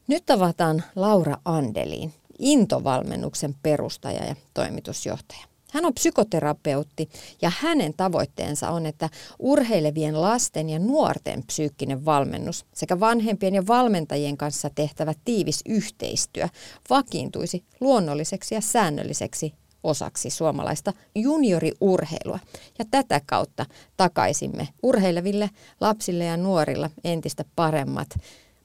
Nyt 0.06 0.26
tavataan 0.26 0.82
Laura 0.96 1.36
Andeliin, 1.44 2.14
Intovalmennuksen 2.38 3.54
perustaja 3.62 4.24
ja 4.24 4.36
toimitusjohtaja. 4.54 5.50
Hän 5.72 5.84
on 5.84 5.94
psykoterapeutti 5.94 7.10
ja 7.42 7.52
hänen 7.58 7.94
tavoitteensa 7.96 8.70
on, 8.70 8.86
että 8.86 9.08
urheilevien 9.38 10.20
lasten 10.20 10.70
ja 10.70 10.78
nuorten 10.78 11.42
psyykkinen 11.46 12.04
valmennus 12.04 12.66
sekä 12.74 13.00
vanhempien 13.00 13.54
ja 13.54 13.66
valmentajien 13.66 14.36
kanssa 14.36 14.70
tehtävä 14.74 15.14
tiivis 15.24 15.60
yhteistyö 15.68 16.48
vakiintuisi 16.90 17.64
luonnolliseksi 17.80 18.54
ja 18.54 18.60
säännölliseksi 18.60 19.54
osaksi 19.82 20.30
suomalaista 20.30 20.92
junioriurheilua. 21.14 22.38
Ja 22.78 22.84
tätä 22.90 23.20
kautta 23.26 23.66
takaisimme 23.96 24.68
urheileville 24.82 25.50
lapsille 25.80 26.24
ja 26.24 26.36
nuorilla 26.36 26.90
entistä 27.04 27.44
paremmat 27.56 28.08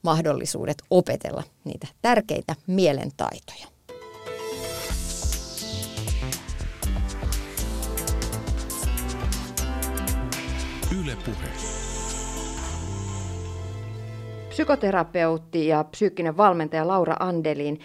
mahdollisuudet 0.02 0.82
opetella 0.90 1.42
niitä 1.64 1.86
tärkeitä 2.02 2.54
mielentaitoja. 2.66 3.66
Yle 11.00 11.16
Puhe. 11.24 11.76
Psykoterapeutti 14.48 15.66
ja 15.66 15.84
psyykkinen 15.84 16.36
valmentaja 16.36 16.88
Laura 16.88 17.16
Andelin. 17.20 17.80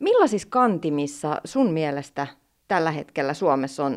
Millaisissa 0.00 0.48
kantimissa 0.50 1.40
sun 1.44 1.72
mielestä 1.72 2.26
tällä 2.70 2.90
hetkellä 2.90 3.34
Suomessa 3.34 3.84
on 3.84 3.96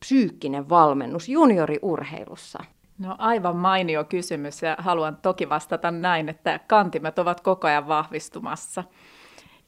psyykkinen 0.00 0.68
valmennus 0.68 1.28
junioriurheilussa? 1.28 2.58
No 2.98 3.14
aivan 3.18 3.56
mainio 3.56 4.04
kysymys 4.04 4.62
ja 4.62 4.76
haluan 4.78 5.16
toki 5.22 5.48
vastata 5.48 5.90
näin, 5.90 6.28
että 6.28 6.60
kantimet 6.66 7.18
ovat 7.18 7.40
koko 7.40 7.66
ajan 7.66 7.88
vahvistumassa. 7.88 8.84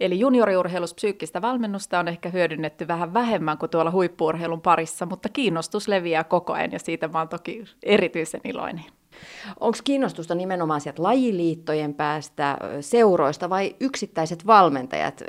Eli 0.00 0.18
junioriurheilus 0.18 0.94
psyykkistä 0.94 1.42
valmennusta 1.42 1.98
on 1.98 2.08
ehkä 2.08 2.28
hyödynnetty 2.28 2.88
vähän 2.88 3.14
vähemmän 3.14 3.58
kuin 3.58 3.70
tuolla 3.70 3.90
huippuurheilun 3.90 4.60
parissa, 4.60 5.06
mutta 5.06 5.28
kiinnostus 5.28 5.88
leviää 5.88 6.24
koko 6.24 6.52
ajan 6.52 6.72
ja 6.72 6.78
siitä 6.78 7.10
oon 7.14 7.28
toki 7.28 7.64
erityisen 7.82 8.40
iloinen. 8.44 8.84
Onko 9.60 9.78
kiinnostusta 9.84 10.34
nimenomaan 10.34 10.80
sieltä 10.80 11.02
lajiliittojen 11.02 11.94
päästä, 11.94 12.56
seuroista 12.80 13.50
vai 13.50 13.76
yksittäiset 13.80 14.46
valmentajat, 14.46 15.22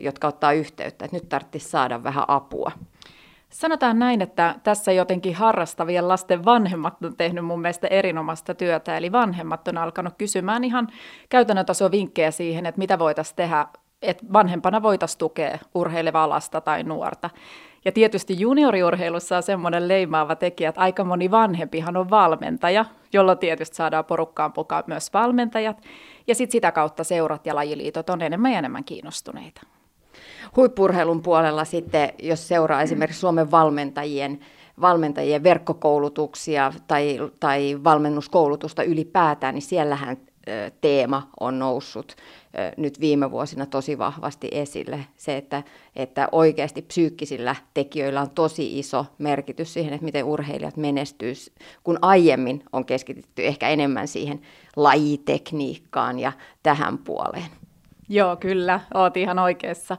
jotka 0.00 0.28
ottaa 0.28 0.52
yhteyttä, 0.52 1.04
että 1.04 1.16
nyt 1.16 1.28
tarvitsisi 1.28 1.68
saada 1.68 2.02
vähän 2.02 2.24
apua? 2.28 2.72
Sanotaan 3.50 3.98
näin, 3.98 4.22
että 4.22 4.54
tässä 4.62 4.92
jotenkin 4.92 5.34
harrastavien 5.34 6.08
lasten 6.08 6.44
vanhemmat 6.44 7.04
on 7.04 7.16
tehnyt 7.16 7.44
mun 7.44 7.60
mielestä 7.60 7.86
erinomaista 7.86 8.54
työtä, 8.54 8.96
eli 8.96 9.12
vanhemmat 9.12 9.68
on 9.68 9.78
alkanut 9.78 10.14
kysymään 10.18 10.64
ihan 10.64 10.88
käytännön 11.28 11.66
taso 11.66 11.90
vinkkejä 11.90 12.30
siihen, 12.30 12.66
että 12.66 12.78
mitä 12.78 12.98
voitaisiin 12.98 13.36
tehdä, 13.36 13.66
että 14.02 14.24
vanhempana 14.32 14.82
voitaisiin 14.82 15.18
tukea 15.18 15.58
urheilevaa 15.74 16.28
lasta 16.28 16.60
tai 16.60 16.82
nuorta. 16.82 17.30
Ja 17.84 17.92
tietysti 17.92 18.40
junioriurheilussa 18.40 19.36
on 19.36 19.42
semmoinen 19.42 19.88
leimaava 19.88 20.36
tekijä, 20.36 20.68
että 20.68 20.80
aika 20.80 21.04
moni 21.04 21.30
vanhempihan 21.30 21.96
on 21.96 22.10
valmentaja, 22.10 22.84
jolloin 23.14 23.38
tietysti 23.38 23.76
saadaan 23.76 24.04
porukkaan 24.04 24.52
mukaan 24.56 24.84
myös 24.86 25.12
valmentajat. 25.12 25.82
Ja 26.26 26.34
sitten 26.34 26.52
sitä 26.52 26.72
kautta 26.72 27.04
seurat 27.04 27.46
ja 27.46 27.54
lajiliitot 27.54 28.10
on 28.10 28.22
enemmän 28.22 28.52
ja 28.52 28.58
enemmän 28.58 28.84
kiinnostuneita. 28.84 29.60
Huippurheilun 30.56 31.22
puolella 31.22 31.64
sitten, 31.64 32.12
jos 32.22 32.48
seuraa 32.48 32.82
esimerkiksi 32.82 33.20
Suomen 33.20 33.50
valmentajien 33.50 34.40
valmentajien 34.80 35.42
verkkokoulutuksia 35.42 36.72
tai, 36.86 37.18
tai 37.40 37.78
valmennuskoulutusta 37.84 38.82
ylipäätään, 38.82 39.54
niin 39.54 39.62
siellähän 39.62 40.16
teema 40.80 41.28
on 41.40 41.58
noussut 41.58 42.16
nyt 42.76 43.00
viime 43.00 43.30
vuosina 43.30 43.66
tosi 43.66 43.98
vahvasti 43.98 44.48
esille. 44.52 45.06
Se, 45.16 45.36
että, 45.36 45.62
että 45.96 46.28
oikeasti 46.32 46.82
psyykkisillä 46.82 47.56
tekijöillä 47.74 48.20
on 48.20 48.30
tosi 48.30 48.78
iso 48.78 49.06
merkitys 49.18 49.72
siihen, 49.72 49.94
että 49.94 50.04
miten 50.04 50.24
urheilijat 50.24 50.76
menestyys, 50.76 51.52
kun 51.84 51.98
aiemmin 52.02 52.64
on 52.72 52.84
keskitytty 52.84 53.46
ehkä 53.46 53.68
enemmän 53.68 54.08
siihen 54.08 54.40
lajitekniikkaan 54.76 56.18
ja 56.18 56.32
tähän 56.62 56.98
puoleen. 56.98 57.50
Joo, 58.08 58.36
kyllä, 58.36 58.80
oot 58.94 59.16
ihan 59.16 59.38
oikeassa. 59.38 59.96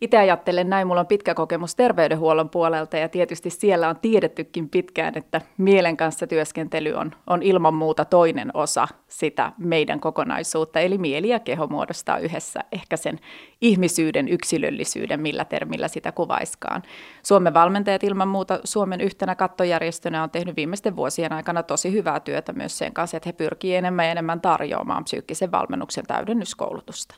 Itse 0.00 0.18
ajattelen 0.18 0.70
näin, 0.70 0.86
mulla 0.86 1.00
on 1.00 1.06
pitkä 1.06 1.34
kokemus 1.34 1.74
terveydenhuollon 1.74 2.50
puolelta 2.50 2.96
ja 2.96 3.08
tietysti 3.08 3.50
siellä 3.50 3.88
on 3.88 3.96
tiedettykin 4.02 4.68
pitkään, 4.68 5.18
että 5.18 5.40
mielen 5.58 5.96
kanssa 5.96 6.26
työskentely 6.26 6.92
on, 6.92 7.12
on 7.26 7.42
ilman 7.42 7.74
muuta 7.74 8.04
toinen 8.04 8.50
osa 8.54 8.88
sitä 9.08 9.52
meidän 9.58 10.00
kokonaisuutta. 10.00 10.80
Eli 10.80 10.98
mieli 10.98 11.28
ja 11.28 11.40
keho 11.40 11.66
muodostaa 11.66 12.18
yhdessä 12.18 12.60
ehkä 12.72 12.96
sen 12.96 13.18
ihmisyyden, 13.60 14.28
yksilöllisyyden, 14.28 15.20
millä 15.20 15.44
termillä 15.44 15.88
sitä 15.88 16.12
kuvaiskaan. 16.12 16.82
Suomen 17.22 17.54
valmentajat 17.54 18.04
ilman 18.04 18.28
muuta 18.28 18.60
Suomen 18.64 19.00
yhtenä 19.00 19.34
kattojärjestönä 19.34 20.22
on 20.22 20.30
tehnyt 20.30 20.56
viimeisten 20.56 20.96
vuosien 20.96 21.32
aikana 21.32 21.62
tosi 21.62 21.92
hyvää 21.92 22.20
työtä 22.20 22.52
myös 22.52 22.78
sen 22.78 22.92
kanssa, 22.92 23.16
että 23.16 23.28
he 23.28 23.32
pyrkii 23.32 23.76
enemmän 23.76 24.04
ja 24.04 24.10
enemmän 24.12 24.40
tarjoamaan 24.40 25.04
psyykkisen 25.04 25.52
valmennuksen 25.52 26.06
täydennyskoulutusta. 26.06 27.14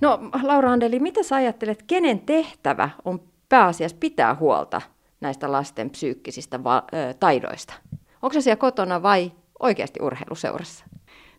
No 0.00 0.20
Laura 0.42 0.72
Andeli, 0.72 1.00
mitä 1.00 1.22
sä 1.22 1.36
ajattelet, 1.36 1.82
kenen 1.82 2.20
tehtävä 2.20 2.90
on 3.04 3.20
pääasiassa 3.48 3.96
pitää 4.00 4.34
huolta 4.34 4.82
näistä 5.20 5.52
lasten 5.52 5.90
psyykkisistä 5.90 6.64
va- 6.64 6.82
taidoista? 7.20 7.74
Onko 8.22 8.32
se 8.32 8.40
siellä 8.40 8.60
kotona 8.60 9.02
vai 9.02 9.32
oikeasti 9.60 10.00
urheiluseurassa? 10.02 10.84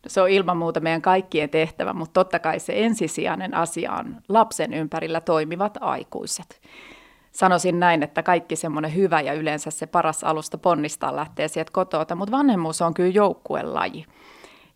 No, 0.03 0.07
se 0.07 0.21
on 0.21 0.29
ilman 0.29 0.57
muuta 0.57 0.79
meidän 0.79 1.01
kaikkien 1.01 1.49
tehtävä, 1.49 1.93
mutta 1.93 2.13
totta 2.13 2.39
kai 2.39 2.59
se 2.59 2.73
ensisijainen 2.75 3.53
asia 3.53 3.93
on 3.93 4.15
lapsen 4.29 4.73
ympärillä 4.73 5.21
toimivat 5.21 5.77
aikuiset. 5.81 6.61
Sanoisin 7.31 7.79
näin, 7.79 8.03
että 8.03 8.23
kaikki 8.23 8.55
semmoinen 8.55 8.95
hyvä 8.95 9.21
ja 9.21 9.33
yleensä 9.33 9.71
se 9.71 9.87
paras 9.87 10.23
alusta 10.23 10.57
ponnistaa 10.57 11.15
lähtee 11.15 11.47
sieltä 11.47 11.71
kotota, 11.73 12.15
mutta 12.15 12.37
vanhemmuus 12.37 12.81
on 12.81 12.93
kyllä 12.93 13.11
joukkuelaji. 13.11 14.05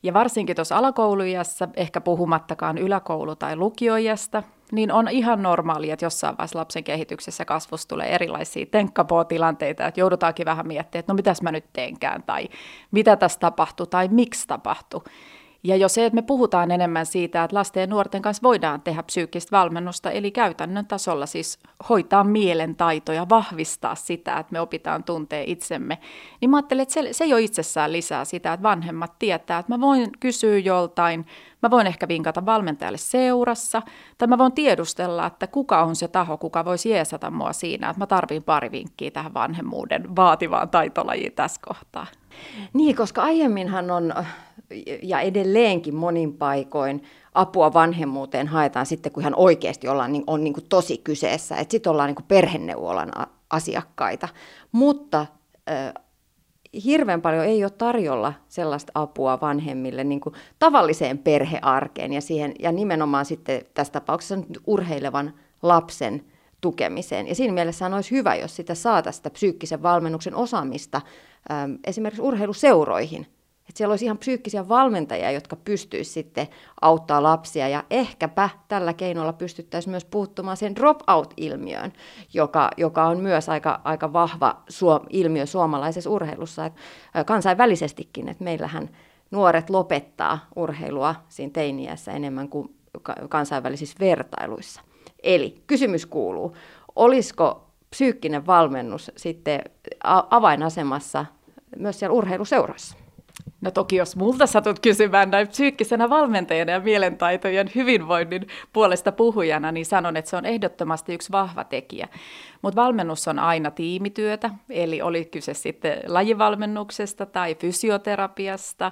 Ja 0.04 0.14
varsinkin 0.14 0.56
tuossa 0.56 0.78
alakoulujassa, 0.78 1.68
ehkä 1.76 2.01
puhumattakaan 2.01 2.78
yläkoulu- 2.78 3.36
tai 3.36 3.56
lukioijasta, 3.56 4.43
niin 4.72 4.91
on 4.91 5.08
ihan 5.08 5.43
normaalia, 5.43 5.93
että 5.93 6.06
jossain 6.06 6.38
vaiheessa 6.38 6.60
lapsen 6.60 6.84
kehityksessä 6.84 7.45
kasvussa 7.45 7.88
tulee 7.88 8.16
erilaisia 8.16 8.66
tenkkapoo-tilanteita, 8.66 9.88
että 9.88 9.99
joudutaankin 9.99 10.45
vähän 10.45 10.68
miettimään, 10.68 10.99
että 10.99 11.14
no 11.14 11.16
mitäs 11.16 11.41
mä 11.41 11.51
nyt 11.51 11.66
teenkään, 11.74 12.24
tai 12.24 12.49
mitä 12.91 13.16
tässä 13.16 13.39
tapahtuu, 13.39 13.86
tai 13.86 14.08
miksi 14.08 14.47
tapahtuu. 14.47 15.04
Ja 15.66 15.76
jo 15.76 15.89
se, 15.89 16.05
että 16.05 16.16
me 16.16 16.22
puhutaan 16.22 16.72
enemmän 16.72 17.05
siitä, 17.05 17.43
että 17.43 17.55
lasten 17.55 17.82
ja 17.82 17.88
nuorten 17.88 18.22
kanssa 18.22 18.43
voidaan 18.43 18.82
tehdä 18.82 19.03
psyykkistä 19.03 19.57
valmennusta, 19.57 20.11
eli 20.11 20.32
käytännön 20.32 20.88
tasolla 20.88 21.26
siis 21.26 21.59
hoitaa 21.89 22.24
mielen 22.24 22.76
taitoja, 22.76 23.30
vahvistaa 23.30 23.95
sitä, 23.95 24.38
että 24.38 24.53
me 24.53 24.59
opitaan 24.59 25.03
tuntee 25.03 25.43
itsemme, 25.47 25.97
niin 26.41 26.49
mä 26.49 26.57
ajattelen, 26.57 26.84
että 26.84 26.93
se, 26.93 27.07
se 27.11 27.26
jo 27.26 27.38
itsessään 27.38 27.91
lisää 27.91 28.26
sitä, 28.26 28.53
että 28.53 28.64
vanhemmat 28.64 29.20
tietää, 29.20 29.59
että 29.59 29.72
mä 29.74 29.82
voin 29.82 30.09
kysyä 30.20 30.57
joltain, 30.57 31.26
mä 31.61 31.72
voin 31.72 31.88
ehkä 31.88 32.07
vinkata 32.07 32.45
valmentajalle 32.45 32.97
seurassa, 32.97 33.82
tai 34.18 34.28
mä 34.28 34.38
voin 34.38 34.53
tiedustella, 34.53 35.26
että 35.26 35.47
kuka 35.47 35.84
on 35.84 35.95
se 35.95 36.07
taho, 36.07 36.38
kuka 36.38 36.66
voisi 36.66 36.89
jeesata 36.89 37.32
mua 37.32 37.53
siinä, 37.53 37.89
että 37.89 37.99
mä 37.99 38.07
tarvin 38.07 38.43
pari 38.43 38.72
vinkkiä 38.72 39.11
tähän 39.11 39.34
vanhemmuuden 39.34 40.16
vaativaan 40.16 40.70
taitolajiin 40.70 41.34
tässä 41.34 41.61
kohtaa. 41.68 42.07
Niin, 42.74 42.96
koska 42.96 43.22
aiemminhan 43.22 43.92
on 43.92 44.14
ja 45.04 45.20
edelleenkin 45.20 45.96
monin 45.96 46.34
paikoin 46.34 47.04
apua 47.34 47.74
vanhemmuuteen 47.74 48.48
haetaan 48.48 48.86
sitten, 48.86 49.12
kun 49.12 49.24
ihan 49.24 49.36
oikeasti 49.36 49.88
ollaan, 49.88 50.12
niin, 50.12 50.24
on 50.28 50.44
niin 50.44 50.54
kuin 50.54 50.66
tosi 50.70 50.98
kyseessä, 50.98 51.56
että 51.56 51.72
sitten 51.72 51.92
ollaan 51.92 52.08
niin 52.08 52.16
kuin 52.16 52.26
perheneuvolan 52.28 53.12
asiakkaita. 53.50 54.28
Mutta 54.72 55.26
äh, 55.70 55.94
hirveän 56.86 57.22
paljon 57.22 57.46
ei 57.46 57.64
ole 57.64 57.72
tarjolla 57.72 58.34
sellaista 58.48 58.92
apua 58.96 59.42
vanhemmille 59.42 60.04
niin 60.04 60.22
kuin 60.22 60.36
tavalliseen 60.60 61.18
perhearkeen 61.18 62.14
ja, 62.14 62.22
siihen, 62.22 62.54
ja 62.60 62.72
nimenomaan 62.72 63.26
sitten 63.26 63.62
tässä 63.74 63.94
tapauksessa 63.94 64.36
nyt 64.36 64.60
urheilevan 64.68 65.34
lapsen 65.62 66.26
tukemiseen. 66.64 67.28
Ja 67.28 67.36
siinä 67.36 67.53
mielessä 67.53 67.86
olisi 67.86 68.11
hyvä, 68.11 68.36
jos 68.36 68.55
sitä 68.55 68.76
saataisiin 68.76 69.20
sitä 69.20 69.30
psyykkisen 69.30 69.84
valmennuksen 69.84 70.36
osaamista 70.36 71.01
ähm, 71.51 71.72
esimerkiksi 71.84 72.22
urheiluseuroihin 72.22 73.28
että 73.70 73.78
siellä 73.78 73.91
olisi 73.93 74.05
ihan 74.05 74.18
psyykkisiä 74.18 74.70
valmentajia, 74.70 75.32
jotka 75.32 75.55
pystyisivät 75.55 76.14
sitten 76.14 76.47
auttaa 76.82 77.24
lapsia 77.24 77.68
ja 77.68 77.84
ehkäpä 77.89 78.49
tällä 78.68 78.93
keinolla 78.93 79.34
pystyttäisiin 79.34 79.91
myös 79.91 80.05
puuttumaan 80.05 80.57
sen 80.57 80.76
drop-out-ilmiöön, 80.76 81.93
joka, 82.34 82.72
joka 82.78 83.05
on 83.05 83.20
myös 83.20 83.49
aika, 83.49 83.82
aika 83.84 84.14
vahva 84.14 84.64
suom, 84.70 84.99
ilmiö 85.09 85.45
suomalaisessa 85.45 86.09
urheilussa, 86.09 86.66
että 86.66 86.80
kansainvälisestikin, 87.26 88.30
että 88.30 88.43
meillähän 88.43 88.89
nuoret 89.32 89.70
lopettaa 89.70 90.39
urheilua 90.55 91.16
siinä 91.30 91.51
teiniässä 91.53 92.11
enemmän 92.11 92.49
kuin 92.49 92.76
kansainvälisissä 93.30 93.95
vertailuissa. 93.99 94.82
Eli 95.24 95.63
kysymys 95.67 96.05
kuuluu, 96.05 96.55
olisiko 96.95 97.69
psyykkinen 97.89 98.45
valmennus 98.45 99.11
sitten 99.17 99.61
avainasemassa 100.30 101.26
myös 101.78 101.99
siellä 101.99 102.13
urheiluseuroissa? 102.13 102.97
No 103.64 103.72
toki 103.72 103.95
jos 103.95 104.16
multa 104.16 104.47
satut 104.47 104.80
kysymään 104.80 105.32
näin 105.32 105.47
psyykkisenä 105.47 106.09
valmentajana 106.09 106.72
ja 106.72 106.80
mielentaitojen 106.80 107.70
hyvinvoinnin 107.76 108.47
puolesta 108.74 109.11
puhujana, 109.11 109.72
niin 109.72 109.86
sanon, 109.86 110.18
että 110.18 110.30
se 110.30 110.38
on 110.38 110.45
ehdottomasti 110.45 111.14
yksi 111.14 111.32
vahva 111.32 111.64
tekijä. 111.64 112.07
Mutta 112.61 112.82
valmennus 112.82 113.28
on 113.28 113.39
aina 113.39 113.72
tiimityötä, 113.72 114.49
eli 114.70 115.01
oli 115.01 115.26
kyse 115.26 115.53
sitten 115.53 115.99
lajivalmennuksesta 116.07 117.26
tai 117.26 117.55
fysioterapiasta, 117.55 118.91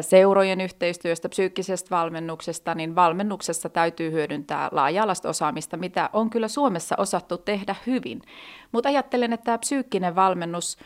seurojen 0.00 0.60
yhteistyöstä, 0.60 1.28
psyykkisestä 1.28 1.90
valmennuksesta, 1.90 2.74
niin 2.74 2.94
valmennuksessa 2.94 3.68
täytyy 3.68 4.12
hyödyntää 4.12 4.68
laaja-alaista 4.72 5.28
osaamista, 5.28 5.76
mitä 5.76 6.10
on 6.12 6.30
kyllä 6.30 6.48
Suomessa 6.48 6.94
osattu 6.98 7.38
tehdä 7.38 7.74
hyvin. 7.86 8.22
Mutta 8.72 8.88
ajattelen, 8.88 9.32
että 9.32 9.44
tämä 9.44 9.58
psyykkinen 9.58 10.14
valmennus 10.14 10.78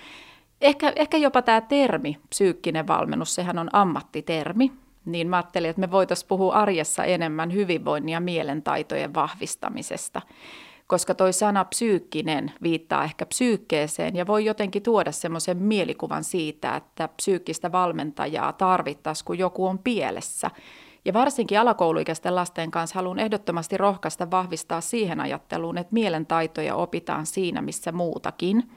Ehkä, 0.61 0.93
ehkä 0.97 1.17
jopa 1.17 1.43
tämä 1.43 1.61
termi, 1.61 2.19
psyykkinen 2.29 2.87
valmennus, 2.87 3.35
sehän 3.35 3.59
on 3.59 3.69
ammattitermi, 3.73 4.73
niin 5.05 5.29
mä 5.29 5.37
ajattelin, 5.37 5.71
että 5.71 5.81
me 5.81 5.91
voitaisiin 5.91 6.29
puhua 6.29 6.55
arjessa 6.55 7.05
enemmän 7.05 7.53
hyvinvoinnin 7.53 8.13
ja 8.13 8.21
mielentaitojen 8.21 9.15
vahvistamisesta, 9.15 10.23
koska 10.87 11.15
toi 11.15 11.33
sana 11.33 11.65
psyykkinen 11.65 12.53
viittaa 12.63 13.05
ehkä 13.05 13.27
psyykkeeseen 13.27 14.17
ja 14.17 14.27
voi 14.27 14.45
jotenkin 14.45 14.83
tuoda 14.83 15.13
semmoisen 15.13 15.57
mielikuvan 15.57 16.25
siitä, 16.25 16.77
että 16.77 17.09
psyykkistä 17.09 17.73
valmentajaa 17.73 18.53
tarvittaisiin, 18.53 19.25
kun 19.25 19.39
joku 19.39 19.67
on 19.67 19.79
pielessä. 19.79 20.51
Ja 21.05 21.13
varsinkin 21.13 21.61
alakouluikäisten 21.61 22.35
lasten 22.35 22.71
kanssa 22.71 22.95
haluan 22.95 23.19
ehdottomasti 23.19 23.77
rohkaista 23.77 24.31
vahvistaa 24.31 24.81
siihen 24.81 25.21
ajatteluun, 25.21 25.79
että 25.79 25.95
mielentaitoja 25.95 26.75
opitaan 26.75 27.27
siinä, 27.27 27.63
missä 27.63 27.93
muutakin– 27.93 28.63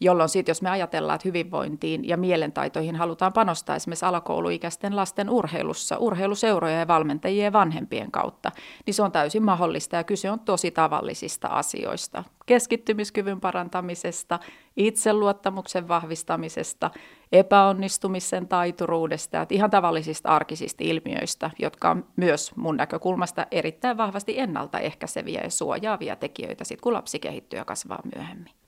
jolloin 0.00 0.28
sitten 0.28 0.50
jos 0.50 0.62
me 0.62 0.70
ajatellaan, 0.70 1.14
että 1.14 1.28
hyvinvointiin 1.28 2.08
ja 2.08 2.16
mielentaitoihin 2.16 2.96
halutaan 2.96 3.32
panostaa 3.32 3.76
esimerkiksi 3.76 4.04
alakouluikäisten 4.04 4.96
lasten 4.96 5.30
urheilussa, 5.30 5.98
urheiluseuroja 5.98 6.78
ja 6.78 6.88
valmentajien 6.88 7.52
vanhempien 7.52 8.10
kautta, 8.10 8.52
niin 8.86 8.94
se 8.94 9.02
on 9.02 9.12
täysin 9.12 9.42
mahdollista 9.42 9.96
ja 9.96 10.04
kyse 10.04 10.30
on 10.30 10.40
tosi 10.40 10.70
tavallisista 10.70 11.48
asioista. 11.48 12.24
Keskittymiskyvyn 12.46 13.40
parantamisesta, 13.40 14.38
itseluottamuksen 14.76 15.88
vahvistamisesta, 15.88 16.90
epäonnistumisen 17.32 18.48
taituruudesta, 18.48 19.42
että 19.42 19.54
ihan 19.54 19.70
tavallisista 19.70 20.28
arkisista 20.28 20.84
ilmiöistä, 20.84 21.50
jotka 21.58 21.90
on 21.90 22.06
myös 22.16 22.56
mun 22.56 22.76
näkökulmasta 22.76 23.46
erittäin 23.50 23.96
vahvasti 23.96 24.38
ennaltaehkäiseviä 24.38 25.40
ja 25.40 25.50
suojaavia 25.50 26.16
tekijöitä, 26.16 26.64
sit 26.64 26.80
kun 26.80 26.92
lapsi 26.92 27.18
kehittyy 27.18 27.58
ja 27.58 27.64
kasvaa 27.64 28.00
myöhemmin. 28.14 28.65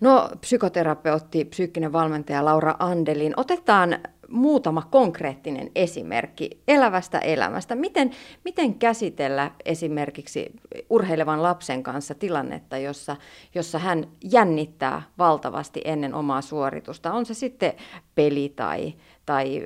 No, 0.00 0.30
psykoterapeutti, 0.40 1.44
psyykkinen 1.44 1.92
valmentaja 1.92 2.44
Laura 2.44 2.74
Andelin. 2.78 3.34
Otetaan 3.36 3.98
muutama 4.28 4.82
konkreettinen 4.90 5.70
esimerkki 5.74 6.62
elävästä 6.68 7.18
elämästä. 7.18 7.74
Miten, 7.74 8.10
miten 8.44 8.74
käsitellä 8.74 9.50
esimerkiksi 9.64 10.52
urheilevan 10.90 11.42
lapsen 11.42 11.82
kanssa 11.82 12.14
tilannetta, 12.14 12.78
jossa, 12.78 13.16
jossa 13.54 13.78
hän 13.78 14.06
jännittää 14.32 15.02
valtavasti 15.18 15.80
ennen 15.84 16.14
omaa 16.14 16.40
suoritusta? 16.40 17.12
On 17.12 17.26
se 17.26 17.34
sitten 17.34 17.72
peli 18.14 18.52
tai, 18.56 18.94
tai 19.26 19.62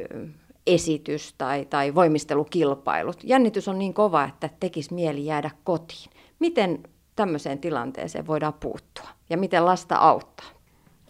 esitys 0.67 1.35
tai, 1.39 1.65
tai 1.65 1.95
voimistelukilpailut. 1.95 3.25
Jännitys 3.25 3.69
on 3.69 3.79
niin 3.79 3.95
kova, 3.95 4.25
että 4.25 4.51
tekisi 4.61 4.95
mieli 4.95 5.27
jäädä 5.27 5.51
kotiin. 5.65 6.11
Miten 6.39 6.83
tämmöiseen 7.17 7.59
tilanteeseen 7.59 8.27
voidaan 8.27 8.55
puuttua 8.55 9.09
ja 9.31 9.39
miten 9.39 9.67
lasta 9.67 9.97
auttaa? 9.97 10.47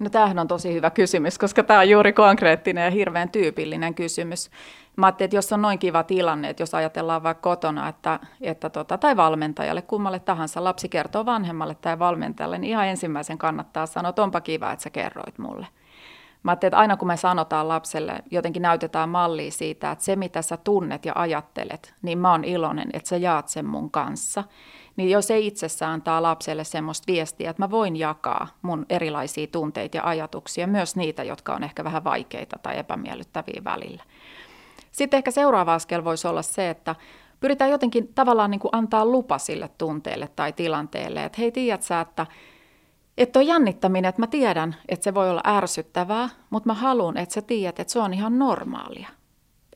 No 0.00 0.10
tämähän 0.10 0.38
on 0.38 0.48
tosi 0.48 0.74
hyvä 0.74 0.90
kysymys, 0.90 1.38
koska 1.38 1.62
tämä 1.62 1.80
on 1.80 1.88
juuri 1.88 2.12
konkreettinen 2.12 2.84
ja 2.84 2.90
hirveän 2.90 3.30
tyypillinen 3.30 3.94
kysymys. 3.94 4.50
Mä 4.96 5.08
että 5.08 5.36
jos 5.36 5.52
on 5.52 5.62
noin 5.62 5.78
kiva 5.78 6.02
tilanne, 6.02 6.50
että 6.50 6.62
jos 6.62 6.74
ajatellaan 6.74 7.22
vaikka 7.22 7.50
kotona, 7.50 7.88
että, 7.88 8.20
että 8.40 8.70
tota, 8.70 8.98
tai 8.98 9.16
valmentajalle, 9.16 9.82
kummalle 9.82 10.20
tahansa, 10.20 10.64
lapsi 10.64 10.88
kertoo 10.88 11.26
vanhemmalle 11.26 11.74
tai 11.74 11.98
valmentajalle, 11.98 12.58
niin 12.58 12.70
ihan 12.70 12.86
ensimmäisen 12.86 13.38
kannattaa 13.38 13.86
sanoa, 13.86 14.08
että 14.08 14.22
onpa 14.22 14.40
kiva, 14.40 14.72
että 14.72 14.82
sä 14.82 14.90
kerroit 14.90 15.38
mulle. 15.38 15.66
Mä 16.42 16.50
ajattelin, 16.50 16.68
että 16.68 16.78
aina 16.78 16.96
kun 16.96 17.08
me 17.08 17.16
sanotaan 17.16 17.68
lapselle, 17.68 18.22
jotenkin 18.30 18.62
näytetään 18.62 19.08
mallia 19.08 19.50
siitä, 19.50 19.90
että 19.90 20.04
se 20.04 20.16
mitä 20.16 20.42
sä 20.42 20.56
tunnet 20.56 21.04
ja 21.04 21.12
ajattelet, 21.16 21.94
niin 22.02 22.18
mä 22.18 22.30
oon 22.30 22.44
iloinen, 22.44 22.90
että 22.92 23.08
sä 23.08 23.16
jaat 23.16 23.48
sen 23.48 23.66
mun 23.66 23.90
kanssa. 23.90 24.44
Niin 24.96 25.10
jos 25.10 25.26
se 25.26 25.38
itsessään 25.38 25.92
antaa 25.92 26.22
lapselle 26.22 26.64
semmoista 26.64 27.12
viestiä, 27.12 27.50
että 27.50 27.62
mä 27.62 27.70
voin 27.70 27.96
jakaa 27.96 28.48
mun 28.62 28.86
erilaisia 28.88 29.46
tunteita 29.46 29.96
ja 29.96 30.04
ajatuksia, 30.04 30.66
myös 30.66 30.96
niitä, 30.96 31.22
jotka 31.22 31.54
on 31.54 31.64
ehkä 31.64 31.84
vähän 31.84 32.04
vaikeita 32.04 32.58
tai 32.62 32.78
epämiellyttäviä 32.78 33.64
välillä. 33.64 34.02
Sitten 34.92 35.18
ehkä 35.18 35.30
seuraava 35.30 35.74
askel 35.74 36.04
voisi 36.04 36.28
olla 36.28 36.42
se, 36.42 36.70
että 36.70 36.94
pyritään 37.40 37.70
jotenkin 37.70 38.14
tavallaan 38.14 38.50
niin 38.50 38.60
kuin 38.60 38.76
antaa 38.76 39.06
lupa 39.06 39.38
sille 39.38 39.70
tunteelle 39.78 40.28
tai 40.36 40.52
tilanteelle, 40.52 41.24
että 41.24 41.40
hei 41.40 41.52
tiedät 41.52 41.82
sä, 41.82 42.00
että 42.00 42.26
että 43.18 43.38
on 43.38 43.46
jännittäminen, 43.46 44.08
että 44.08 44.22
mä 44.22 44.26
tiedän, 44.26 44.76
että 44.88 45.04
se 45.04 45.14
voi 45.14 45.30
olla 45.30 45.42
ärsyttävää, 45.46 46.28
mutta 46.50 46.66
mä 46.66 46.74
haluan, 46.74 47.16
että 47.16 47.32
sä 47.32 47.42
tiedät, 47.42 47.80
että 47.80 47.92
se 47.92 47.98
on 47.98 48.14
ihan 48.14 48.38
normaalia. 48.38 49.08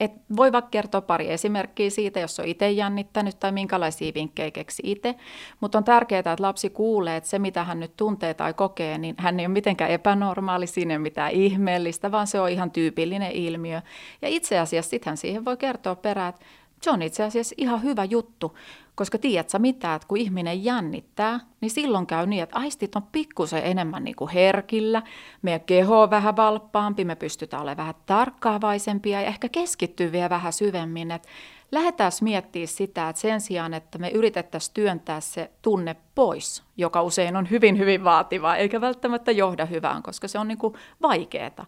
Et 0.00 0.12
voi 0.36 0.52
vaikka 0.52 0.70
kertoa 0.70 1.00
pari 1.00 1.30
esimerkkiä 1.30 1.90
siitä, 1.90 2.20
jos 2.20 2.40
on 2.40 2.46
itse 2.46 2.70
jännittänyt 2.70 3.40
tai 3.40 3.52
minkälaisia 3.52 4.14
vinkkejä 4.14 4.50
keksi 4.50 4.82
itse, 4.86 5.14
mutta 5.60 5.78
on 5.78 5.84
tärkeää, 5.84 6.18
että 6.18 6.36
lapsi 6.38 6.70
kuulee, 6.70 7.16
että 7.16 7.30
se 7.30 7.38
mitä 7.38 7.64
hän 7.64 7.80
nyt 7.80 7.96
tuntee 7.96 8.34
tai 8.34 8.54
kokee, 8.54 8.98
niin 8.98 9.14
hän 9.18 9.40
ei 9.40 9.46
ole 9.46 9.52
mitenkään 9.52 9.90
epänormaali, 9.90 10.66
siinä 10.66 10.94
ei 10.94 10.96
ole 10.96 11.02
mitään 11.02 11.32
ihmeellistä, 11.32 12.12
vaan 12.12 12.26
se 12.26 12.40
on 12.40 12.50
ihan 12.50 12.70
tyypillinen 12.70 13.32
ilmiö. 13.32 13.82
Ja 14.22 14.28
itse 14.28 14.58
asiassa 14.58 14.90
sittenhän 14.90 15.16
siihen 15.16 15.44
voi 15.44 15.56
kertoa 15.56 15.94
perään, 15.94 16.28
että 16.28 16.46
se 16.82 16.90
on 16.90 17.02
itse 17.02 17.22
asiassa 17.22 17.54
ihan 17.58 17.82
hyvä 17.82 18.04
juttu, 18.04 18.56
koska 18.94 19.18
tiedät 19.18 19.48
sä 19.48 19.58
mitä, 19.58 19.94
että 19.94 20.08
kun 20.08 20.18
ihminen 20.18 20.64
jännittää, 20.64 21.40
niin 21.60 21.70
silloin 21.70 22.06
käy 22.06 22.26
niin, 22.26 22.42
että 22.42 22.58
aistit 22.58 22.96
on 22.96 23.02
pikkusen 23.02 23.64
enemmän 23.64 24.04
niin 24.04 24.16
kuin 24.16 24.30
herkillä, 24.30 25.02
meidän 25.42 25.60
keho 25.60 26.02
on 26.02 26.10
vähän 26.10 26.36
valppaampi, 26.36 27.04
me 27.04 27.16
pystytään 27.16 27.62
olemaan 27.62 27.76
vähän 27.76 27.94
tarkkaavaisempia 28.06 29.20
ja 29.20 29.26
ehkä 29.26 29.48
keskittyä 29.48 30.12
vielä 30.12 30.30
vähän 30.30 30.52
syvemmin, 30.52 31.10
että 31.10 31.28
lähdetään 31.72 32.12
miettimään 32.20 32.68
sitä, 32.68 33.08
että 33.08 33.20
sen 33.20 33.40
sijaan, 33.40 33.74
että 33.74 33.98
me 33.98 34.08
yritettäisiin 34.08 34.74
työntää 34.74 35.20
se 35.20 35.50
tunne 35.62 35.96
pois, 36.14 36.62
joka 36.76 37.02
usein 37.02 37.36
on 37.36 37.50
hyvin, 37.50 37.78
hyvin 37.78 38.04
vaativaa, 38.04 38.56
eikä 38.56 38.80
välttämättä 38.80 39.32
johda 39.32 39.66
hyvään, 39.66 40.02
koska 40.02 40.28
se 40.28 40.38
on 40.38 40.48
niin 40.48 40.58
kuin 40.58 40.74
vaikeaa, 41.02 41.66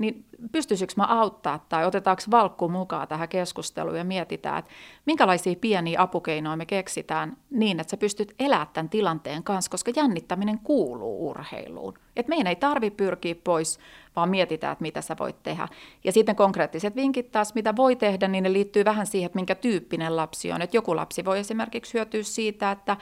niin 0.00 0.24
pystyisikö 0.52 0.92
mä 0.96 1.04
auttaa 1.04 1.66
tai 1.68 1.86
otetaanko 1.86 2.22
valkku 2.30 2.68
mukaan 2.68 3.08
tähän 3.08 3.28
keskusteluun 3.28 3.98
ja 3.98 4.04
mietitään, 4.04 4.58
että 4.58 4.70
minkälaisia 5.06 5.56
pieniä 5.60 6.02
apukeinoja 6.02 6.56
me 6.56 6.66
keksitään 6.66 7.36
niin, 7.50 7.80
että 7.80 7.90
sä 7.90 7.96
pystyt 7.96 8.34
elämään 8.38 8.66
tämän 8.72 8.88
tilanteen 8.88 9.42
kanssa, 9.42 9.70
koska 9.70 9.92
jännittäminen 9.96 10.58
kuuluu 10.58 11.28
urheiluun. 11.28 11.94
Et 12.16 12.28
meidän 12.28 12.46
ei 12.46 12.56
tarvi 12.56 12.90
pyrkiä 12.90 13.34
pois, 13.44 13.78
vaan 14.16 14.30
mietitään, 14.30 14.72
että 14.72 14.82
mitä 14.82 15.00
sä 15.00 15.16
voit 15.20 15.42
tehdä. 15.42 15.68
Ja 16.04 16.12
sitten 16.12 16.36
konkreettiset 16.36 16.96
vinkit 16.96 17.30
taas, 17.30 17.54
mitä 17.54 17.76
voi 17.76 17.96
tehdä, 17.96 18.28
niin 18.28 18.44
ne 18.44 18.52
liittyy 18.52 18.84
vähän 18.84 19.06
siihen, 19.06 19.26
että 19.26 19.38
minkä 19.38 19.54
tyyppinen 19.54 20.16
lapsi 20.16 20.52
on. 20.52 20.62
Että 20.62 20.76
joku 20.76 20.96
lapsi 20.96 21.24
voi 21.24 21.38
esimerkiksi 21.38 21.94
hyötyä 21.94 22.22
siitä, 22.22 22.70
että 22.70 22.96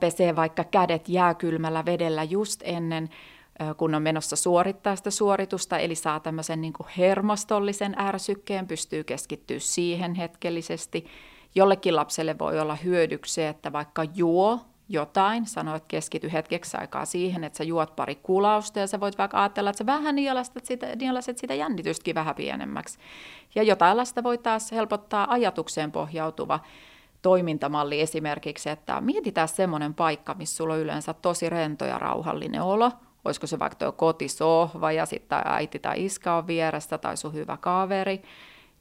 pesee 0.00 0.36
vaikka 0.36 0.64
kädet 0.64 1.08
jääkylmällä 1.08 1.84
vedellä 1.84 2.22
just 2.22 2.60
ennen 2.64 3.08
kun 3.76 3.94
on 3.94 4.02
menossa 4.02 4.36
suorittaa 4.36 4.96
sitä 4.96 5.10
suoritusta, 5.10 5.78
eli 5.78 5.94
saa 5.94 6.20
tämmöisen 6.20 6.60
niin 6.60 6.72
kuin 6.72 6.86
hermostollisen 6.98 7.94
ärsykkeen, 7.98 8.66
pystyy 8.66 9.04
keskittyä 9.04 9.58
siihen 9.58 10.14
hetkellisesti. 10.14 11.06
Jollekin 11.54 11.96
lapselle 11.96 12.38
voi 12.38 12.60
olla 12.60 12.74
hyödyksi, 12.74 13.42
että 13.42 13.72
vaikka 13.72 14.04
juo 14.14 14.60
jotain, 14.88 15.46
sanoo, 15.46 15.76
että 15.76 15.88
keskity 15.88 16.32
hetkeksi 16.32 16.76
aikaa 16.76 17.04
siihen, 17.04 17.44
että 17.44 17.56
sä 17.56 17.64
juot 17.64 17.96
pari 17.96 18.14
kulausta 18.14 18.78
ja 18.78 18.86
sä 18.86 19.00
voit 19.00 19.18
vaikka 19.18 19.40
ajatella, 19.40 19.70
että 19.70 19.78
sä 19.78 19.86
vähän 19.86 20.14
nielastat 20.14 20.64
sitä, 20.64 20.96
nielaset 20.96 21.38
sitä 21.38 21.54
jännitystäkin 21.54 22.14
vähän 22.14 22.34
pienemmäksi. 22.34 22.98
Ja 23.54 23.62
jotain 23.62 23.96
lasta 23.96 24.22
voi 24.22 24.38
taas 24.38 24.72
helpottaa 24.72 25.26
ajatukseen 25.30 25.92
pohjautuva 25.92 26.60
toimintamalli 27.22 28.00
esimerkiksi, 28.00 28.70
että 28.70 29.00
mietitään 29.00 29.48
semmoinen 29.48 29.94
paikka, 29.94 30.34
missä 30.34 30.56
sulla 30.56 30.74
on 30.74 30.80
yleensä 30.80 31.14
tosi 31.14 31.50
rento 31.50 31.84
ja 31.84 31.98
rauhallinen 31.98 32.62
olo, 32.62 32.92
olisiko 33.24 33.46
se 33.46 33.58
vaikka 33.58 33.78
tuo 33.78 33.92
kotisohva 33.92 34.92
ja 34.92 35.06
sitten 35.06 35.38
äiti 35.44 35.78
tai 35.78 36.04
iska 36.04 36.36
on 36.36 36.46
vierestä 36.46 36.98
tai 36.98 37.16
sun 37.16 37.34
hyvä 37.34 37.56
kaveri, 37.56 38.22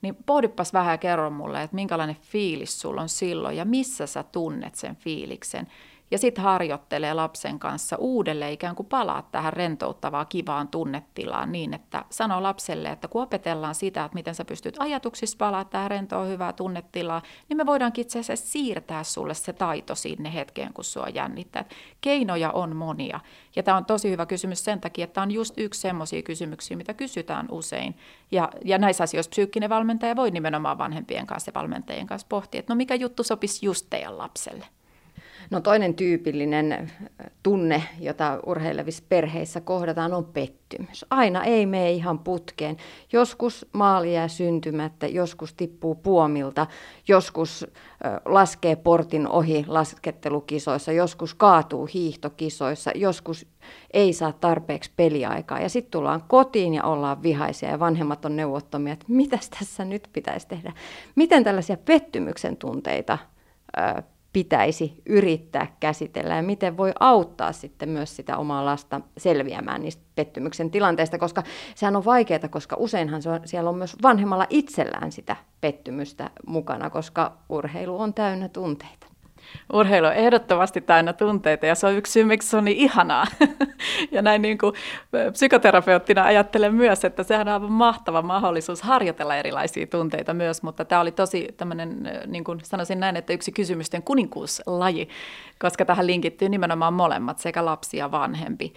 niin 0.01 0.17
pohdipas 0.25 0.73
vähän 0.73 0.93
ja 0.93 0.97
kerro 0.97 1.29
mulle, 1.29 1.63
että 1.63 1.75
minkälainen 1.75 2.17
fiilis 2.21 2.81
sulla 2.81 3.01
on 3.01 3.09
silloin 3.09 3.57
ja 3.57 3.65
missä 3.65 4.07
sä 4.07 4.23
tunnet 4.23 4.75
sen 4.75 4.95
fiiliksen. 4.95 5.67
Ja 6.13 6.19
sitten 6.19 6.43
harjoittelee 6.43 7.13
lapsen 7.13 7.59
kanssa 7.59 7.95
uudelleen 7.95 8.51
ikään 8.51 8.75
kuin 8.75 8.87
palaa 8.87 9.21
tähän 9.31 9.53
rentouttavaan 9.53 10.27
kivaan 10.27 10.67
tunnetilaan 10.67 11.51
niin, 11.51 11.73
että 11.73 12.05
sanoo 12.09 12.43
lapselle, 12.43 12.89
että 12.89 13.07
kun 13.07 13.23
opetellaan 13.23 13.75
sitä, 13.75 14.05
että 14.05 14.15
miten 14.15 14.35
sä 14.35 14.45
pystyt 14.45 14.75
ajatuksissa 14.79 15.37
palaa 15.37 15.65
tähän 15.65 15.91
rentoon 15.91 16.27
hyvää 16.27 16.53
tunnetilaa, 16.53 17.21
niin 17.49 17.57
me 17.57 17.65
voidaankin 17.65 18.01
itse 18.01 18.19
asiassa 18.19 18.47
siirtää 18.47 19.03
sulle 19.03 19.33
se 19.33 19.53
taito 19.53 19.95
sinne 19.95 20.33
hetkeen, 20.33 20.73
kun 20.73 20.83
sua 20.83 21.07
jännittää. 21.07 21.65
Keinoja 22.01 22.51
on 22.51 22.75
monia. 22.75 23.19
Ja 23.55 23.63
tämä 23.63 23.77
on 23.77 23.85
tosi 23.85 24.09
hyvä 24.09 24.25
kysymys 24.25 24.63
sen 24.63 24.81
takia, 24.81 25.03
että 25.03 25.13
tämä 25.13 25.23
on 25.23 25.31
just 25.31 25.53
yksi 25.57 25.81
semmoisia 25.81 26.21
kysymyksiä, 26.21 26.77
mitä 26.77 26.93
kysytään 26.93 27.47
usein. 27.51 27.95
Ja, 28.31 28.49
ja 28.65 28.77
näissä 28.77 29.03
asioissa 29.03 29.29
psyykkinen 29.29 29.69
valmentaja 29.69 30.15
voi 30.15 30.31
nimenomaan 30.31 30.77
vanhempien 30.77 31.27
kanssa 31.27 31.49
ja 31.49 31.59
valmentajien 31.61 32.07
kanssa 32.07 32.27
pohtia, 32.29 32.59
että 32.59 32.73
no 32.73 32.77
mikä 32.77 32.95
juttu 32.95 33.23
sopisi 33.23 33.65
just 33.65 33.87
teidän 33.89 34.17
lapselle. 34.17 34.65
No 35.49 35.61
toinen 35.61 35.93
tyypillinen 35.93 36.91
tunne, 37.43 37.83
jota 37.99 38.39
urheilevissa 38.45 39.03
perheissä 39.09 39.61
kohdataan, 39.61 40.13
on 40.13 40.25
pettymys. 40.25 41.05
Aina 41.09 41.43
ei 41.43 41.65
mene 41.65 41.91
ihan 41.91 42.19
putkeen. 42.19 42.77
Joskus 43.13 43.65
maali 43.73 44.13
jää 44.13 44.27
syntymättä, 44.27 45.07
joskus 45.07 45.53
tippuu 45.53 45.95
puomilta, 45.95 46.67
joskus 47.07 47.67
laskee 48.25 48.75
portin 48.75 49.27
ohi 49.27 49.65
laskettelukisoissa, 49.67 50.91
joskus 50.91 51.33
kaatuu 51.33 51.89
hiihtokisoissa, 51.93 52.91
joskus 52.95 53.45
ei 53.93 54.13
saa 54.13 54.33
tarpeeksi 54.33 54.91
peliaikaa. 54.95 55.59
Ja 55.59 55.69
sitten 55.69 55.91
tullaan 55.91 56.23
kotiin 56.27 56.73
ja 56.73 56.83
ollaan 56.83 57.23
vihaisia 57.23 57.69
ja 57.69 57.79
vanhemmat 57.79 58.25
on 58.25 58.35
neuvottomia, 58.35 58.93
että 58.93 59.05
mitä 59.07 59.39
tässä 59.59 59.85
nyt 59.85 60.09
pitäisi 60.13 60.47
tehdä. 60.47 60.73
Miten 61.15 61.43
tällaisia 61.43 61.77
pettymyksen 61.77 62.57
tunteita 62.57 63.17
pitäisi 64.33 65.01
yrittää 65.05 65.75
käsitellä 65.79 66.35
ja 66.35 66.43
miten 66.43 66.77
voi 66.77 66.91
auttaa 66.99 67.51
sitten 67.51 67.89
myös 67.89 68.15
sitä 68.15 68.37
omaa 68.37 68.65
lasta 68.65 69.01
selviämään 69.17 69.81
niistä 69.81 70.03
pettymyksen 70.15 70.71
tilanteista, 70.71 71.17
koska 71.17 71.43
sehän 71.75 71.95
on 71.95 72.05
vaikeaa, 72.05 72.47
koska 72.49 72.75
useinhan 72.79 73.21
se 73.21 73.29
on, 73.29 73.39
siellä 73.45 73.69
on 73.69 73.77
myös 73.77 73.95
vanhemmalla 74.03 74.47
itsellään 74.49 75.11
sitä 75.11 75.35
pettymystä 75.61 76.29
mukana, 76.47 76.89
koska 76.89 77.37
urheilu 77.49 77.99
on 77.99 78.13
täynnä 78.13 78.49
tunteita. 78.49 79.12
Urheilu 79.73 80.07
on 80.07 80.13
ehdottomasti 80.13 80.81
täynnä 80.81 81.13
tunteita 81.13 81.65
ja 81.65 81.75
se 81.75 81.87
on 81.87 81.93
yksi 81.93 82.11
syy, 82.11 82.23
miksi 82.23 82.49
se 82.49 82.57
on 82.57 82.65
niin 82.65 82.77
ihanaa. 82.77 83.25
ja 84.11 84.21
näin 84.21 84.41
niin 84.41 84.57
kuin 84.57 84.73
psykoterapeuttina 85.31 86.23
ajattelen 86.23 86.75
myös, 86.75 87.05
että 87.05 87.23
sehän 87.23 87.47
on 87.47 87.53
aivan 87.53 87.71
mahtava 87.71 88.21
mahdollisuus 88.21 88.81
harjoitella 88.81 89.35
erilaisia 89.35 89.87
tunteita 89.87 90.33
myös, 90.33 90.63
mutta 90.63 90.85
tämä 90.85 91.01
oli 91.01 91.11
tosi 91.11 91.47
tämmöinen, 91.57 92.09
niin 92.27 92.43
kuin 92.43 92.59
sanoisin 92.63 92.99
näin, 92.99 93.15
että 93.15 93.33
yksi 93.33 93.51
kysymysten 93.51 94.03
kuninkuuslaji, 94.03 95.09
koska 95.59 95.85
tähän 95.85 96.07
linkittyy 96.07 96.49
nimenomaan 96.49 96.93
molemmat, 96.93 97.39
sekä 97.39 97.65
lapsi 97.65 97.97
ja 97.97 98.11
vanhempi. 98.11 98.73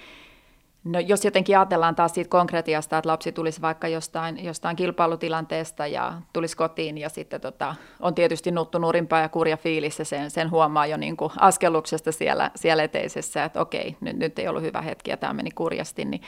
No 0.86 1.00
jos 1.00 1.24
jotenkin 1.24 1.58
ajatellaan 1.58 1.94
taas 1.94 2.14
siitä 2.14 2.30
konkretiasta, 2.30 2.98
että 2.98 3.08
lapsi 3.08 3.32
tulisi 3.32 3.60
vaikka 3.60 3.88
jostain, 3.88 4.44
jostain 4.44 4.76
kilpailutilanteesta 4.76 5.86
ja 5.86 6.22
tulisi 6.32 6.56
kotiin 6.56 6.98
ja 6.98 7.08
sitten 7.08 7.40
tota, 7.40 7.74
on 8.00 8.14
tietysti 8.14 8.50
nuttu 8.50 8.78
nurinpää 8.78 9.22
ja 9.22 9.28
kurja 9.28 9.56
fiilis 9.56 9.98
ja 9.98 10.04
sen, 10.04 10.30
sen 10.30 10.50
huomaa 10.50 10.86
jo 10.86 10.96
niin 10.96 11.16
kuin 11.16 11.32
askelluksesta 11.38 12.12
siellä, 12.12 12.50
siellä 12.54 12.82
eteisessä, 12.82 13.44
että 13.44 13.60
okei, 13.60 13.96
nyt, 14.00 14.16
nyt 14.16 14.38
ei 14.38 14.48
ollut 14.48 14.62
hyvä 14.62 14.80
hetki 14.80 15.10
ja 15.10 15.16
tämä 15.16 15.32
meni 15.32 15.50
kurjasti, 15.50 16.04
niin, 16.04 16.22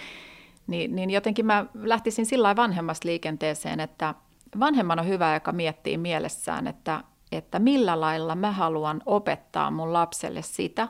niin, 0.66 0.96
niin 0.96 1.10
jotenkin 1.10 1.46
mä 1.46 1.66
lähtisin 1.74 2.26
sillä 2.26 2.56
vanhemmasta 2.56 3.08
liikenteeseen, 3.08 3.80
että 3.80 4.14
vanhemman 4.60 4.98
on 4.98 5.08
hyvä, 5.08 5.34
joka 5.34 5.52
miettii 5.52 5.98
mielessään, 5.98 6.66
että, 6.66 7.00
että 7.32 7.58
millä 7.58 8.00
lailla 8.00 8.34
mä 8.34 8.52
haluan 8.52 9.02
opettaa 9.06 9.70
mun 9.70 9.92
lapselle 9.92 10.42
sitä, 10.42 10.88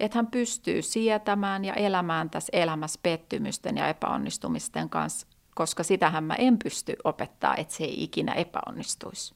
että 0.00 0.18
hän 0.18 0.26
pystyy 0.26 0.82
sietämään 0.82 1.64
ja 1.64 1.74
elämään 1.74 2.30
tässä 2.30 2.50
elämässä 2.52 3.00
pettymysten 3.02 3.76
ja 3.76 3.88
epäonnistumisten 3.88 4.88
kanssa, 4.88 5.26
koska 5.54 5.82
sitähän 5.82 6.24
mä 6.24 6.34
en 6.34 6.58
pysty 6.58 6.96
opettaa, 7.04 7.56
että 7.56 7.74
se 7.74 7.84
ei 7.84 8.02
ikinä 8.02 8.32
epäonnistuisi. 8.32 9.34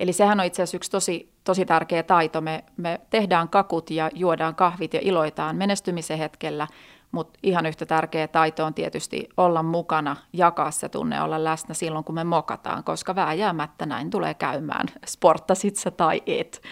Eli 0.00 0.12
sehän 0.12 0.40
on 0.40 0.46
itse 0.46 0.62
asiassa 0.62 0.76
yksi 0.76 0.90
tosi, 0.90 1.32
tosi 1.44 1.64
tärkeä 1.64 2.02
taito. 2.02 2.40
Me, 2.40 2.64
me 2.76 3.00
tehdään 3.10 3.48
kakut 3.48 3.90
ja 3.90 4.10
juodaan 4.14 4.54
kahvit 4.54 4.94
ja 4.94 5.00
iloitaan 5.02 5.56
menestymisen 5.56 6.18
hetkellä, 6.18 6.66
mutta 7.12 7.38
ihan 7.42 7.66
yhtä 7.66 7.86
tärkeä 7.86 8.28
taito 8.28 8.64
on 8.64 8.74
tietysti 8.74 9.28
olla 9.36 9.62
mukana, 9.62 10.16
jakaa 10.32 10.70
se 10.70 10.88
tunne, 10.88 11.22
olla 11.22 11.44
läsnä 11.44 11.74
silloin, 11.74 12.04
kun 12.04 12.14
me 12.14 12.24
mokataan, 12.24 12.84
koska 12.84 13.14
vääjäämättä 13.14 13.86
näin 13.86 14.10
tulee 14.10 14.34
käymään, 14.34 14.86
sporttasit 15.06 15.76
sä 15.76 15.90
tai 15.90 16.22
et. 16.26 16.62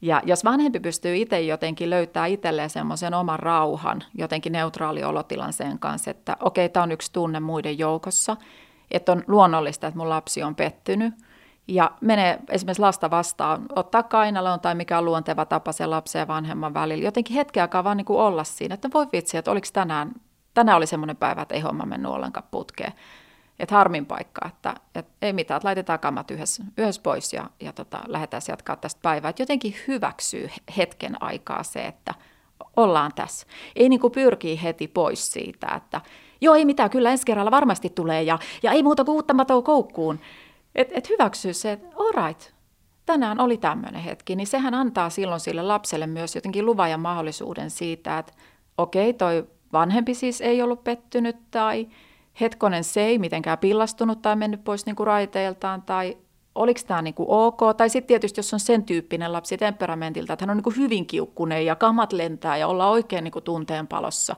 Ja 0.00 0.22
jos 0.24 0.44
vanhempi 0.44 0.80
pystyy 0.80 1.16
itse 1.16 1.40
jotenkin 1.40 1.90
löytää 1.90 2.26
itselleen 2.26 2.70
semmoisen 2.70 3.14
oman 3.14 3.38
rauhan, 3.38 4.02
jotenkin 4.14 4.52
neutraali 4.52 5.04
olotilan 5.04 5.52
sen 5.52 5.78
kanssa, 5.78 6.10
että 6.10 6.36
okei, 6.40 6.64
okay, 6.64 6.72
tämä 6.72 6.84
on 6.84 6.92
yksi 6.92 7.12
tunne 7.12 7.40
muiden 7.40 7.78
joukossa, 7.78 8.36
että 8.90 9.12
on 9.12 9.24
luonnollista, 9.26 9.86
että 9.86 9.98
mun 9.98 10.08
lapsi 10.08 10.42
on 10.42 10.54
pettynyt, 10.54 11.14
ja 11.68 11.90
menee 12.00 12.38
esimerkiksi 12.50 12.82
lasta 12.82 13.10
vastaan, 13.10 13.66
ottaa 13.76 14.02
kainaloon 14.02 14.60
tai 14.60 14.74
mikä 14.74 14.98
on 14.98 15.04
luonteva 15.04 15.44
tapa 15.44 15.72
sen 15.72 15.90
lapsen 15.90 16.20
ja 16.20 16.28
vanhemman 16.28 16.74
välillä. 16.74 17.04
Jotenkin 17.04 17.36
hetken 17.36 17.62
aikaa 17.62 17.84
vaan 17.84 17.96
niin 17.96 18.04
kuin 18.04 18.18
olla 18.18 18.44
siinä, 18.44 18.74
että 18.74 18.90
voi 18.94 19.06
vitsi, 19.12 19.36
että 19.36 19.50
oliko 19.50 19.66
tänään, 19.72 20.12
tänään 20.54 20.76
oli 20.76 20.86
semmoinen 20.86 21.16
päivä, 21.16 21.42
että 21.42 21.54
ei 21.54 21.60
homma 21.60 21.86
mennyt 21.86 22.12
ollenkaan 22.12 22.46
putkeen. 22.50 22.92
Että 23.58 23.74
harmin 23.74 24.06
paikka, 24.06 24.48
että, 24.48 24.74
että 24.94 25.12
ei 25.22 25.32
mitään, 25.32 25.56
että 25.56 25.66
laitetaan 25.66 25.98
kamat 25.98 26.30
yhdessä, 26.30 26.64
yhdessä 26.78 27.02
pois 27.02 27.32
ja, 27.32 27.50
ja 27.60 27.72
tota, 27.72 28.00
lähdetään 28.06 28.42
jatkaa 28.48 28.76
tästä 28.76 28.98
päivää. 29.02 29.28
Että 29.28 29.42
jotenkin 29.42 29.74
hyväksyy 29.88 30.50
hetken 30.76 31.22
aikaa 31.22 31.62
se, 31.62 31.86
että 31.86 32.14
ollaan 32.76 33.12
tässä. 33.14 33.46
Ei 33.76 33.88
niin 33.88 34.00
kuin 34.00 34.12
pyrkii 34.12 34.62
heti 34.62 34.88
pois 34.88 35.32
siitä, 35.32 35.66
että 35.76 36.00
joo 36.40 36.54
ei 36.54 36.64
mitään, 36.64 36.90
kyllä 36.90 37.10
ensi 37.10 37.26
kerralla 37.26 37.50
varmasti 37.50 37.90
tulee 37.90 38.22
ja, 38.22 38.38
ja 38.62 38.72
ei 38.72 38.82
muuta 38.82 39.04
kuin 39.04 39.14
uutta 39.14 39.34
matoa 39.34 39.62
koukkuun. 39.62 40.20
Että 40.74 40.94
et 40.96 41.08
hyväksyy 41.08 41.54
se, 41.54 41.72
että 41.72 41.88
all 41.96 42.26
right, 42.26 42.52
tänään 43.06 43.40
oli 43.40 43.56
tämmöinen 43.56 44.02
hetki, 44.02 44.36
niin 44.36 44.46
sehän 44.46 44.74
antaa 44.74 45.10
silloin 45.10 45.40
sille 45.40 45.62
lapselle 45.62 46.06
myös 46.06 46.34
jotenkin 46.34 46.66
luvan 46.66 46.90
ja 46.90 46.98
mahdollisuuden 46.98 47.70
siitä, 47.70 48.18
että 48.18 48.32
okei, 48.78 49.10
okay, 49.10 49.18
toi 49.18 49.46
vanhempi 49.72 50.14
siis 50.14 50.40
ei 50.40 50.62
ollut 50.62 50.84
pettynyt 50.84 51.36
tai 51.50 51.88
hetkonen 52.40 52.84
se 52.84 53.00
ei 53.00 53.18
mitenkään 53.18 53.58
pillastunut 53.58 54.22
tai 54.22 54.36
mennyt 54.36 54.64
pois 54.64 54.86
niinku 54.86 55.04
raiteiltaan 55.04 55.82
tai 55.82 56.16
oliko 56.54 56.80
tämä 56.86 57.02
niinku 57.02 57.26
ok. 57.28 57.60
Tai 57.76 57.90
sitten 57.90 58.08
tietysti, 58.08 58.38
jos 58.38 58.54
on 58.54 58.60
sen 58.60 58.84
tyyppinen 58.84 59.32
lapsi 59.32 59.56
temperamentilta, 59.56 60.32
että 60.32 60.42
hän 60.42 60.50
on 60.50 60.56
niinku 60.56 60.72
hyvin 60.76 61.06
kiukkunen 61.06 61.66
ja 61.66 61.76
kamat 61.76 62.12
lentää 62.12 62.56
ja 62.56 62.66
olla 62.66 62.90
oikein 62.90 63.24
niinku 63.24 63.40
tunteen 63.40 63.86
palossa, 63.86 64.36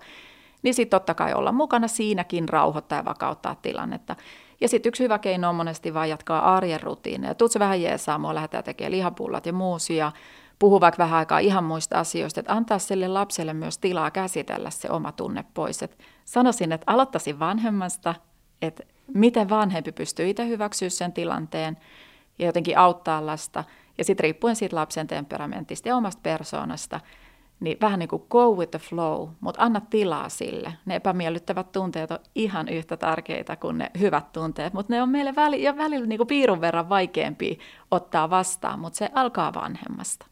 niin 0.63 0.75
sitten 0.75 1.01
totta 1.01 1.15
kai 1.15 1.35
olla 1.35 1.53
mukana 1.53 1.89
siinäkin 1.89 2.49
rauhoittaa 2.49 2.99
ja 2.99 3.05
vakauttaa 3.05 3.55
tilannetta. 3.55 4.17
Ja 4.61 4.69
sitten 4.69 4.91
yksi 4.91 5.05
hyvä 5.05 5.19
keino 5.19 5.49
on 5.49 5.55
monesti 5.55 5.95
vaan 5.95 6.09
jatkaa 6.09 6.57
arjen 6.57 6.83
rutiineja. 6.83 7.35
Tuut 7.35 7.59
vähän 7.59 7.83
jeesaa, 7.83 8.19
mua 8.19 8.35
lähdetään 8.35 8.65
tekemään 8.65 8.93
lihapullat 8.93 9.47
ja 9.47 9.53
muusia, 9.53 10.13
puhuu 10.59 10.81
vaikka 10.81 11.03
vähän 11.03 11.19
aikaa 11.19 11.39
ihan 11.39 11.65
muista 11.65 11.99
asioista, 11.99 12.41
että 12.41 12.53
antaa 12.53 12.79
sille 12.79 13.09
lapselle 13.09 13.55
myös 13.55 13.79
tilaa 13.79 14.11
käsitellä 14.11 14.71
se 14.71 14.91
oma 14.91 15.13
tunne 15.13 15.45
pois. 15.55 15.83
Et 15.83 15.99
sanoisin, 16.29 16.73
että 16.73 16.93
aloittaisin 16.93 17.39
vanhemmasta, 17.39 18.15
että 18.63 18.83
miten 19.15 19.49
vanhempi 19.49 19.93
pystyy 19.93 20.29
itse 20.29 20.49
hyväksyä 20.49 20.89
sen 20.89 21.13
tilanteen 21.13 21.77
ja 22.39 22.47
jotenkin 22.47 22.79
auttaa 22.79 23.27
lasta. 23.27 23.65
Ja 23.99 24.05
sitten 24.05 24.25
riippuen 24.25 24.57
siitä 24.57 24.77
lapsen 24.77 25.07
temperamentista 25.07 25.89
ja 25.89 25.97
omasta 25.97 26.21
persoonasta, 26.23 27.01
niin 27.61 27.79
vähän 27.81 27.99
niin 27.99 28.09
kuin 28.09 28.23
go 28.31 28.51
with 28.51 28.71
the 28.71 28.79
flow, 28.79 29.29
mutta 29.41 29.63
anna 29.63 29.81
tilaa 29.81 30.29
sille. 30.29 30.73
Ne 30.87 30.95
epämiellyttävät 30.95 31.73
tunteet 31.73 32.11
on 32.11 32.19
ihan 32.35 32.69
yhtä 32.69 32.97
tärkeitä 32.97 33.57
kuin 33.57 33.79
ne 33.79 33.91
hyvät 33.99 34.33
tunteet, 34.33 34.73
mutta 34.73 34.93
ne 34.93 35.03
on 35.03 35.09
meille 35.09 35.35
väli, 35.37 35.63
jo 35.63 35.77
välillä 35.77 36.07
niin 36.07 36.19
kuin 36.19 36.27
piirun 36.27 36.61
verran 36.61 36.89
vaikeampi 36.89 37.59
ottaa 37.91 38.31
vastaan, 38.31 38.79
mutta 38.79 38.97
se 38.97 39.11
alkaa 39.15 39.55
vanhemmasta. 39.55 40.27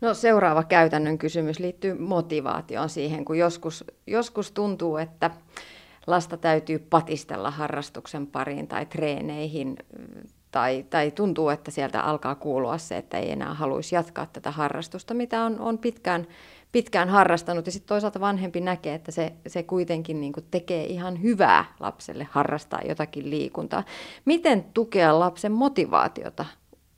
No 0.00 0.14
seuraava 0.14 0.62
käytännön 0.62 1.18
kysymys 1.18 1.58
liittyy 1.58 1.98
motivaatioon 1.98 2.88
siihen, 2.88 3.24
kun 3.24 3.38
joskus, 3.38 3.84
joskus 4.06 4.52
tuntuu, 4.52 4.96
että 4.96 5.30
lasta 6.06 6.36
täytyy 6.36 6.78
patistella 6.78 7.50
harrastuksen 7.50 8.26
pariin 8.26 8.68
tai 8.68 8.86
treeneihin 8.86 9.76
tai, 10.50 10.86
tai 10.90 11.10
tuntuu, 11.10 11.48
että 11.48 11.70
sieltä 11.70 12.00
alkaa 12.00 12.34
kuulua 12.34 12.78
se, 12.78 12.96
että 12.96 13.18
ei 13.18 13.30
enää 13.30 13.54
haluaisi 13.54 13.94
jatkaa 13.94 14.26
tätä 14.26 14.50
harrastusta, 14.50 15.14
mitä 15.14 15.44
on, 15.44 15.60
on 15.60 15.78
pitkään, 15.78 16.26
pitkään 16.72 17.08
harrastanut. 17.08 17.66
Ja 17.66 17.72
sitten 17.72 17.88
toisaalta 17.88 18.20
vanhempi 18.20 18.60
näkee, 18.60 18.94
että 18.94 19.12
se, 19.12 19.32
se 19.46 19.62
kuitenkin 19.62 20.20
niin 20.20 20.32
tekee 20.50 20.84
ihan 20.84 21.22
hyvää 21.22 21.64
lapselle 21.80 22.28
harrastaa 22.30 22.80
jotakin 22.88 23.30
liikuntaa. 23.30 23.84
Miten 24.24 24.64
tukea 24.74 25.18
lapsen 25.18 25.52
motivaatiota 25.52 26.44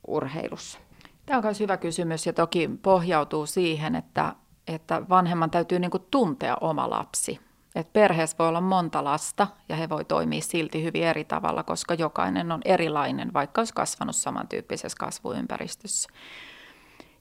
urheilussa? 0.07 0.79
Tämä 1.25 1.37
on 1.37 1.43
myös 1.43 1.59
hyvä 1.59 1.77
kysymys 1.77 2.25
ja 2.25 2.33
toki 2.33 2.69
pohjautuu 2.81 3.45
siihen, 3.45 3.95
että, 3.95 4.35
että 4.67 5.09
vanhemman 5.09 5.51
täytyy 5.51 5.79
niin 5.79 5.91
tuntea 6.11 6.57
oma 6.61 6.89
lapsi. 6.89 7.39
Et 7.75 7.93
perheessä 7.93 8.37
voi 8.39 8.47
olla 8.47 8.61
monta 8.61 9.03
lasta 9.03 9.47
ja 9.69 9.75
he 9.75 9.89
voi 9.89 10.05
toimia 10.05 10.41
silti 10.41 10.83
hyvin 10.83 11.03
eri 11.03 11.25
tavalla, 11.25 11.63
koska 11.63 11.93
jokainen 11.93 12.51
on 12.51 12.61
erilainen, 12.65 13.33
vaikka 13.33 13.61
olisi 13.61 13.73
kasvanut 13.73 14.15
samantyyppisessä 14.15 14.97
kasvuympäristössä. 14.99 16.09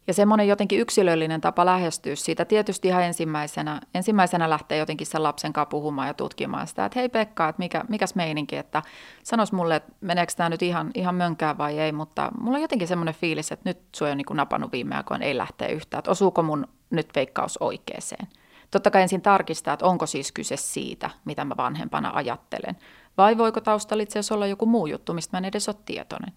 Ja 0.06 0.14
semmoinen 0.14 0.48
jotenkin 0.48 0.80
yksilöllinen 0.80 1.40
tapa 1.40 1.66
lähestyä 1.66 2.16
siitä, 2.16 2.44
tietysti 2.44 2.88
ihan 2.88 3.02
ensimmäisenä, 3.02 3.80
ensimmäisenä 3.94 4.50
lähtee 4.50 4.78
jotenkin 4.78 5.06
sen 5.06 5.22
lapsen 5.22 5.52
kanssa 5.52 5.70
puhumaan 5.70 6.08
ja 6.08 6.14
tutkimaan 6.14 6.66
sitä, 6.66 6.84
että 6.84 6.98
hei 6.98 7.08
Pekka, 7.08 7.48
että 7.48 7.60
mikä, 7.60 7.84
mikäs 7.88 8.14
meininki, 8.14 8.56
että 8.56 8.82
sanois 9.22 9.52
mulle, 9.52 9.76
että 9.76 9.92
meneekö 10.00 10.32
tämä 10.36 10.48
nyt 10.48 10.62
ihan, 10.62 10.90
ihan 10.94 11.14
mönkään 11.14 11.58
vai 11.58 11.78
ei, 11.78 11.92
mutta 11.92 12.32
mulla 12.40 12.56
on 12.56 12.62
jotenkin 12.62 12.88
semmoinen 12.88 13.14
fiilis, 13.14 13.52
että 13.52 13.70
nyt 13.70 13.78
sua 13.96 14.08
on 14.08 14.16
niin 14.16 14.26
napannut 14.34 14.72
viime 14.72 14.96
aikoina, 14.96 15.24
ei 15.24 15.36
lähteä 15.36 15.68
yhtään, 15.68 15.98
että 15.98 16.10
osuuko 16.10 16.42
mun 16.42 16.68
nyt 16.90 17.08
veikkaus 17.14 17.58
oikeeseen. 17.58 18.28
Totta 18.70 18.90
kai 18.90 19.02
ensin 19.02 19.22
tarkistaa, 19.22 19.74
että 19.74 19.86
onko 19.86 20.06
siis 20.06 20.32
kyse 20.32 20.56
siitä, 20.56 21.10
mitä 21.24 21.44
mä 21.44 21.54
vanhempana 21.56 22.10
ajattelen, 22.14 22.76
vai 23.18 23.38
voiko 23.38 23.60
taustalla 23.60 24.02
itse 24.02 24.18
asiassa 24.18 24.34
olla 24.34 24.46
joku 24.46 24.66
muu 24.66 24.86
juttu, 24.86 25.14
mistä 25.14 25.36
mä 25.36 25.38
en 25.38 25.44
edes 25.44 25.68
ole 25.68 25.76
tietoinen. 25.84 26.32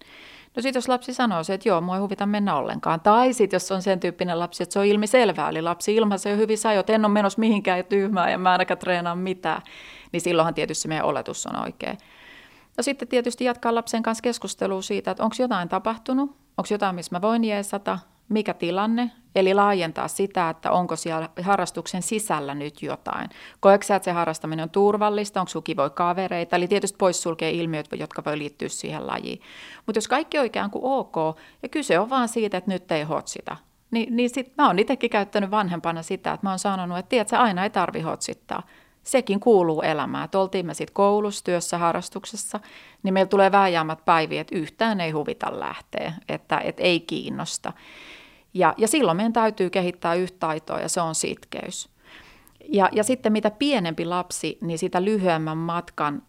No 0.56 0.62
sitten 0.62 0.78
jos 0.78 0.88
lapsi 0.88 1.14
sanoo 1.14 1.44
se, 1.44 1.54
että 1.54 1.68
joo, 1.68 1.80
mua 1.80 1.94
ei 1.94 2.00
huvita 2.00 2.26
mennä 2.26 2.56
ollenkaan. 2.56 3.00
Tai 3.00 3.32
sitten 3.32 3.56
jos 3.56 3.72
on 3.72 3.82
sen 3.82 4.00
tyyppinen 4.00 4.38
lapsi, 4.38 4.62
että 4.62 4.72
se 4.72 4.78
on 4.78 4.84
ilmiselvää, 4.84 5.48
eli 5.48 5.62
lapsi 5.62 5.94
ilmaisee 5.94 6.32
jo 6.32 6.38
hyvin 6.38 6.58
että 6.80 6.92
en 6.92 7.04
ole 7.04 7.12
menossa 7.12 7.40
mihinkään 7.40 7.84
tyhmää 7.84 8.30
ja 8.30 8.38
mä 8.38 8.52
ainakaan 8.52 8.78
treenaa 8.78 9.16
mitään, 9.16 9.62
niin 10.12 10.20
silloinhan 10.20 10.54
tietysti 10.54 10.88
meidän 10.88 11.06
oletus 11.06 11.46
on 11.46 11.62
oikein. 11.62 11.98
No 12.76 12.82
sitten 12.82 13.08
tietysti 13.08 13.44
jatkaa 13.44 13.74
lapsen 13.74 14.02
kanssa 14.02 14.22
keskustelua 14.22 14.82
siitä, 14.82 15.10
että 15.10 15.22
onko 15.22 15.36
jotain 15.38 15.68
tapahtunut, 15.68 16.30
onko 16.30 16.68
jotain, 16.70 16.94
missä 16.94 17.14
mä 17.16 17.22
voin 17.22 17.44
jeesata, 17.44 17.98
mikä 18.28 18.54
tilanne, 18.54 19.10
eli 19.34 19.54
laajentaa 19.54 20.08
sitä, 20.08 20.50
että 20.50 20.70
onko 20.70 20.96
siellä 20.96 21.28
harrastuksen 21.42 22.02
sisällä 22.02 22.54
nyt 22.54 22.82
jotain. 22.82 23.30
Koetko 23.60 23.94
että 23.94 24.04
se 24.04 24.12
harrastaminen 24.12 24.62
on 24.62 24.70
turvallista, 24.70 25.40
onko 25.40 25.50
suki 25.50 25.76
voi 25.76 25.90
kavereita, 25.90 26.56
eli 26.56 26.68
tietysti 26.68 26.96
poissulkee 26.96 27.50
ilmiöt, 27.50 27.88
jotka 27.96 28.22
voi 28.24 28.38
liittyä 28.38 28.68
siihen 28.68 29.06
lajiin. 29.06 29.40
Mutta 29.86 29.98
jos 29.98 30.08
kaikki 30.08 30.38
on 30.38 30.46
ikään 30.46 30.70
kuin 30.70 30.84
ok, 30.84 31.16
ja 31.62 31.68
kyse 31.68 31.98
on 31.98 32.10
vaan 32.10 32.28
siitä, 32.28 32.56
että 32.56 32.70
nyt 32.70 32.92
ei 32.92 33.02
hotsita, 33.02 33.56
niin, 33.90 34.16
niin 34.16 34.30
sit 34.30 34.52
mä 34.58 34.66
oon 34.66 34.78
itsekin 34.78 35.10
käyttänyt 35.10 35.50
vanhempana 35.50 36.02
sitä, 36.02 36.32
että 36.32 36.46
mä 36.46 36.50
oon 36.50 36.58
sanonut, 36.58 36.98
että 36.98 37.08
tiedät, 37.08 37.32
aina 37.32 37.64
ei 37.64 37.70
tarvi 37.70 38.00
hotsittaa. 38.00 38.62
Sekin 39.02 39.40
kuuluu 39.40 39.82
elämään. 39.82 40.24
Että 40.24 40.38
oltiin 40.38 40.66
me 40.66 40.74
sitten 40.74 40.94
koulussa, 40.94 41.44
työssä, 41.44 41.78
harrastuksessa, 41.78 42.60
niin 43.02 43.14
meillä 43.14 43.28
tulee 43.28 43.52
vääjäämät 43.52 44.04
päiviä, 44.04 44.40
että 44.40 44.56
yhtään 44.56 45.00
ei 45.00 45.10
huvita 45.10 45.60
lähteä, 45.60 46.12
että, 46.28 46.58
että 46.58 46.82
ei 46.82 47.00
kiinnosta. 47.00 47.72
Ja, 48.56 48.74
ja 48.76 48.88
silloin 48.88 49.16
meidän 49.16 49.32
täytyy 49.32 49.70
kehittää 49.70 50.14
yhtä 50.14 50.36
taitoa 50.38 50.80
ja 50.80 50.88
se 50.88 51.00
on 51.00 51.14
sitkeys. 51.14 51.88
Ja, 52.68 52.88
ja 52.92 53.04
sitten 53.04 53.32
mitä 53.32 53.50
pienempi 53.50 54.04
lapsi, 54.04 54.58
niin 54.60 54.78
sitä 54.78 55.04
lyhyemmän 55.04 55.58
matkan 55.58 56.22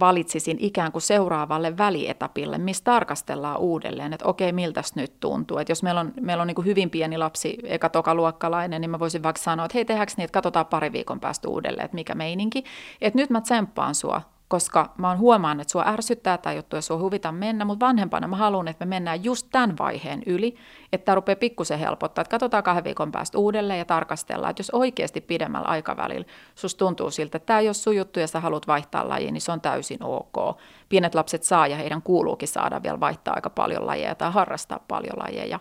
valitsisin 0.00 0.56
ikään 0.60 0.92
kuin 0.92 1.02
seuraavalle 1.02 1.78
välietapille, 1.78 2.58
missä 2.58 2.84
tarkastellaan 2.84 3.58
uudelleen, 3.58 4.12
että 4.12 4.26
okei, 4.26 4.52
miltä 4.52 4.82
nyt 4.94 5.20
tuntuu. 5.20 5.58
Että 5.58 5.70
jos 5.70 5.82
meillä 5.82 6.00
on, 6.00 6.12
meillä 6.20 6.40
on 6.40 6.46
niin 6.46 6.64
hyvin 6.64 6.90
pieni 6.90 7.18
lapsi, 7.18 7.58
eka 7.64 7.88
tokaluokkalainen, 7.88 8.80
niin 8.80 8.90
mä 8.90 8.98
voisin 8.98 9.22
vaikka 9.22 9.42
sanoa, 9.42 9.66
että 9.66 9.78
hei, 9.78 9.84
tehdäänkö 9.84 10.12
niin, 10.16 10.24
että 10.24 10.32
katsotaan 10.32 10.66
pari 10.66 10.92
viikon 10.92 11.20
päästä 11.20 11.48
uudelleen, 11.48 11.84
että 11.84 11.94
mikä 11.94 12.14
meininki. 12.14 12.64
Että 13.00 13.18
nyt 13.18 13.30
mä 13.30 13.40
tsemppaan 13.40 13.94
sua, 13.94 14.22
koska 14.50 14.92
mä 14.98 15.08
oon 15.08 15.18
huomaan, 15.18 15.60
että 15.60 15.72
sua 15.72 15.84
ärsyttää 15.86 16.38
tämä 16.38 16.54
juttu 16.54 16.76
ja 16.76 16.82
sua 16.82 16.98
huvita 16.98 17.32
mennä, 17.32 17.64
mutta 17.64 17.86
vanhempana 17.86 18.28
mä 18.28 18.36
haluan, 18.36 18.68
että 18.68 18.84
me 18.84 18.88
mennään 18.88 19.24
just 19.24 19.46
tämän 19.52 19.78
vaiheen 19.78 20.22
yli, 20.26 20.56
että 20.92 21.04
tämä 21.04 21.14
rupeaa 21.14 21.36
pikkusen 21.36 21.78
helpottaa, 21.78 22.22
että 22.22 22.30
katsotaan 22.30 22.62
kahden 22.62 22.84
viikon 22.84 23.12
päästä 23.12 23.38
uudelleen 23.38 23.78
ja 23.78 23.84
tarkastellaan, 23.84 24.50
että 24.50 24.60
jos 24.60 24.70
oikeasti 24.70 25.20
pidemmällä 25.20 25.68
aikavälillä 25.68 26.26
sus 26.54 26.74
tuntuu 26.74 27.10
siltä, 27.10 27.36
että 27.36 27.46
tämä 27.46 27.58
ei 27.58 27.68
ole 27.68 27.74
sun 27.74 27.96
juttu 27.96 28.20
ja 28.20 28.26
sä 28.26 28.40
haluat 28.40 28.66
vaihtaa 28.66 29.08
lajiin, 29.08 29.34
niin 29.34 29.42
se 29.42 29.52
on 29.52 29.60
täysin 29.60 30.02
ok. 30.02 30.58
Pienet 30.88 31.14
lapset 31.14 31.42
saa 31.42 31.66
ja 31.66 31.76
heidän 31.76 32.02
kuuluukin 32.02 32.48
saada 32.48 32.82
vielä 32.82 33.00
vaihtaa 33.00 33.34
aika 33.34 33.50
paljon 33.50 33.86
lajeja 33.86 34.14
tai 34.14 34.32
harrastaa 34.32 34.80
paljon 34.88 35.18
lajeja. 35.18 35.60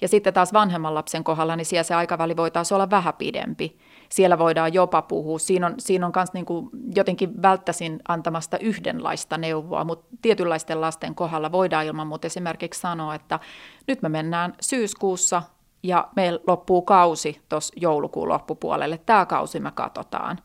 Ja 0.00 0.08
sitten 0.08 0.34
taas 0.34 0.52
vanhemman 0.52 0.94
lapsen 0.94 1.24
kohdalla, 1.24 1.56
niin 1.56 1.66
siellä 1.66 1.82
se 1.82 1.94
aikaväli 1.94 2.36
voi 2.36 2.50
taas 2.50 2.72
olla 2.72 2.90
vähän 2.90 3.14
pidempi. 3.14 3.78
Siellä 4.12 4.38
voidaan 4.38 4.74
jopa 4.74 5.02
puhua. 5.02 5.38
Siinä 5.38 5.66
on, 5.66 5.74
siinä 5.78 6.06
on 6.06 6.12
myös 6.16 6.32
niin 6.32 6.46
jotenkin 6.94 7.42
välttäisin 7.42 8.00
antamasta 8.08 8.58
yhdenlaista 8.58 9.38
neuvoa, 9.38 9.84
mutta 9.84 10.16
tietynlaisten 10.22 10.80
lasten 10.80 11.14
kohdalla 11.14 11.52
voidaan 11.52 11.86
ilman 11.86 12.06
muuta 12.06 12.26
esimerkiksi 12.26 12.80
sanoa, 12.80 13.14
että 13.14 13.40
nyt 13.86 14.02
me 14.02 14.08
mennään 14.08 14.54
syyskuussa 14.60 15.42
ja 15.82 16.08
meillä 16.16 16.40
loppuu 16.46 16.82
kausi 16.82 17.40
tuossa 17.48 17.74
joulukuun 17.76 18.28
loppupuolelle. 18.28 18.98
Tämä 18.98 19.26
kausi 19.26 19.60
me 19.60 19.70
katsotaan 19.70 20.38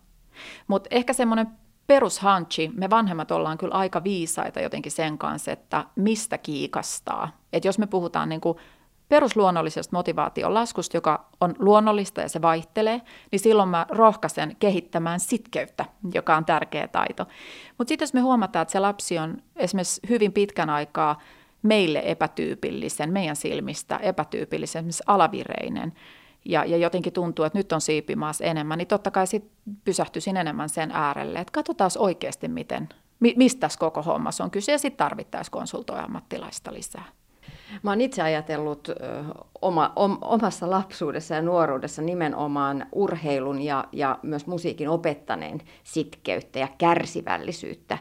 Mutta 0.67 0.87
ehkä 0.91 1.13
semmoinen 1.13 1.47
perushanchi, 1.87 2.71
me 2.75 2.89
vanhemmat 2.89 3.31
ollaan 3.31 3.57
kyllä 3.57 3.75
aika 3.75 4.03
viisaita 4.03 4.59
jotenkin 4.59 4.91
sen 4.91 5.17
kanssa, 5.17 5.51
että 5.51 5.85
mistä 5.95 6.37
kiikastaa. 6.37 7.37
Et 7.53 7.65
jos 7.65 7.79
me 7.79 7.87
puhutaan 7.87 8.29
niin 8.29 8.41
kuin 8.41 8.57
perusluonnollisesta 9.09 9.95
motivaation 9.95 10.53
laskusta, 10.53 10.97
joka 10.97 11.25
on 11.41 11.55
luonnollista 11.59 12.21
ja 12.21 12.29
se 12.29 12.41
vaihtelee, 12.41 13.01
niin 13.31 13.39
silloin 13.39 13.69
mä 13.69 13.85
rohkaisen 13.89 14.55
kehittämään 14.59 15.19
sitkeyttä, 15.19 15.85
joka 16.13 16.35
on 16.37 16.45
tärkeä 16.45 16.87
taito. 16.87 17.25
Mutta 17.77 17.89
sitten 17.89 18.05
jos 18.05 18.13
me 18.13 18.19
huomataan, 18.19 18.61
että 18.61 18.71
se 18.71 18.79
lapsi 18.79 19.17
on 19.17 19.37
esimerkiksi 19.55 20.01
hyvin 20.09 20.33
pitkän 20.33 20.69
aikaa 20.69 21.21
meille 21.61 22.01
epätyypillisen, 22.05 23.13
meidän 23.13 23.35
silmistä 23.35 23.97
epätyypillisen, 23.97 24.79
esimerkiksi 24.79 25.03
alavireinen, 25.07 25.93
ja, 26.45 26.65
ja 26.65 26.77
jotenkin 26.77 27.13
tuntuu, 27.13 27.45
että 27.45 27.59
nyt 27.59 27.71
on 27.71 27.81
siipimaas 27.81 28.41
enemmän, 28.41 28.77
niin 28.77 28.87
totta 28.87 29.11
kai 29.11 29.27
sit 29.27 29.51
pysähtyisin 29.83 30.37
enemmän 30.37 30.69
sen 30.69 30.91
äärelle, 30.91 31.39
että 31.39 31.51
katsotaan 31.51 31.91
oikeasti, 31.97 32.47
miten, 32.47 32.89
mistä 33.19 33.59
tässä 33.59 33.79
koko 33.79 34.01
hommassa 34.01 34.43
on 34.43 34.51
kyse, 34.51 34.71
ja 34.71 34.79
sitten 34.79 34.97
tarvittaisiin 34.97 35.51
konsultoida 35.51 36.03
ammattilaista 36.03 36.73
lisää. 36.73 37.05
Mä 37.83 37.91
oon 37.91 38.01
itse 38.01 38.21
ajatellut 38.21 38.87
oma, 39.61 39.93
om, 39.95 40.17
omassa 40.21 40.69
lapsuudessa 40.69 41.35
ja 41.35 41.41
nuoruudessa 41.41 42.01
nimenomaan 42.01 42.85
urheilun 42.91 43.61
ja, 43.61 43.85
ja 43.91 44.19
myös 44.23 44.47
musiikin 44.47 44.89
opettaneen 44.89 45.61
sitkeyttä 45.83 46.59
ja 46.59 46.67
kärsivällisyyttä. 46.77 47.97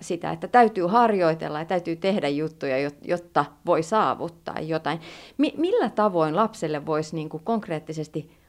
Sitä, 0.00 0.30
että 0.30 0.48
täytyy 0.48 0.86
harjoitella 0.86 1.58
ja 1.58 1.64
täytyy 1.64 1.96
tehdä 1.96 2.28
juttuja, 2.28 2.76
jotta 3.02 3.44
voi 3.66 3.82
saavuttaa 3.82 4.60
jotain. 4.60 5.00
Mi, 5.38 5.54
millä 5.56 5.90
tavoin 5.90 6.36
lapselle 6.36 6.86
voisi 6.86 7.16
niin 7.16 7.28
kuin 7.28 7.44
konkreettisesti 7.44 8.42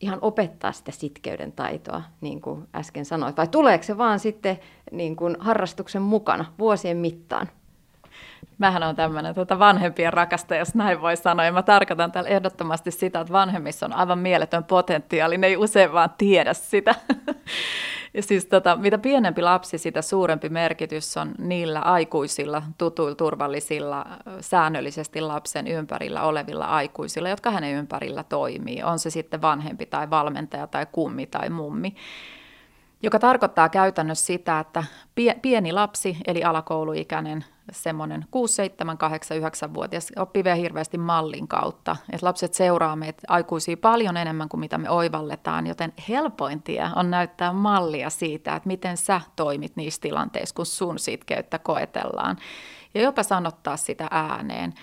ihan 0.00 0.18
opettaa 0.22 0.72
sitä 0.72 0.92
sitkeyden 0.92 1.52
taitoa, 1.52 2.02
niin 2.20 2.40
kuin 2.40 2.68
äsken 2.74 3.04
sanoit, 3.04 3.36
vai 3.36 3.48
tuleeko 3.48 3.84
se 3.84 3.98
vaan 3.98 4.18
sitten 4.18 4.58
niin 4.92 5.16
kuin 5.16 5.36
harrastuksen 5.38 6.02
mukana 6.02 6.44
vuosien 6.58 6.96
mittaan? 6.96 7.48
Mähän 8.58 8.82
on 8.82 8.96
tämmöinen 8.96 9.34
tota 9.34 9.58
vanhempien 9.58 10.12
rakastaja, 10.12 10.58
jos 10.58 10.74
näin 10.74 11.00
voi 11.00 11.16
sanoa. 11.16 11.46
Ja 11.46 11.52
mä 11.52 11.62
tarkoitan 11.62 12.12
täällä 12.12 12.30
ehdottomasti 12.30 12.90
sitä, 12.90 13.20
että 13.20 13.32
vanhemmissa 13.32 13.86
on 13.86 13.92
aivan 13.92 14.18
mieletön 14.18 14.64
potentiaali. 14.64 15.38
Ne 15.38 15.46
ei 15.46 15.56
usein 15.56 15.92
vaan 15.92 16.10
tiedä 16.18 16.54
sitä. 16.54 16.94
Ja 18.14 18.22
siis 18.22 18.46
tota, 18.46 18.76
mitä 18.76 18.98
pienempi 18.98 19.42
lapsi, 19.42 19.78
sitä 19.78 20.02
suurempi 20.02 20.48
merkitys 20.48 21.16
on 21.16 21.32
niillä 21.38 21.80
aikuisilla, 21.80 22.62
tutuilla, 22.78 23.14
turvallisilla, 23.14 24.06
säännöllisesti 24.40 25.20
lapsen 25.20 25.66
ympärillä 25.66 26.22
olevilla 26.22 26.64
aikuisilla, 26.64 27.28
jotka 27.28 27.50
hänen 27.50 27.74
ympärillä 27.74 28.24
toimii. 28.24 28.82
On 28.82 28.98
se 28.98 29.10
sitten 29.10 29.42
vanhempi 29.42 29.86
tai 29.86 30.10
valmentaja 30.10 30.66
tai 30.66 30.86
kummi 30.92 31.26
tai 31.26 31.50
mummi 31.50 31.94
joka 33.02 33.18
tarkoittaa 33.18 33.68
käytännössä 33.68 34.26
sitä, 34.26 34.60
että 34.60 34.84
pieni 35.42 35.72
lapsi, 35.72 36.16
eli 36.26 36.44
alakouluikäinen, 36.44 37.44
semmoinen 37.72 38.24
6, 38.30 38.54
7, 38.54 38.98
8, 38.98 39.36
9-vuotias 39.38 40.12
oppii 40.16 40.44
vielä 40.44 40.56
hirveästi 40.56 40.98
mallin 40.98 41.48
kautta. 41.48 41.96
Et 42.12 42.22
lapset 42.22 42.54
seuraa 42.54 42.96
meitä 42.96 43.22
aikuisia 43.28 43.76
paljon 43.76 44.16
enemmän 44.16 44.48
kuin 44.48 44.60
mitä 44.60 44.78
me 44.78 44.90
oivalletaan, 44.90 45.66
joten 45.66 45.92
helpoin 46.08 46.62
tie 46.62 46.90
on 46.96 47.10
näyttää 47.10 47.52
mallia 47.52 48.10
siitä, 48.10 48.56
että 48.56 48.66
miten 48.66 48.96
sä 48.96 49.20
toimit 49.36 49.76
niissä 49.76 50.00
tilanteissa, 50.00 50.54
kun 50.54 50.66
sun 50.66 50.98
sitkeyttä 50.98 51.58
koetellaan. 51.58 52.36
Ja 52.94 53.02
jopa 53.02 53.22
sanottaa 53.22 53.76
sitä 53.76 54.08
ääneen. 54.10 54.74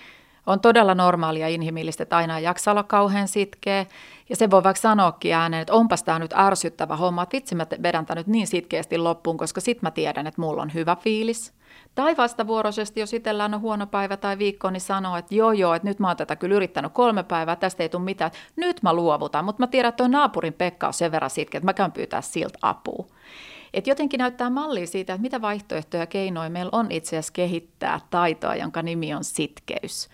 On 0.50 0.60
todella 0.60 0.94
normaalia 0.94 1.48
inhimillistä, 1.48 2.02
että 2.02 2.16
aina 2.16 2.38
ei 2.38 2.44
jaksa 2.44 2.70
olla 2.70 2.82
kauhean 2.82 3.28
sitkeä. 3.28 3.86
Ja 4.28 4.36
se 4.36 4.50
voi 4.50 4.64
vaikka 4.64 4.80
sanoakin 4.80 5.34
ääneen, 5.34 5.60
että 5.60 5.72
onpas 5.72 6.02
tämä 6.02 6.18
nyt 6.18 6.32
ärsyttävä 6.32 6.96
homma, 6.96 7.22
että 7.22 7.36
vitsi 7.36 7.54
mä 7.54 7.66
vedän 7.82 8.06
nyt 8.14 8.26
niin 8.26 8.46
sitkeästi 8.46 8.98
loppuun, 8.98 9.36
koska 9.36 9.60
sit 9.60 9.82
mä 9.82 9.90
tiedän, 9.90 10.26
että 10.26 10.40
mulla 10.40 10.62
on 10.62 10.74
hyvä 10.74 10.96
fiilis. 10.96 11.52
Tai 11.94 12.16
vastavuoroisesti, 12.16 13.00
jos 13.00 13.14
itsellään 13.14 13.54
on 13.54 13.60
huono 13.60 13.86
päivä 13.86 14.16
tai 14.16 14.38
viikko, 14.38 14.70
niin 14.70 14.80
sanoo, 14.80 15.16
että 15.16 15.34
joo 15.34 15.52
joo, 15.52 15.74
että 15.74 15.88
nyt 15.88 15.98
mä 15.98 16.08
oon 16.08 16.16
tätä 16.16 16.36
kyllä 16.36 16.56
yrittänyt 16.56 16.92
kolme 16.92 17.22
päivää, 17.22 17.56
tästä 17.56 17.82
ei 17.82 17.88
tule 17.88 18.02
mitään, 18.02 18.30
nyt 18.56 18.82
mä 18.82 18.92
luovutan, 18.92 19.44
mutta 19.44 19.62
mä 19.62 19.66
tiedän, 19.66 19.88
että 19.88 19.96
tuo 19.96 20.08
naapurin 20.08 20.52
Pekka 20.52 20.86
on 20.86 20.92
sen 20.92 21.12
verran 21.12 21.30
sitkeä, 21.30 21.58
että 21.58 21.66
mä 21.66 21.74
käyn 21.74 21.92
pyytää 21.92 22.20
siltä 22.20 22.58
apua. 22.62 23.06
Et 23.74 23.86
jotenkin 23.86 24.18
näyttää 24.18 24.50
mallia 24.50 24.86
siitä, 24.86 25.12
että 25.12 25.22
mitä 25.22 25.40
vaihtoehtoja 25.40 26.02
ja 26.02 26.06
keinoja 26.06 26.50
meillä 26.50 26.70
on 26.72 26.90
itse 26.90 27.08
asiassa 27.08 27.32
kehittää 27.32 28.00
taitoa, 28.10 28.54
jonka 28.54 28.82
nimi 28.82 29.14
on 29.14 29.24
sitkeys. 29.24 30.08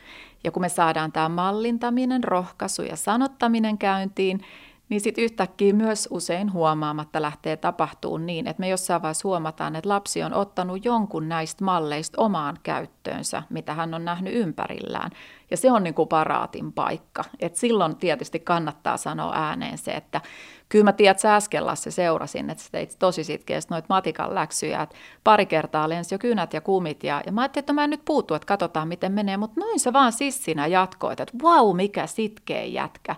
Ja 0.45 0.51
kun 0.51 0.62
me 0.62 0.68
saadaan 0.68 1.12
tämä 1.12 1.28
mallintaminen, 1.28 2.24
rohkaisu 2.24 2.82
ja 2.82 2.97
sanottaminen 2.97 3.78
käyntiin, 3.78 4.41
niin 4.89 5.01
sitten 5.01 5.24
yhtäkkiä 5.24 5.72
myös 5.72 6.09
usein 6.11 6.53
huomaamatta 6.53 7.22
lähtee 7.22 7.57
tapahtumaan 7.57 8.26
niin, 8.26 8.47
että 8.47 8.61
me 8.61 8.68
jossain 8.68 9.03
vaiheessa 9.03 9.28
huomataan, 9.28 9.76
että 9.76 9.89
lapsi 9.89 10.22
on 10.22 10.34
ottanut 10.34 10.84
jonkun 10.84 11.28
näistä 11.28 11.64
malleista 11.64 12.22
omaan 12.22 12.59
käyttöönsä, 12.62 13.43
mitä 13.51 13.74
hän 13.74 13.95
on 13.95 14.05
nähnyt 14.05 14.34
ympärillään. 14.34 15.11
Ja 15.51 15.57
se 15.57 15.72
on 15.72 15.84
niin 15.84 15.95
kuin 15.95 16.09
paraatin 16.09 16.72
paikka. 16.72 17.24
Et 17.41 17.57
silloin 17.57 17.97
tietysti 17.97 18.41
kannattaa 18.41 18.97
sanoa 18.97 19.32
ääneen 19.34 19.78
se, 19.78 19.93
että 19.93 20.20
kyllä 20.68 20.84
mä 20.84 20.92
tiedän, 20.92 21.10
että 21.10 21.20
sä 21.20 21.36
äsken 21.36 21.66
Lasse 21.66 21.90
seurasin, 21.90 22.50
että 22.50 22.64
sä 22.64 22.68
teit 22.72 22.96
tosi 22.98 23.24
sitkeästi 23.24 23.70
noita 23.70 23.86
matikan 23.88 24.34
läksyjä, 24.34 24.82
että 24.82 24.96
pari 25.24 25.46
kertaa 25.46 25.88
lensi 25.88 26.14
jo 26.14 26.18
kynät 26.18 26.52
ja 26.52 26.60
kumit 26.60 27.04
ja, 27.04 27.22
ja 27.26 27.32
mä 27.32 27.40
ajattelin, 27.40 27.62
että 27.62 27.72
mä 27.72 27.84
en 27.84 27.90
nyt 27.90 28.04
puutu, 28.04 28.34
että 28.34 28.46
katsotaan 28.46 28.88
miten 28.88 29.12
menee, 29.12 29.36
mutta 29.36 29.60
noin 29.60 29.80
se 29.80 29.92
vaan 29.92 30.12
sissinä 30.12 30.66
jatkoit, 30.66 31.20
että 31.20 31.38
vau, 31.42 31.66
wow, 31.66 31.76
mikä 31.76 32.06
sitkeä 32.06 32.64
jätkä. 32.64 33.16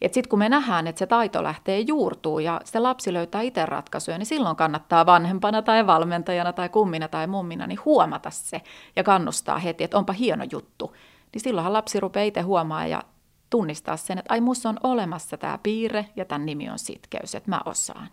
Että 0.00 0.14
sitten 0.14 0.30
kun 0.30 0.38
me 0.38 0.48
nähdään, 0.48 0.86
että 0.86 0.98
se 0.98 1.06
taito 1.06 1.42
lähtee 1.42 1.80
juurtuu 1.80 2.38
ja 2.38 2.60
se 2.64 2.78
lapsi 2.78 3.12
löytää 3.12 3.40
itse 3.40 3.66
ratkaisuja, 3.66 4.18
niin 4.18 4.26
silloin 4.26 4.56
kannattaa 4.56 5.06
vanhempana 5.06 5.62
tai 5.62 5.86
valmentajana 5.86 6.52
tai 6.52 6.68
kummina 6.68 7.08
tai 7.08 7.26
mummina 7.26 7.66
niin 7.66 7.78
huomata 7.84 8.30
se 8.30 8.60
ja 8.96 9.04
kannustaa 9.04 9.58
heti, 9.58 9.84
että 9.84 9.98
onpa 9.98 10.12
hieno 10.12 10.44
juttu. 10.52 10.96
Niin 11.32 11.42
silloinhan 11.42 11.72
lapsi 11.72 12.00
rupeaa 12.00 12.24
itse 12.24 12.40
huomaa 12.40 12.86
ja 12.86 13.02
tunnistaa 13.54 13.96
sen, 13.96 14.18
että 14.18 14.34
ai 14.34 14.40
musta 14.40 14.68
on 14.68 14.78
olemassa 14.82 15.36
tämä 15.36 15.58
piirre 15.62 16.06
ja 16.16 16.24
tämän 16.24 16.46
nimi 16.46 16.70
on 16.70 16.78
sitkeys, 16.78 17.34
että 17.34 17.50
mä 17.50 17.60
osaan. 17.64 18.08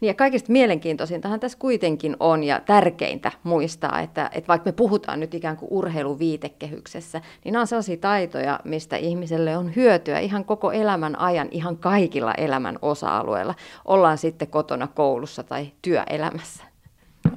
Niin 0.00 0.06
ja 0.08 0.14
kaikista 0.14 0.52
mielenkiintoisintahan 0.52 1.40
tässä 1.40 1.58
kuitenkin 1.58 2.16
on 2.20 2.44
ja 2.44 2.60
tärkeintä 2.60 3.32
muistaa, 3.42 4.00
että, 4.00 4.30
että 4.34 4.48
vaikka 4.48 4.68
me 4.68 4.72
puhutaan 4.72 5.20
nyt 5.20 5.34
ikään 5.34 5.56
kuin 5.56 5.68
urheiluviitekehyksessä, 5.72 7.20
niin 7.44 7.52
nämä 7.52 7.60
on 7.60 7.66
sellaisia 7.66 7.96
taitoja, 7.96 8.60
mistä 8.64 8.96
ihmiselle 8.96 9.56
on 9.56 9.76
hyötyä 9.76 10.18
ihan 10.18 10.44
koko 10.44 10.72
elämän 10.72 11.18
ajan, 11.18 11.48
ihan 11.50 11.76
kaikilla 11.76 12.34
elämän 12.34 12.78
osa-alueilla. 12.82 13.54
Ollaan 13.84 14.18
sitten 14.18 14.48
kotona, 14.48 14.86
koulussa 14.86 15.42
tai 15.42 15.72
työelämässä. 15.82 16.73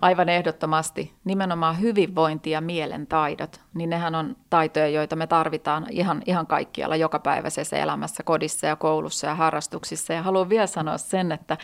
Aivan 0.01 0.29
ehdottomasti. 0.29 1.13
Nimenomaan 1.23 1.81
hyvinvointi 1.81 2.51
ja 2.51 2.61
mielen 2.61 3.07
taidot, 3.07 3.61
niin 3.73 3.89
nehän 3.89 4.15
on 4.15 4.35
taitoja, 4.49 4.87
joita 4.87 5.15
me 5.15 5.27
tarvitaan 5.27 5.85
ihan, 5.89 6.21
ihan 6.25 6.47
kaikkialla 6.47 6.95
jokapäiväisessä 6.95 7.77
elämässä, 7.77 8.23
kodissa 8.23 8.67
ja 8.67 8.75
koulussa 8.75 9.27
ja 9.27 9.35
harrastuksissa. 9.35 10.13
Ja 10.13 10.23
haluan 10.23 10.49
vielä 10.49 10.67
sanoa 10.67 10.97
sen, 10.97 11.31
että 11.31 11.57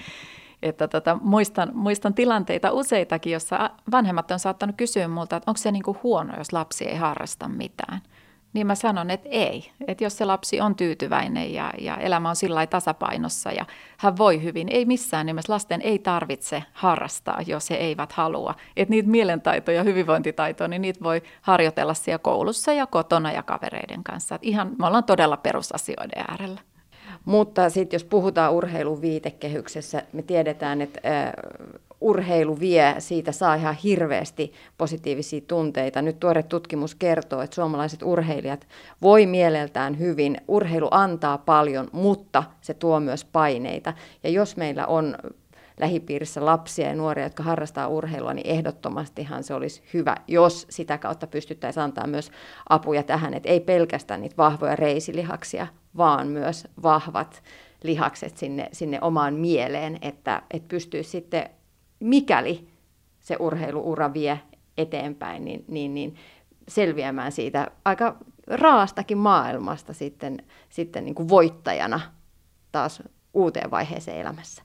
että 0.63 0.87
tota, 0.87 1.17
muistan, 1.21 1.71
muistan 1.73 2.13
tilanteita 2.13 2.71
useitakin, 2.71 3.33
jossa 3.33 3.69
vanhemmat 3.91 4.31
on 4.31 4.39
saattanut 4.39 4.75
kysyä 4.75 5.07
multa, 5.07 5.35
että 5.35 5.51
onko 5.51 5.57
se 5.57 5.71
niin 5.71 5.83
kuin 5.83 5.97
huono, 6.03 6.37
jos 6.37 6.53
lapsi 6.53 6.85
ei 6.85 6.95
harrasta 6.95 7.47
mitään. 7.47 8.01
Niin 8.53 8.67
mä 8.67 8.75
sanon, 8.75 9.09
että 9.09 9.29
ei. 9.31 9.71
Että 9.87 10.03
jos 10.03 10.17
se 10.17 10.25
lapsi 10.25 10.61
on 10.61 10.75
tyytyväinen 10.75 11.53
ja, 11.53 11.73
ja 11.79 11.97
elämä 11.97 12.29
on 12.29 12.35
sillä 12.35 12.67
tasapainossa 12.67 13.51
ja 13.51 13.65
hän 13.97 14.17
voi 14.17 14.43
hyvin, 14.43 14.67
ei 14.71 14.85
missään 14.85 15.25
nimessä 15.25 15.53
lasten 15.53 15.81
ei 15.81 15.99
tarvitse 15.99 16.63
harrastaa, 16.73 17.39
jos 17.47 17.69
he 17.69 17.75
eivät 17.75 18.11
halua. 18.11 18.55
Että 18.77 18.91
niitä 18.91 19.09
mielentaitoja 19.09 19.77
ja 19.77 19.83
hyvinvointitaitoja, 19.83 20.67
niin 20.67 20.81
niitä 20.81 21.03
voi 21.03 21.21
harjoitella 21.41 21.93
siellä 21.93 22.19
koulussa 22.19 22.73
ja 22.73 22.87
kotona 22.87 23.31
ja 23.31 23.43
kavereiden 23.43 24.03
kanssa. 24.03 24.35
Et 24.35 24.43
ihan, 24.43 24.71
me 24.79 24.87
ollaan 24.87 25.03
todella 25.03 25.37
perusasioiden 25.37 26.23
äärellä. 26.29 26.61
Mutta 27.25 27.69
sitten 27.69 27.95
jos 27.95 28.03
puhutaan 28.03 28.53
urheilun 28.53 29.01
viitekehyksessä, 29.01 30.03
me 30.13 30.21
tiedetään, 30.21 30.81
että 30.81 31.01
urheilu 32.03 32.59
vie, 32.59 32.95
siitä 32.99 33.31
saa 33.31 33.55
ihan 33.55 33.75
hirveästi 33.75 34.53
positiivisia 34.77 35.41
tunteita. 35.47 36.01
Nyt 36.01 36.19
tuore 36.19 36.43
tutkimus 36.43 36.95
kertoo, 36.95 37.41
että 37.41 37.55
suomalaiset 37.55 38.03
urheilijat 38.03 38.67
voi 39.01 39.25
mieleltään 39.25 39.99
hyvin. 39.99 40.37
Urheilu 40.47 40.87
antaa 40.91 41.37
paljon, 41.37 41.87
mutta 41.91 42.43
se 42.61 42.73
tuo 42.73 42.99
myös 42.99 43.25
paineita. 43.25 43.93
Ja 44.23 44.29
jos 44.29 44.57
meillä 44.57 44.87
on 44.87 45.17
lähipiirissä 45.79 46.45
lapsia 46.45 46.87
ja 46.87 46.95
nuoria, 46.95 47.23
jotka 47.23 47.43
harrastaa 47.43 47.87
urheilua, 47.87 48.33
niin 48.33 48.47
ehdottomastihan 48.47 49.43
se 49.43 49.53
olisi 49.53 49.83
hyvä, 49.93 50.15
jos 50.27 50.65
sitä 50.69 50.97
kautta 50.97 51.27
pystyttäisiin 51.27 51.83
antaa 51.83 52.07
myös 52.07 52.31
apuja 52.69 53.03
tähän, 53.03 53.33
että 53.33 53.49
ei 53.49 53.59
pelkästään 53.59 54.21
niitä 54.21 54.37
vahvoja 54.37 54.75
reisilihaksia, 54.75 55.67
vaan 55.97 56.27
myös 56.27 56.67
vahvat 56.83 57.43
lihakset 57.83 58.37
sinne, 58.37 58.69
sinne 58.71 58.99
omaan 59.01 59.33
mieleen, 59.33 59.97
että, 60.01 60.41
että 60.51 60.67
pystyy 60.67 61.03
sitten, 61.03 61.49
mikäli 62.03 62.67
se 63.19 63.35
urheiluura 63.39 64.13
vie 64.13 64.39
eteenpäin, 64.77 65.45
niin, 65.45 65.65
niin, 65.67 65.93
niin 65.93 66.15
selviämään 66.67 67.31
siitä 67.31 67.71
aika 67.85 68.17
raastakin 68.47 69.17
maailmasta 69.17 69.93
sitten, 69.93 70.43
sitten 70.69 71.05
niin 71.05 71.15
kuin 71.15 71.29
voittajana 71.29 72.01
taas 72.71 73.03
uuteen 73.33 73.71
vaiheeseen 73.71 74.17
elämässä. 74.17 74.63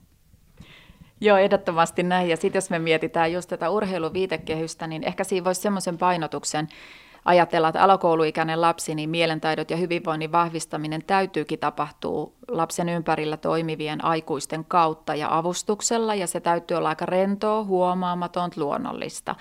Joo, 1.21 1.37
ehdottomasti 1.37 2.03
näin. 2.03 2.29
Ja 2.29 2.37
sitten 2.37 2.57
jos 2.57 2.69
me 2.69 2.79
mietitään 2.79 3.33
just 3.33 3.49
tätä 3.49 3.69
urheiluviitekehystä, 3.69 4.87
niin 4.87 5.03
ehkä 5.03 5.23
siinä 5.23 5.43
voisi 5.43 5.61
semmoisen 5.61 5.97
painotuksen 5.97 6.67
ajatella, 7.25 7.67
että 7.67 7.83
alakouluikäinen 7.83 8.61
lapsi, 8.61 8.95
niin 8.95 9.09
mielentaidot 9.09 9.71
ja 9.71 9.77
hyvinvoinnin 9.77 10.31
vahvistaminen 10.31 11.03
täytyykin 11.03 11.59
tapahtua 11.59 12.31
lapsen 12.47 12.89
ympärillä 12.89 13.37
toimivien 13.37 14.05
aikuisten 14.05 14.65
kautta 14.65 15.15
ja 15.15 15.37
avustuksella, 15.37 16.15
ja 16.15 16.27
se 16.27 16.39
täytyy 16.39 16.77
olla 16.77 16.89
aika 16.89 17.05
rentoa, 17.05 17.63
huomaamatonta, 17.63 18.61
luonnollista. 18.61 19.35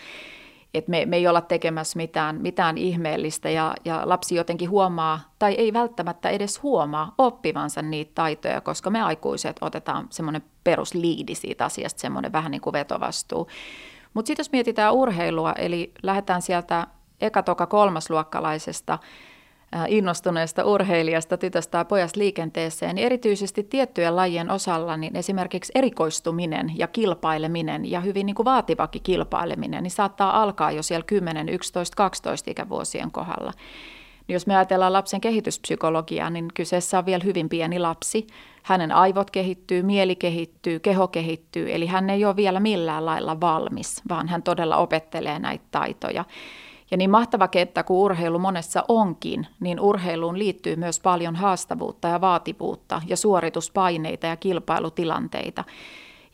Et 0.74 0.88
me, 0.88 1.06
me 1.06 1.16
ei 1.16 1.26
olla 1.28 1.40
tekemässä 1.40 1.96
mitään, 1.96 2.40
mitään 2.40 2.78
ihmeellistä 2.78 3.50
ja, 3.50 3.74
ja 3.84 4.02
lapsi 4.04 4.34
jotenkin 4.34 4.70
huomaa, 4.70 5.20
tai 5.38 5.54
ei 5.54 5.72
välttämättä 5.72 6.28
edes 6.28 6.62
huomaa 6.62 7.14
oppivansa 7.18 7.82
niitä 7.82 8.12
taitoja, 8.14 8.60
koska 8.60 8.90
me 8.90 9.02
aikuiset 9.02 9.56
otetaan 9.60 10.06
semmoinen 10.10 10.42
perusliidi 10.64 11.34
siitä 11.34 11.64
asiasta, 11.64 12.00
semmoinen 12.00 12.32
vähän 12.32 12.50
niin 12.50 12.60
kuin 12.60 12.72
vetovastuu. 12.72 13.48
Mutta 14.14 14.26
sitten 14.26 14.40
jos 14.40 14.52
mietitään 14.52 14.94
urheilua, 14.94 15.52
eli 15.52 15.92
lähdetään 16.02 16.42
sieltä 16.42 16.86
eka, 17.20 17.42
toka, 17.42 17.66
kolmasluokkalaisesta 17.66 18.98
innostuneesta 19.88 20.64
urheilijasta, 20.64 21.36
tytöstä 21.36 21.78
ja 21.78 21.84
pojasta 21.84 22.20
liikenteeseen, 22.20 22.94
niin 22.94 23.06
erityisesti 23.06 23.62
tiettyjen 23.62 24.16
lajien 24.16 24.50
osalla, 24.50 24.96
niin 24.96 25.16
esimerkiksi 25.16 25.72
erikoistuminen 25.74 26.72
ja 26.74 26.86
kilpaileminen 26.86 27.90
ja 27.90 28.00
hyvin 28.00 28.26
niin 28.26 28.36
kuin 28.36 28.44
vaativakin 28.44 29.02
kilpaileminen, 29.02 29.82
niin 29.82 29.90
saattaa 29.90 30.42
alkaa 30.42 30.70
jo 30.70 30.82
siellä 30.82 31.04
10, 31.04 31.48
11, 31.48 31.96
12 31.96 32.50
ikävuosien 32.50 33.10
kohdalla. 33.10 33.52
Niin 34.26 34.34
jos 34.34 34.46
me 34.46 34.56
ajatellaan 34.56 34.92
lapsen 34.92 35.20
kehityspsykologiaa, 35.20 36.30
niin 36.30 36.48
kyseessä 36.54 36.98
on 36.98 37.06
vielä 37.06 37.24
hyvin 37.24 37.48
pieni 37.48 37.78
lapsi. 37.78 38.26
Hänen 38.62 38.92
aivot 38.92 39.30
kehittyy, 39.30 39.82
mieli 39.82 40.16
kehittyy, 40.16 40.80
keho 40.80 41.08
kehittyy, 41.08 41.74
eli 41.74 41.86
hän 41.86 42.10
ei 42.10 42.24
ole 42.24 42.36
vielä 42.36 42.60
millään 42.60 43.06
lailla 43.06 43.40
valmis, 43.40 44.02
vaan 44.08 44.28
hän 44.28 44.42
todella 44.42 44.76
opettelee 44.76 45.38
näitä 45.38 45.64
taitoja. 45.70 46.24
Ja 46.90 46.96
niin 46.96 47.10
mahtava 47.10 47.48
kenttä 47.48 47.82
kuin 47.82 47.98
urheilu 47.98 48.38
monessa 48.38 48.84
onkin, 48.88 49.46
niin 49.60 49.80
urheiluun 49.80 50.38
liittyy 50.38 50.76
myös 50.76 51.00
paljon 51.00 51.36
haastavuutta 51.36 52.08
ja 52.08 52.20
vaativuutta 52.20 53.02
ja 53.06 53.16
suorituspaineita 53.16 54.26
ja 54.26 54.36
kilpailutilanteita. 54.36 55.64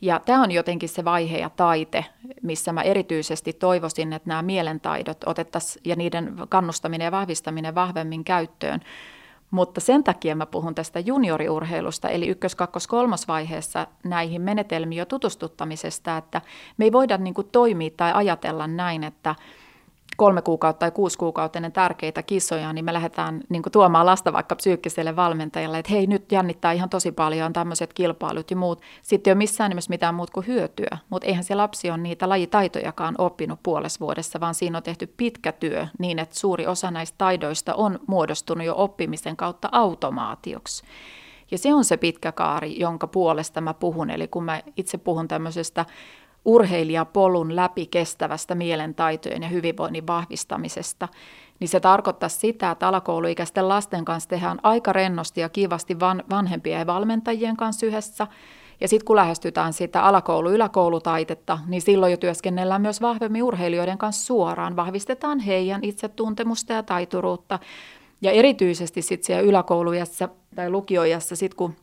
Ja 0.01 0.21
tämä 0.25 0.43
on 0.43 0.51
jotenkin 0.51 0.89
se 0.89 1.05
vaihe 1.05 1.39
ja 1.39 1.51
taite, 1.51 2.05
missä 2.43 2.73
mä 2.73 2.83
erityisesti 2.83 3.53
toivoisin, 3.53 4.13
että 4.13 4.29
nämä 4.29 4.43
mielentaidot 4.43 5.19
otettaisiin 5.27 5.83
ja 5.85 5.97
niiden 5.97 6.35
kannustaminen 6.49 7.05
ja 7.05 7.13
vahvistaminen 7.13 7.75
vahvemmin 7.75 8.25
käyttöön. 8.25 8.81
Mutta 9.51 9.81
sen 9.81 10.05
takia 10.05 10.37
mä 10.37 10.47
puhun 10.47 10.75
tästä 10.75 11.01
junioriurheilusta, 11.01 12.09
eli 12.09 12.29
ykkös-, 12.29 12.55
kakkos-, 12.55 12.87
kolmosvaiheessa 12.87 13.87
näihin 14.05 14.43
menetelmiin 14.43 14.99
jo 14.99 15.05
tutustuttamisesta, 15.05 16.17
että 16.17 16.41
me 16.77 16.85
ei 16.85 16.93
voida 16.93 17.19
niin 17.19 17.35
kuin 17.35 17.49
toimia 17.53 17.91
tai 17.97 18.13
ajatella 18.15 18.67
näin, 18.67 19.05
että– 19.05 19.35
kolme 20.17 20.43
kuukautta 20.43 20.81
tai 20.81 20.91
kuusi 20.91 21.19
kuukautta 21.19 21.59
ennen 21.59 21.73
tärkeitä 21.73 22.23
kisoja, 22.23 22.73
niin 22.73 22.85
me 22.85 22.93
lähdetään 22.93 23.41
niin 23.49 23.63
kuin, 23.63 23.73
tuomaan 23.73 24.07
lasta 24.07 24.33
vaikka 24.33 24.57
psyykkiselle 24.57 25.17
valmentajalle, 25.17 25.79
että 25.79 25.93
hei 25.93 26.07
nyt 26.07 26.33
jännittää 26.33 26.73
ihan 26.73 26.91
tosi 26.91 27.13
paljon 27.13 27.53
tämmöiset 27.53 27.93
kilpailut 27.93 28.51
ja 28.51 28.57
muut. 28.57 28.81
Sitten 29.03 29.31
ei 29.31 29.33
ole 29.33 29.39
missään 29.39 29.69
nimessä 29.69 29.91
mitään 29.91 30.15
muut 30.15 30.31
kuin 30.31 30.47
hyötyä, 30.47 30.99
mutta 31.11 31.27
eihän 31.27 31.45
se 31.45 31.55
lapsi 31.55 31.91
ole 31.91 31.99
niitä 31.99 32.29
lajitaitojakaan 32.29 33.15
oppinut 33.19 33.61
puolessa 33.63 34.01
vuodessa, 34.01 34.41
vaan 34.41 34.55
siinä 34.55 34.79
on 34.79 34.83
tehty 34.83 35.07
pitkä 35.17 35.53
työ 35.53 35.87
niin, 35.99 36.19
että 36.19 36.39
suuri 36.39 36.67
osa 36.67 36.91
näistä 36.91 37.15
taidoista 37.19 37.75
on 37.75 37.99
muodostunut 38.07 38.67
jo 38.67 38.75
oppimisen 38.77 39.37
kautta 39.37 39.69
automaatioksi. 39.73 40.85
Ja 41.51 41.59
se 41.59 41.75
on 41.75 41.85
se 41.85 41.97
pitkä 41.97 42.33
kaari, 42.33 42.81
jonka 42.81 43.07
puolesta 43.07 43.61
mä 43.61 43.75
puhun. 43.75 44.11
Eli 44.11 44.29
kun 44.29 44.45
mä 44.45 44.63
itse 44.77 44.99
puhun 44.99 45.29
tämmöisestä 45.29 45.87
urheilijapolun 46.45 47.57
läpi 47.57 47.87
kestävästä 47.87 48.55
mielentaitojen 48.55 49.43
ja 49.43 49.49
hyvinvoinnin 49.49 50.07
vahvistamisesta, 50.07 51.09
niin 51.61 51.69
se 51.69 51.81
tarkoittaa 51.81 52.29
sitä, 52.29 52.71
että 52.71 52.89
alakouluikäisten 52.89 53.69
lasten 53.69 54.05
kanssa 54.05 54.29
tehdään 54.29 54.59
aika 54.63 54.93
rennosti 54.93 55.41
ja 55.41 55.49
kivasti 55.49 56.01
van, 56.01 56.23
vanhempien 56.31 56.79
ja 56.79 56.87
valmentajien 56.87 57.57
kanssa 57.57 57.87
yhdessä. 57.87 58.27
Ja 58.81 58.89
sitten 58.89 59.07
kun 59.07 59.17
lähestytään 59.17 59.73
sitä 59.73 60.03
alakoulu-yläkoulutaitetta, 60.03 61.59
niin 61.67 61.83
silloin 61.83 62.11
jo 62.11 62.17
työskennellään 62.17 62.83
myös 62.83 63.01
vahvemmin 63.01 63.43
urheilijoiden 63.43 63.99
kanssa 63.99 64.27
suoraan. 64.27 64.77
Vahvistetaan 64.77 65.39
heidän 65.39 65.85
itsetuntemusta 65.85 66.73
ja 66.73 66.83
taituruutta. 66.83 67.59
Ja 68.23 68.31
erityisesti 68.31 69.03
sitten 69.03 69.27
siellä 69.27 69.43
yläkoulujassa 69.43 70.29
tai 70.55 70.71
lukioijassa, 70.71 71.37
sit 71.37 71.55
kun 71.55 71.77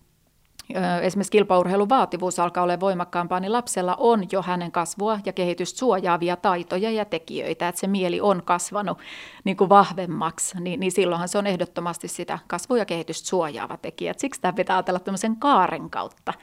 esimerkiksi 1.01 1.31
kilpaurheilun 1.31 1.89
vaativuus 1.89 2.39
alkaa 2.39 2.63
olla 2.63 2.79
voimakkaampaa, 2.79 3.39
niin 3.39 3.53
lapsella 3.53 3.95
on 3.99 4.27
jo 4.31 4.41
hänen 4.41 4.71
kasvua 4.71 5.19
ja 5.25 5.33
kehitystä 5.33 5.79
suojaavia 5.79 6.35
taitoja 6.35 6.91
ja 6.91 7.05
tekijöitä, 7.05 7.67
että 7.67 7.81
se 7.81 7.87
mieli 7.87 8.21
on 8.21 8.43
kasvanut 8.43 8.97
niin 9.43 9.57
kuin 9.57 9.69
vahvemmaksi, 9.69 10.59
niin, 10.59 10.79
niin 10.79 10.91
silloinhan 10.91 11.29
se 11.29 11.37
on 11.37 11.47
ehdottomasti 11.47 12.07
sitä 12.07 12.39
kasvu- 12.47 12.75
ja 12.75 12.85
kehitystä 12.85 13.27
suojaava 13.27 13.77
tekijä. 13.77 14.13
Siksi 14.17 14.41
tämä 14.41 14.53
pitää 14.53 14.75
ajatella 14.75 14.99
tämmöisen 14.99 15.35
kaaren 15.35 15.89
kautta. 15.89 16.33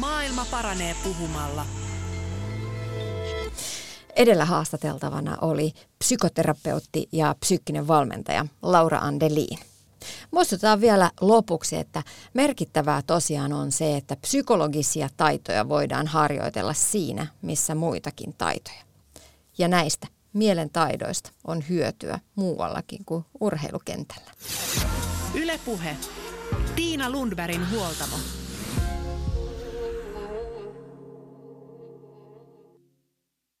Maailma 0.00 0.46
paranee 0.50 0.94
puhumalla. 1.04 1.64
Edellä 4.16 4.44
haastateltavana 4.44 5.36
oli 5.40 5.72
psykoterapeutti 5.98 7.08
ja 7.12 7.34
psyykkinen 7.40 7.88
valmentaja 7.88 8.46
Laura 8.62 8.98
Andeliin. 8.98 9.58
Muistutetaan 10.30 10.80
vielä 10.80 11.10
lopuksi, 11.20 11.76
että 11.76 12.02
merkittävää 12.34 13.02
tosiaan 13.02 13.52
on 13.52 13.72
se, 13.72 13.96
että 13.96 14.16
psykologisia 14.16 15.08
taitoja 15.16 15.68
voidaan 15.68 16.06
harjoitella 16.06 16.74
siinä, 16.74 17.26
missä 17.42 17.74
muitakin 17.74 18.34
taitoja. 18.38 18.82
Ja 19.58 19.68
näistä 19.68 20.06
mielen 20.32 20.70
taidoista 20.70 21.30
on 21.44 21.64
hyötyä 21.68 22.18
muuallakin 22.34 23.04
kuin 23.04 23.24
urheilukentällä. 23.40 24.30
Ylepuhe. 25.34 25.96
Tiina 26.76 27.10
Lundbergin 27.10 27.70
huoltamo. 27.70 28.16